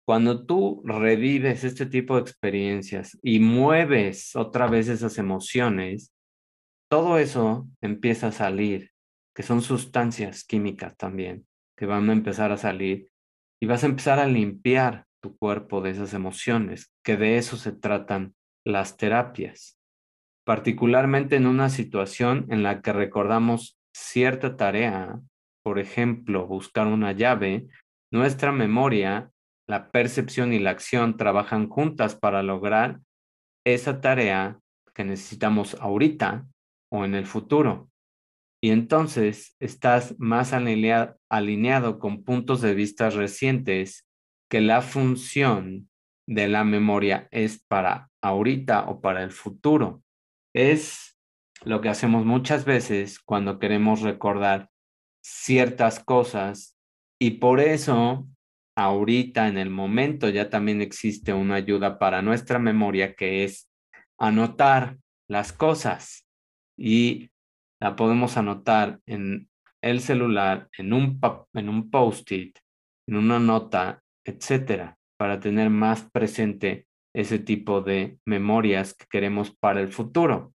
Cuando 0.06 0.46
tú 0.46 0.82
revives 0.86 1.64
este 1.64 1.86
tipo 1.86 2.16
de 2.16 2.22
experiencias 2.22 3.18
y 3.22 3.40
mueves 3.40 4.36
otra 4.36 4.68
vez 4.68 4.88
esas 4.88 5.18
emociones, 5.18 6.14
todo 6.90 7.18
eso 7.18 7.68
empieza 7.82 8.28
a 8.28 8.32
salir, 8.32 8.92
que 9.36 9.44
son 9.44 9.62
sustancias 9.62 10.46
químicas 10.46 10.96
también, 10.96 11.46
que 11.76 11.86
van 11.86 12.10
a 12.10 12.14
empezar 12.14 12.52
a 12.52 12.58
salir 12.58 13.12
y 13.62 13.66
vas 13.66 13.84
a 13.84 13.88
empezar 13.88 14.20
a 14.20 14.28
limpiar 14.28 15.07
cuerpo 15.36 15.82
de 15.82 15.90
esas 15.90 16.14
emociones, 16.14 16.94
que 17.04 17.18
de 17.18 17.38
eso 17.38 17.58
se 17.58 17.72
tratan 17.72 18.36
las 18.64 18.98
terapias, 18.98 19.80
particularmente 20.46 21.36
en 21.36 21.48
una 21.48 21.70
situación 21.70 22.46
en 22.50 22.64
la 22.64 22.82
que 22.82 22.94
recordamos 22.94 23.80
cierta 23.96 24.56
tarea, 24.56 25.20
por 25.64 25.80
ejemplo, 25.80 26.46
buscar 26.46 26.88
una 26.88 27.12
llave, 27.12 27.68
nuestra 28.12 28.52
memoria 28.52 29.32
la 29.68 29.92
percepción 29.92 30.54
y 30.54 30.60
la 30.60 30.72
acción 30.72 31.18
trabajan 31.18 31.68
juntas 31.68 32.16
para 32.16 32.42
lograr 32.42 33.02
esa 33.66 34.00
tarea 34.00 34.60
que 34.94 35.04
necesitamos 35.04 35.76
ahorita 35.82 36.48
o 36.90 37.04
en 37.04 37.16
el 37.16 37.26
futuro. 37.26 37.90
Y 38.64 38.72
entonces 38.72 39.56
estás 39.60 40.16
más 40.18 40.54
alineado 40.54 42.00
con 42.00 42.24
puntos 42.24 42.62
de 42.62 42.74
vista 42.74 43.10
recientes 43.10 44.07
que 44.50 44.62
la 44.62 44.82
función 44.82 45.90
de 46.28 46.48
la 46.48 46.64
memoria 46.64 47.28
es 47.32 47.64
para 47.68 48.10
ahorita 48.22 48.86
o 48.90 49.02
para 49.02 49.24
el 49.24 49.32
futuro. 49.32 50.04
Es 50.54 51.18
lo 51.64 51.82
que 51.82 51.90
hacemos 51.90 52.26
muchas 52.26 52.66
veces 52.66 53.20
cuando 53.20 53.60
queremos 53.60 54.02
recordar 54.02 54.70
ciertas 55.24 56.00
cosas 56.04 56.78
y 57.20 57.32
por 57.32 57.60
eso 57.60 58.28
ahorita 58.76 59.48
en 59.48 59.58
el 59.58 59.70
momento 59.70 60.30
ya 60.30 60.50
también 60.50 60.82
existe 60.82 61.34
una 61.34 61.56
ayuda 61.56 61.98
para 61.98 62.22
nuestra 62.22 62.60
memoria 62.60 63.16
que 63.16 63.44
es 63.44 63.70
anotar 64.20 64.98
las 65.28 65.52
cosas 65.52 66.28
y 66.78 67.32
la 67.82 67.96
podemos 67.96 68.38
anotar 68.38 69.00
en 69.06 69.50
el 69.82 70.00
celular, 70.00 70.70
en 70.78 70.94
un, 70.94 71.20
en 71.54 71.70
un 71.70 71.90
post-it, 71.90 72.58
en 73.08 73.18
una 73.18 73.40
nota, 73.40 74.04
etcétera, 74.28 74.98
para 75.18 75.40
tener 75.40 75.70
más 75.70 76.04
presente 76.12 76.86
ese 77.16 77.40
tipo 77.40 77.82
de 77.82 78.20
memorias 78.26 78.94
que 78.94 79.06
queremos 79.10 79.56
para 79.56 79.82
el 79.82 79.88
futuro. 79.88 80.54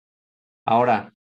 Ahora, 0.66 1.14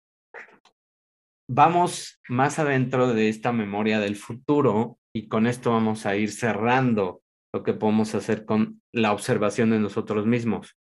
vamos 1.48 2.20
más 2.28 2.58
adentro 2.58 3.12
de 3.12 3.28
esta 3.28 3.52
memoria 3.52 4.00
del 4.00 4.16
futuro 4.16 4.98
y 5.14 5.28
con 5.28 5.46
esto 5.46 5.70
vamos 5.70 6.06
a 6.06 6.16
ir 6.16 6.32
cerrando 6.32 7.22
lo 7.54 7.62
que 7.62 7.74
podemos 7.74 8.14
hacer 8.14 8.44
con 8.44 8.82
la 8.92 9.12
observación 9.12 9.70
de 9.70 9.78
nosotros 9.78 10.26
mismos. 10.26 10.76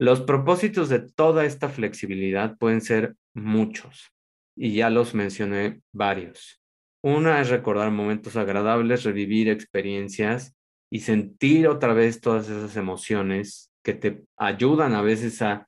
Los 0.00 0.22
propósitos 0.22 0.88
de 0.88 1.00
toda 1.00 1.44
esta 1.44 1.68
flexibilidad 1.68 2.56
pueden 2.58 2.80
ser 2.80 3.14
muchos 3.34 4.12
y 4.56 4.74
ya 4.74 4.90
los 4.90 5.14
mencioné 5.14 5.80
varios. 5.94 6.60
Una 7.04 7.40
es 7.40 7.50
recordar 7.50 7.90
momentos 7.90 8.36
agradables, 8.36 9.04
revivir 9.04 9.48
experiencias 9.48 10.56
y 10.92 11.00
sentir 11.00 11.68
otra 11.68 11.94
vez 11.94 12.20
todas 12.20 12.50
esas 12.50 12.76
emociones 12.76 13.72
que 13.82 13.94
te 13.94 14.26
ayudan 14.36 14.92
a 14.92 15.00
veces 15.00 15.40
a 15.40 15.66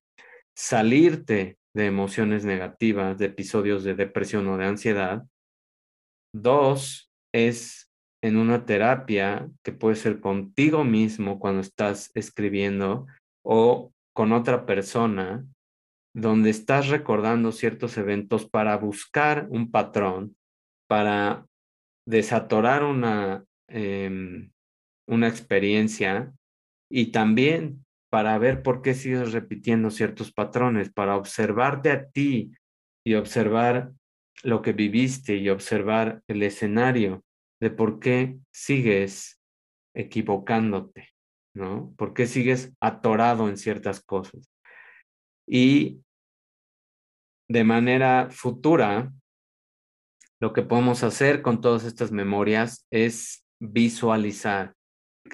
salirte 0.54 1.56
de 1.74 1.86
emociones 1.86 2.44
negativas, 2.44 3.16
de 3.16 3.26
episodios 3.26 3.84
de 3.84 3.94
depresión 3.94 4.46
o 4.48 4.58
de 4.58 4.66
ansiedad. 4.66 5.24
Dos 6.34 7.10
es 7.32 7.90
en 8.22 8.36
una 8.36 8.66
terapia 8.66 9.48
que 9.62 9.72
puede 9.72 9.96
ser 9.96 10.20
contigo 10.20 10.84
mismo 10.84 11.38
cuando 11.38 11.62
estás 11.62 12.10
escribiendo 12.14 13.06
o 13.42 13.94
con 14.14 14.30
otra 14.32 14.66
persona, 14.66 15.46
donde 16.14 16.50
estás 16.50 16.88
recordando 16.88 17.50
ciertos 17.50 17.96
eventos 17.96 18.46
para 18.46 18.76
buscar 18.76 19.46
un 19.48 19.70
patrón, 19.70 20.36
para 20.86 21.46
desatorar 22.06 22.84
una, 22.84 23.42
em, 23.68 24.50
una 25.06 25.28
experiencia 25.28 26.32
y 26.90 27.12
también 27.12 27.84
para 28.10 28.38
ver 28.38 28.62
por 28.62 28.82
qué 28.82 28.94
sigues 28.94 29.32
repitiendo 29.32 29.90
ciertos 29.90 30.32
patrones, 30.32 30.92
para 30.92 31.16
observarte 31.16 31.90
a 31.90 32.08
ti 32.10 32.52
y 33.04 33.14
observar 33.14 33.92
lo 34.42 34.62
que 34.62 34.72
viviste 34.72 35.36
y 35.36 35.48
observar 35.48 36.22
el 36.28 36.42
escenario 36.42 37.24
de 37.60 37.70
por 37.70 37.98
qué 37.98 38.38
sigues 38.52 39.40
equivocándote, 39.94 41.08
¿no? 41.54 41.92
¿Por 41.96 42.14
qué 42.14 42.26
sigues 42.26 42.72
atorado 42.80 43.48
en 43.48 43.56
ciertas 43.56 44.00
cosas? 44.00 44.50
Y 45.46 46.00
de 47.48 47.64
manera 47.64 48.28
futura, 48.30 49.12
lo 50.40 50.52
que 50.52 50.62
podemos 50.62 51.02
hacer 51.02 51.42
con 51.42 51.60
todas 51.60 51.84
estas 51.84 52.12
memorias 52.12 52.86
es 52.90 53.46
visualizar, 53.60 54.74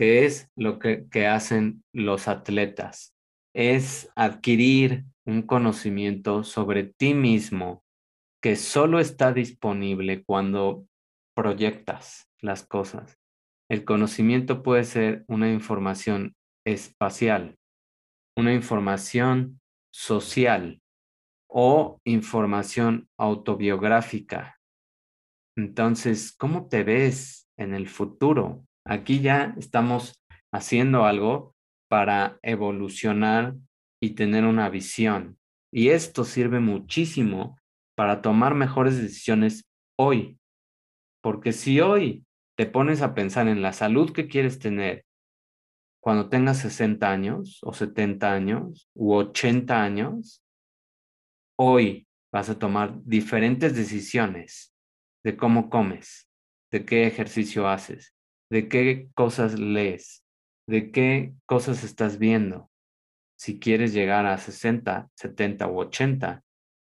que 0.01 0.24
es 0.24 0.51
lo 0.57 0.78
que, 0.78 1.07
que 1.11 1.26
hacen 1.26 1.84
los 1.92 2.26
atletas, 2.26 3.14
es 3.55 4.11
adquirir 4.16 5.05
un 5.26 5.42
conocimiento 5.42 6.42
sobre 6.42 6.84
ti 6.84 7.12
mismo 7.12 7.84
que 8.42 8.57
solo 8.57 8.98
está 8.98 9.34
disponible 9.34 10.24
cuando 10.24 10.86
proyectas 11.36 12.30
las 12.40 12.66
cosas. 12.66 13.18
El 13.68 13.84
conocimiento 13.84 14.62
puede 14.62 14.84
ser 14.84 15.26
una 15.28 15.53
información 15.53 16.34
espacial, 16.64 17.59
una 18.38 18.55
información 18.55 19.61
social 19.92 20.80
o 21.46 22.01
información 22.05 23.07
autobiográfica. 23.18 24.59
Entonces, 25.59 26.34
¿cómo 26.34 26.68
te 26.68 26.84
ves 26.84 27.51
en 27.59 27.74
el 27.74 27.86
futuro? 27.86 28.64
Aquí 28.85 29.20
ya 29.20 29.55
estamos 29.59 30.20
haciendo 30.53 31.05
algo 31.05 31.55
para 31.89 32.39
evolucionar 32.43 33.55
y 34.01 34.11
tener 34.11 34.45
una 34.45 34.68
visión. 34.68 35.39
Y 35.72 35.91
esto 35.91 36.24
sirve 36.24 36.61
muchísimo 36.61 37.59
para 37.97 38.22
tomar 38.22 38.55
mejores 38.55 38.97
decisiones 38.97 39.64
hoy, 39.99 40.39
porque 41.22 41.53
si 41.53 41.81
hoy 41.81 42.24
te 42.57 42.66
pones 42.66 43.03
a 43.03 43.14
pensar 43.14 43.49
en 43.49 43.62
la 43.62 43.72
salud 43.72 44.12
que 44.12 44.26
quieres 44.26 44.59
tener 44.59 45.05
cuando 46.03 46.31
tengas 46.31 46.59
60 46.59 47.11
años 47.11 47.59
o 47.62 47.74
70 47.74 48.33
años 48.33 48.89
u 48.95 49.12
80 49.12 49.83
años, 49.83 50.43
hoy 51.59 52.07
vas 52.33 52.49
a 52.49 52.59
tomar 52.59 53.03
diferentes 53.05 53.76
decisiones 53.76 54.74
de 55.22 55.37
cómo 55.37 55.68
comes, 55.68 56.28
de 56.70 56.87
qué 56.87 57.07
ejercicio 57.07 57.68
haces, 57.68 58.14
de 58.51 58.68
qué 58.68 59.09
cosas 59.14 59.59
lees, 59.59 60.24
de 60.68 60.90
qué 60.90 61.34
cosas 61.46 61.84
estás 61.84 62.18
viendo. 62.18 62.70
Si 63.38 63.59
quieres 63.59 63.94
llegar 63.94 64.26
a 64.26 64.36
60, 64.36 65.09
70 65.14 65.68
u 65.68 65.80
80 65.80 66.42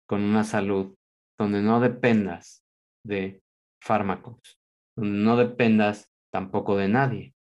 con 0.07 0.21
una 0.21 0.43
salud 0.43 0.95
donde 1.37 1.61
no 1.61 1.79
dependas 1.79 2.63
de 3.03 3.41
fármacos, 3.81 4.59
donde 4.95 5.17
no 5.19 5.37
dependas 5.37 6.11
tampoco 6.31 6.77
de 6.77 6.87
nadie 6.87 7.33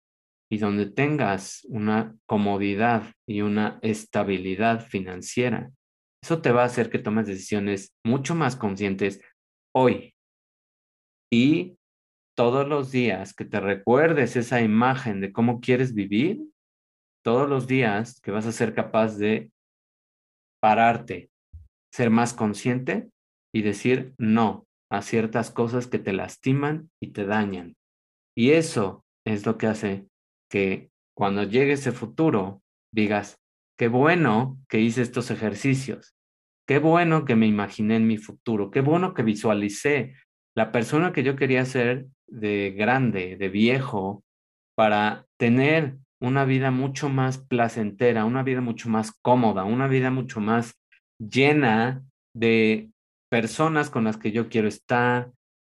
y 0.50 0.58
donde 0.58 0.86
tengas 0.86 1.64
una 1.68 2.16
comodidad 2.26 3.12
y 3.26 3.42
una 3.42 3.78
estabilidad 3.82 4.86
financiera. 4.86 5.70
Eso 6.22 6.40
te 6.40 6.52
va 6.52 6.62
a 6.62 6.66
hacer 6.66 6.90
que 6.90 6.98
tomes 6.98 7.26
decisiones 7.26 7.94
mucho 8.04 8.34
más 8.34 8.56
conscientes 8.56 9.20
hoy 9.74 10.14
y 11.30 11.76
todos 12.34 12.68
los 12.68 12.90
días 12.90 13.34
que 13.34 13.44
te 13.44 13.60
recuerdes 13.60 14.36
esa 14.36 14.60
imagen 14.60 15.20
de 15.20 15.32
cómo 15.32 15.60
quieres 15.60 15.94
vivir, 15.94 16.42
todos 17.22 17.48
los 17.48 17.66
días 17.66 18.20
que 18.20 18.30
vas 18.30 18.46
a 18.46 18.52
ser 18.52 18.74
capaz 18.74 19.16
de 19.16 19.50
pararte, 20.60 21.30
ser 21.92 22.10
más 22.10 22.34
consciente 22.34 23.08
y 23.52 23.62
decir 23.62 24.14
no 24.18 24.66
a 24.90 25.02
ciertas 25.02 25.50
cosas 25.50 25.86
que 25.86 25.98
te 25.98 26.12
lastiman 26.12 26.90
y 27.00 27.12
te 27.12 27.24
dañan. 27.24 27.76
Y 28.36 28.50
eso 28.50 29.04
es 29.24 29.46
lo 29.46 29.56
que 29.58 29.68
hace 29.68 30.06
que 30.50 30.90
cuando 31.16 31.44
llegue 31.44 31.72
ese 31.72 31.92
futuro 31.92 32.62
digas, 32.92 33.38
qué 33.78 33.88
bueno 33.88 34.58
que 34.68 34.80
hice 34.80 35.02
estos 35.02 35.30
ejercicios, 35.30 36.14
qué 36.66 36.78
bueno 36.78 37.24
que 37.24 37.36
me 37.36 37.46
imaginé 37.46 37.96
en 37.96 38.06
mi 38.06 38.18
futuro, 38.18 38.70
qué 38.70 38.80
bueno 38.80 39.14
que 39.14 39.22
visualicé 39.22 40.14
la 40.54 40.72
persona 40.72 41.12
que 41.12 41.22
yo 41.22 41.36
quería 41.36 41.64
ser 41.64 42.06
de 42.26 42.74
grande, 42.76 43.36
de 43.36 43.48
viejo, 43.48 44.24
para 44.76 45.26
tener 45.38 45.96
una 46.20 46.44
vida 46.44 46.70
mucho 46.70 47.08
más 47.08 47.38
placentera, 47.38 48.24
una 48.24 48.42
vida 48.42 48.60
mucho 48.60 48.88
más 48.88 49.12
cómoda, 49.12 49.64
una 49.64 49.88
vida 49.88 50.10
mucho 50.10 50.40
más 50.40 50.74
llena 51.18 52.02
de 52.34 52.90
personas 53.30 53.90
con 53.90 54.04
las 54.04 54.16
que 54.16 54.32
yo 54.32 54.48
quiero 54.48 54.68
estar, 54.68 55.32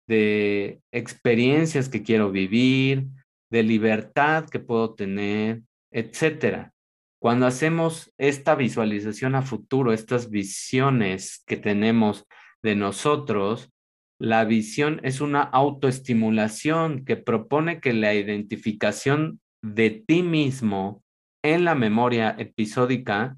de 0.07 0.81
experiencias 0.93 1.89
que 1.89 2.03
quiero 2.03 2.31
vivir, 2.31 3.07
de 3.51 3.62
libertad 3.62 4.49
que 4.49 4.61
puedo 4.61 4.95
tener, 4.95 5.62
etcétera. 5.91 6.72
Cuando 7.20 7.47
hacemos 7.47 8.12
esta 8.18 8.55
visualización 8.55 9.35
a 9.35 9.43
futuro, 9.43 9.93
estas 9.93 10.31
visiones 10.31 11.43
que 11.47 11.57
tenemos 11.57 12.27
de 12.62 12.77
nosotros, 12.77 13.70
la 14.19 14.45
visión 14.45 15.01
es 15.03 15.21
una 15.21 15.43
autoestimulación 15.43 17.05
que 17.05 17.17
propone 17.17 17.81
que 17.81 17.93
la 17.93 18.14
identificación 18.14 19.41
de 19.62 19.91
ti 19.91 20.23
mismo 20.23 21.03
en 21.45 21.64
la 21.64 21.75
memoria 21.75 22.35
episódica 22.39 23.37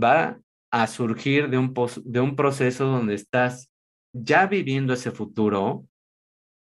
va 0.00 0.40
a 0.72 0.86
surgir 0.86 1.50
de 1.50 1.58
un, 1.58 1.74
de 2.04 2.20
un 2.20 2.36
proceso 2.36 2.86
donde 2.86 3.14
estás 3.14 3.70
ya 4.14 4.46
viviendo 4.46 4.94
ese 4.94 5.10
futuro 5.10 5.86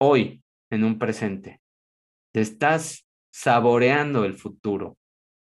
hoy, 0.02 0.42
en 0.72 0.84
un 0.84 0.98
presente. 0.98 1.60
Te 2.34 2.42
estás 2.42 3.08
saboreando 3.32 4.26
el 4.26 4.34
futuro. 4.34 4.98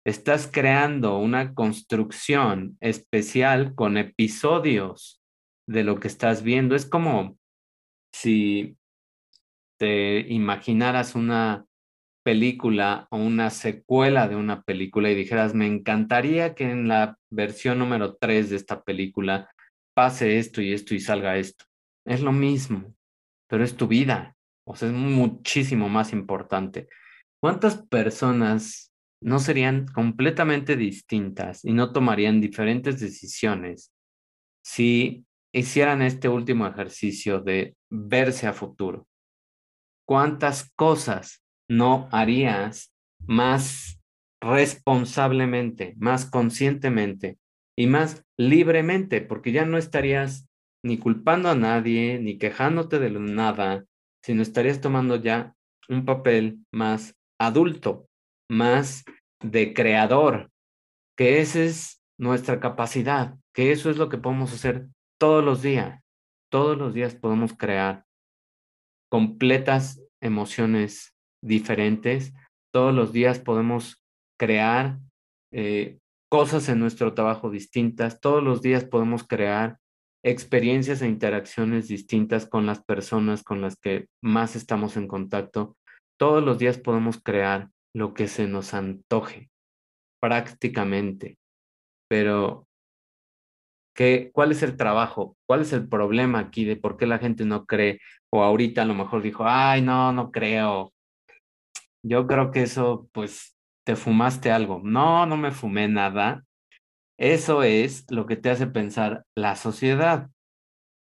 Estás 0.04 0.48
creando 0.50 1.18
una 1.18 1.54
construcción 1.54 2.76
especial 2.80 3.74
con 3.74 3.98
episodios 3.98 5.20
de 5.68 5.84
lo 5.84 6.00
que 6.00 6.08
estás 6.08 6.42
viendo. 6.42 6.74
Es 6.74 6.86
como 6.86 7.37
si 8.20 8.76
te 9.78 10.20
imaginaras 10.28 11.14
una 11.14 11.66
película 12.24 13.06
o 13.10 13.16
una 13.16 13.50
secuela 13.50 14.28
de 14.28 14.34
una 14.34 14.62
película 14.62 15.10
y 15.10 15.14
dijeras, 15.14 15.54
me 15.54 15.66
encantaría 15.66 16.54
que 16.54 16.64
en 16.64 16.88
la 16.88 17.16
versión 17.30 17.78
número 17.78 18.16
3 18.16 18.50
de 18.50 18.56
esta 18.56 18.82
película 18.82 19.50
pase 19.94 20.38
esto 20.38 20.60
y 20.60 20.72
esto 20.72 20.94
y 20.94 21.00
salga 21.00 21.38
esto. 21.38 21.64
Es 22.04 22.20
lo 22.20 22.32
mismo, 22.32 22.94
pero 23.48 23.62
es 23.62 23.76
tu 23.76 23.86
vida. 23.86 24.36
O 24.66 24.74
sea, 24.74 24.88
es 24.88 24.94
muchísimo 24.94 25.88
más 25.88 26.12
importante. 26.12 26.88
¿Cuántas 27.40 27.76
personas 27.86 28.92
no 29.22 29.38
serían 29.38 29.86
completamente 29.86 30.76
distintas 30.76 31.64
y 31.64 31.72
no 31.72 31.92
tomarían 31.92 32.40
diferentes 32.40 33.00
decisiones 33.00 33.92
si 34.64 35.24
hicieran 35.52 36.02
este 36.02 36.28
último 36.28 36.66
ejercicio 36.66 37.40
de 37.40 37.76
verse 37.90 38.46
a 38.46 38.52
futuro? 38.52 39.06
¿Cuántas 40.06 40.70
cosas 40.74 41.44
no 41.68 42.08
harías 42.12 42.94
más 43.26 44.00
responsablemente, 44.40 45.94
más 45.98 46.24
conscientemente 46.26 47.38
y 47.76 47.86
más 47.86 48.24
libremente? 48.36 49.20
Porque 49.20 49.52
ya 49.52 49.64
no 49.64 49.78
estarías 49.78 50.48
ni 50.82 50.98
culpando 50.98 51.50
a 51.50 51.54
nadie, 51.54 52.18
ni 52.20 52.38
quejándote 52.38 52.98
de 52.98 53.10
nada, 53.10 53.84
sino 54.22 54.42
estarías 54.42 54.80
tomando 54.80 55.16
ya 55.16 55.54
un 55.88 56.04
papel 56.04 56.64
más 56.72 57.16
adulto, 57.38 58.08
más 58.50 59.04
de 59.40 59.74
creador, 59.74 60.50
que 61.16 61.40
esa 61.40 61.60
es 61.62 62.02
nuestra 62.18 62.60
capacidad, 62.60 63.36
que 63.52 63.72
eso 63.72 63.90
es 63.90 63.96
lo 63.96 64.08
que 64.08 64.18
podemos 64.18 64.52
hacer 64.52 64.88
todos 65.18 65.44
los 65.44 65.62
días. 65.62 66.02
Todos 66.50 66.78
los 66.78 66.94
días 66.94 67.14
podemos 67.14 67.52
crear 67.52 68.04
completas 69.10 70.02
emociones 70.22 71.14
diferentes. 71.42 72.32
Todos 72.72 72.94
los 72.94 73.12
días 73.12 73.38
podemos 73.38 74.02
crear 74.38 74.98
eh, 75.52 75.98
cosas 76.30 76.68
en 76.68 76.80
nuestro 76.80 77.14
trabajo 77.14 77.50
distintas. 77.50 78.20
Todos 78.20 78.42
los 78.42 78.62
días 78.62 78.84
podemos 78.84 79.26
crear 79.26 79.78
experiencias 80.24 81.02
e 81.02 81.08
interacciones 81.08 81.88
distintas 81.88 82.46
con 82.46 82.66
las 82.66 82.82
personas 82.84 83.42
con 83.42 83.60
las 83.60 83.76
que 83.76 84.08
más 84.22 84.56
estamos 84.56 84.96
en 84.96 85.08
contacto. 85.08 85.76
Todos 86.18 86.42
los 86.44 86.58
días 86.58 86.78
podemos 86.78 87.22
crear 87.22 87.70
lo 87.94 88.14
que 88.14 88.28
se 88.28 88.46
nos 88.46 88.74
antoje, 88.74 89.50
prácticamente. 90.20 91.38
Pero, 92.08 92.67
¿qué, 93.98 94.30
¿cuál 94.32 94.52
es 94.52 94.62
el 94.62 94.76
trabajo? 94.76 95.36
¿Cuál 95.44 95.62
es 95.62 95.72
el 95.72 95.88
problema 95.88 96.38
aquí 96.38 96.64
de 96.64 96.76
por 96.76 96.96
qué 96.96 97.04
la 97.04 97.18
gente 97.18 97.44
no 97.44 97.66
cree? 97.66 98.00
O 98.30 98.44
ahorita 98.44 98.82
a 98.82 98.84
lo 98.84 98.94
mejor 98.94 99.22
dijo, 99.22 99.42
ay, 99.44 99.82
no, 99.82 100.12
no 100.12 100.30
creo. 100.30 100.92
Yo 102.04 102.28
creo 102.28 102.52
que 102.52 102.62
eso, 102.62 103.08
pues, 103.12 103.56
te 103.84 103.96
fumaste 103.96 104.52
algo. 104.52 104.80
No, 104.84 105.26
no 105.26 105.36
me 105.36 105.50
fumé 105.50 105.88
nada. 105.88 106.44
Eso 107.18 107.64
es 107.64 108.08
lo 108.08 108.26
que 108.26 108.36
te 108.36 108.50
hace 108.50 108.68
pensar 108.68 109.24
la 109.34 109.56
sociedad, 109.56 110.30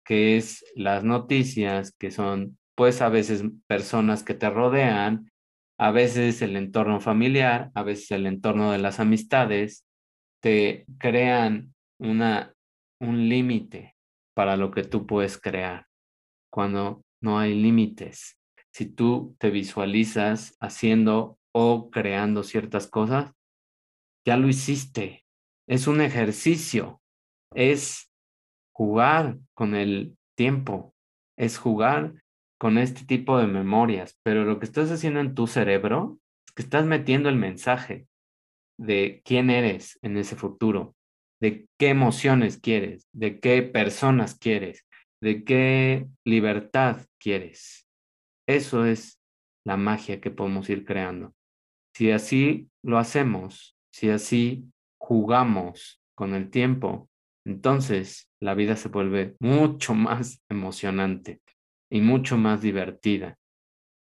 que 0.05 0.37
es 0.37 0.65
las 0.75 1.05
noticias, 1.05 1.93
que 1.97 2.11
son 2.11 2.59
pues 2.75 3.01
a 3.01 3.11
veces 3.11 3.45
personas 3.69 4.25
que 4.25 4.35
te 4.35 4.51
rodean, 4.51 5.31
a 5.79 5.93
veces 5.93 6.43
el 6.43 6.57
entorno 6.57 6.99
familiar, 6.99 7.71
a 7.75 7.85
veces 7.85 8.11
el 8.11 8.27
entorno 8.27 8.73
de 8.73 8.79
las 8.79 8.99
amistades, 8.99 9.85
te 10.41 10.85
crean 10.99 11.75
una, 11.99 12.55
un 13.03 13.29
límite 13.29 13.97
para 14.35 14.57
lo 14.57 14.71
que 14.71 14.85
tú 14.85 15.07
puedes 15.07 15.37
crear, 15.37 15.89
cuando 16.51 17.05
no 17.21 17.39
hay 17.39 17.55
límites. 17.55 18.39
Si 18.73 18.87
tú 18.87 19.37
te 19.39 19.51
visualizas 19.51 20.57
haciendo 20.61 21.39
o 21.53 21.91
creando 21.91 22.45
ciertas 22.45 22.87
cosas, 22.87 23.33
ya 24.25 24.37
lo 24.37 24.49
hiciste, 24.49 25.25
es 25.69 25.89
un 25.89 26.01
ejercicio, 26.01 27.03
es 27.55 28.11
jugar 28.73 29.39
con 29.55 29.75
el 29.75 30.17
tiempo, 30.37 30.95
es 31.37 31.59
jugar 31.59 32.15
con 32.59 32.79
este 32.79 33.05
tipo 33.05 33.37
de 33.37 33.49
memorias, 33.49 34.17
pero 34.23 34.45
lo 34.45 34.61
que 34.61 34.67
estás 34.67 34.91
haciendo 34.93 35.19
en 35.19 35.35
tu 35.35 35.49
cerebro 35.49 36.21
es 36.47 36.53
que 36.55 36.63
estás 36.63 36.87
metiendo 36.87 37.29
el 37.29 37.37
mensaje 37.37 38.07
de 38.79 39.21
quién 39.25 39.51
eres 39.51 39.99
en 40.03 40.17
ese 40.17 40.37
futuro, 40.37 40.95
de 41.43 41.67
qué 41.77 41.89
emociones 41.89 42.57
quieres, 42.57 43.09
de 43.13 43.41
qué 43.41 43.63
personas 43.63 44.37
quieres, 44.37 44.87
de 45.21 45.43
qué 45.43 46.07
libertad 46.25 47.05
quieres. 47.19 47.89
Eso 48.47 48.87
es 48.87 49.21
la 49.67 49.77
magia 49.77 50.21
que 50.21 50.31
podemos 50.31 50.71
ir 50.71 50.85
creando. 50.85 51.35
Si 51.97 52.13
así 52.13 52.69
lo 52.85 52.97
hacemos, 52.97 53.77
si 53.93 54.11
así 54.11 54.71
jugamos 55.01 56.01
con 56.15 56.35
el 56.35 56.49
tiempo, 56.49 57.11
entonces 57.45 58.31
la 58.41 58.55
vida 58.55 58.77
se 58.77 58.89
vuelve 58.89 59.35
mucho 59.41 59.95
más 59.97 60.41
emocionante 60.49 61.41
y 61.91 62.03
mucho 62.03 62.37
más 62.37 62.63
divertida. 62.63 63.37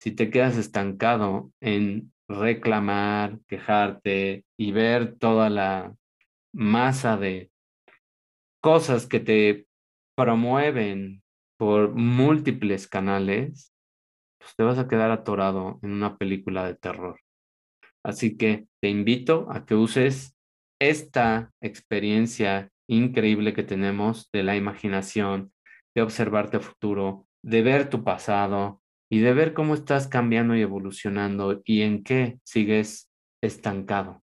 Si 0.00 0.12
te 0.12 0.30
quedas 0.30 0.56
estancado 0.56 1.50
en 1.60 2.12
reclamar, 2.28 3.40
quejarte 3.48 4.44
y 4.56 4.70
ver 4.70 5.16
toda 5.18 5.50
la 5.50 5.92
masa 6.52 7.16
de 7.16 7.50
cosas 8.62 9.06
que 9.06 9.20
te 9.20 9.66
promueven 10.16 11.22
por 11.58 11.94
múltiples 11.94 12.86
canales, 12.86 13.74
pues 14.38 14.54
te 14.56 14.62
vas 14.62 14.78
a 14.78 14.88
quedar 14.88 15.10
atorado 15.10 15.78
en 15.82 15.92
una 15.92 16.16
película 16.16 16.66
de 16.66 16.74
terror. 16.74 17.20
Así 18.04 18.36
que 18.36 18.66
te 18.80 18.88
invito 18.88 19.46
a 19.50 19.64
que 19.64 19.74
uses 19.74 20.36
esta 20.80 21.52
experiencia 21.60 22.70
increíble 22.88 23.54
que 23.54 23.62
tenemos 23.62 24.28
de 24.32 24.42
la 24.42 24.56
imaginación, 24.56 25.52
de 25.94 26.02
observarte 26.02 26.58
futuro, 26.58 27.26
de 27.44 27.62
ver 27.62 27.88
tu 27.88 28.02
pasado 28.02 28.82
y 29.10 29.20
de 29.20 29.32
ver 29.32 29.54
cómo 29.54 29.74
estás 29.74 30.08
cambiando 30.08 30.56
y 30.56 30.62
evolucionando 30.62 31.62
y 31.64 31.82
en 31.82 32.02
qué 32.02 32.38
sigues 32.44 33.10
estancado. 33.42 34.22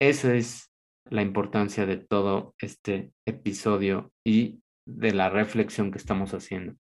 Esa 0.00 0.34
es 0.34 0.71
la 1.10 1.22
importancia 1.22 1.86
de 1.86 1.96
todo 1.96 2.54
este 2.58 3.12
episodio 3.26 4.12
y 4.24 4.60
de 4.86 5.12
la 5.12 5.28
reflexión 5.28 5.90
que 5.90 5.98
estamos 5.98 6.34
haciendo. 6.34 6.74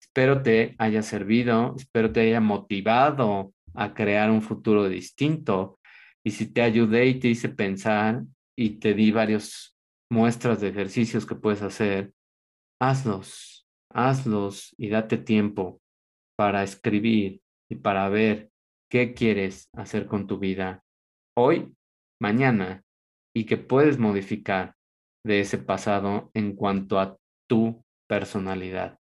Espero 0.00 0.42
te 0.42 0.74
haya 0.78 1.02
servido, 1.02 1.74
espero 1.76 2.12
te 2.12 2.20
haya 2.20 2.40
motivado 2.40 3.52
a 3.74 3.94
crear 3.94 4.30
un 4.30 4.42
futuro 4.42 4.88
distinto. 4.88 5.78
Y 6.24 6.32
si 6.32 6.52
te 6.52 6.62
ayudé 6.62 7.06
y 7.06 7.18
te 7.18 7.28
hice 7.28 7.48
pensar 7.48 8.22
y 8.56 8.78
te 8.78 8.94
di 8.94 9.12
varias 9.12 9.76
muestras 10.10 10.60
de 10.60 10.68
ejercicios 10.68 11.26
que 11.26 11.34
puedes 11.34 11.62
hacer, 11.62 12.12
hazlos, 12.80 13.66
hazlos 13.90 14.74
y 14.78 14.88
date 14.88 15.18
tiempo 15.18 15.80
para 16.36 16.62
escribir 16.62 17.40
y 17.70 17.76
para 17.76 18.08
ver 18.08 18.50
qué 18.90 19.14
quieres 19.14 19.68
hacer 19.74 20.06
con 20.06 20.26
tu 20.26 20.38
vida 20.38 20.82
hoy, 21.36 21.74
mañana 22.20 22.85
y 23.36 23.44
que 23.44 23.58
puedes 23.58 23.98
modificar 23.98 24.76
de 25.22 25.40
ese 25.40 25.58
pasado 25.58 26.30
en 26.32 26.56
cuanto 26.56 26.98
a 26.98 27.18
tu 27.46 27.84
personalidad. 28.08 28.98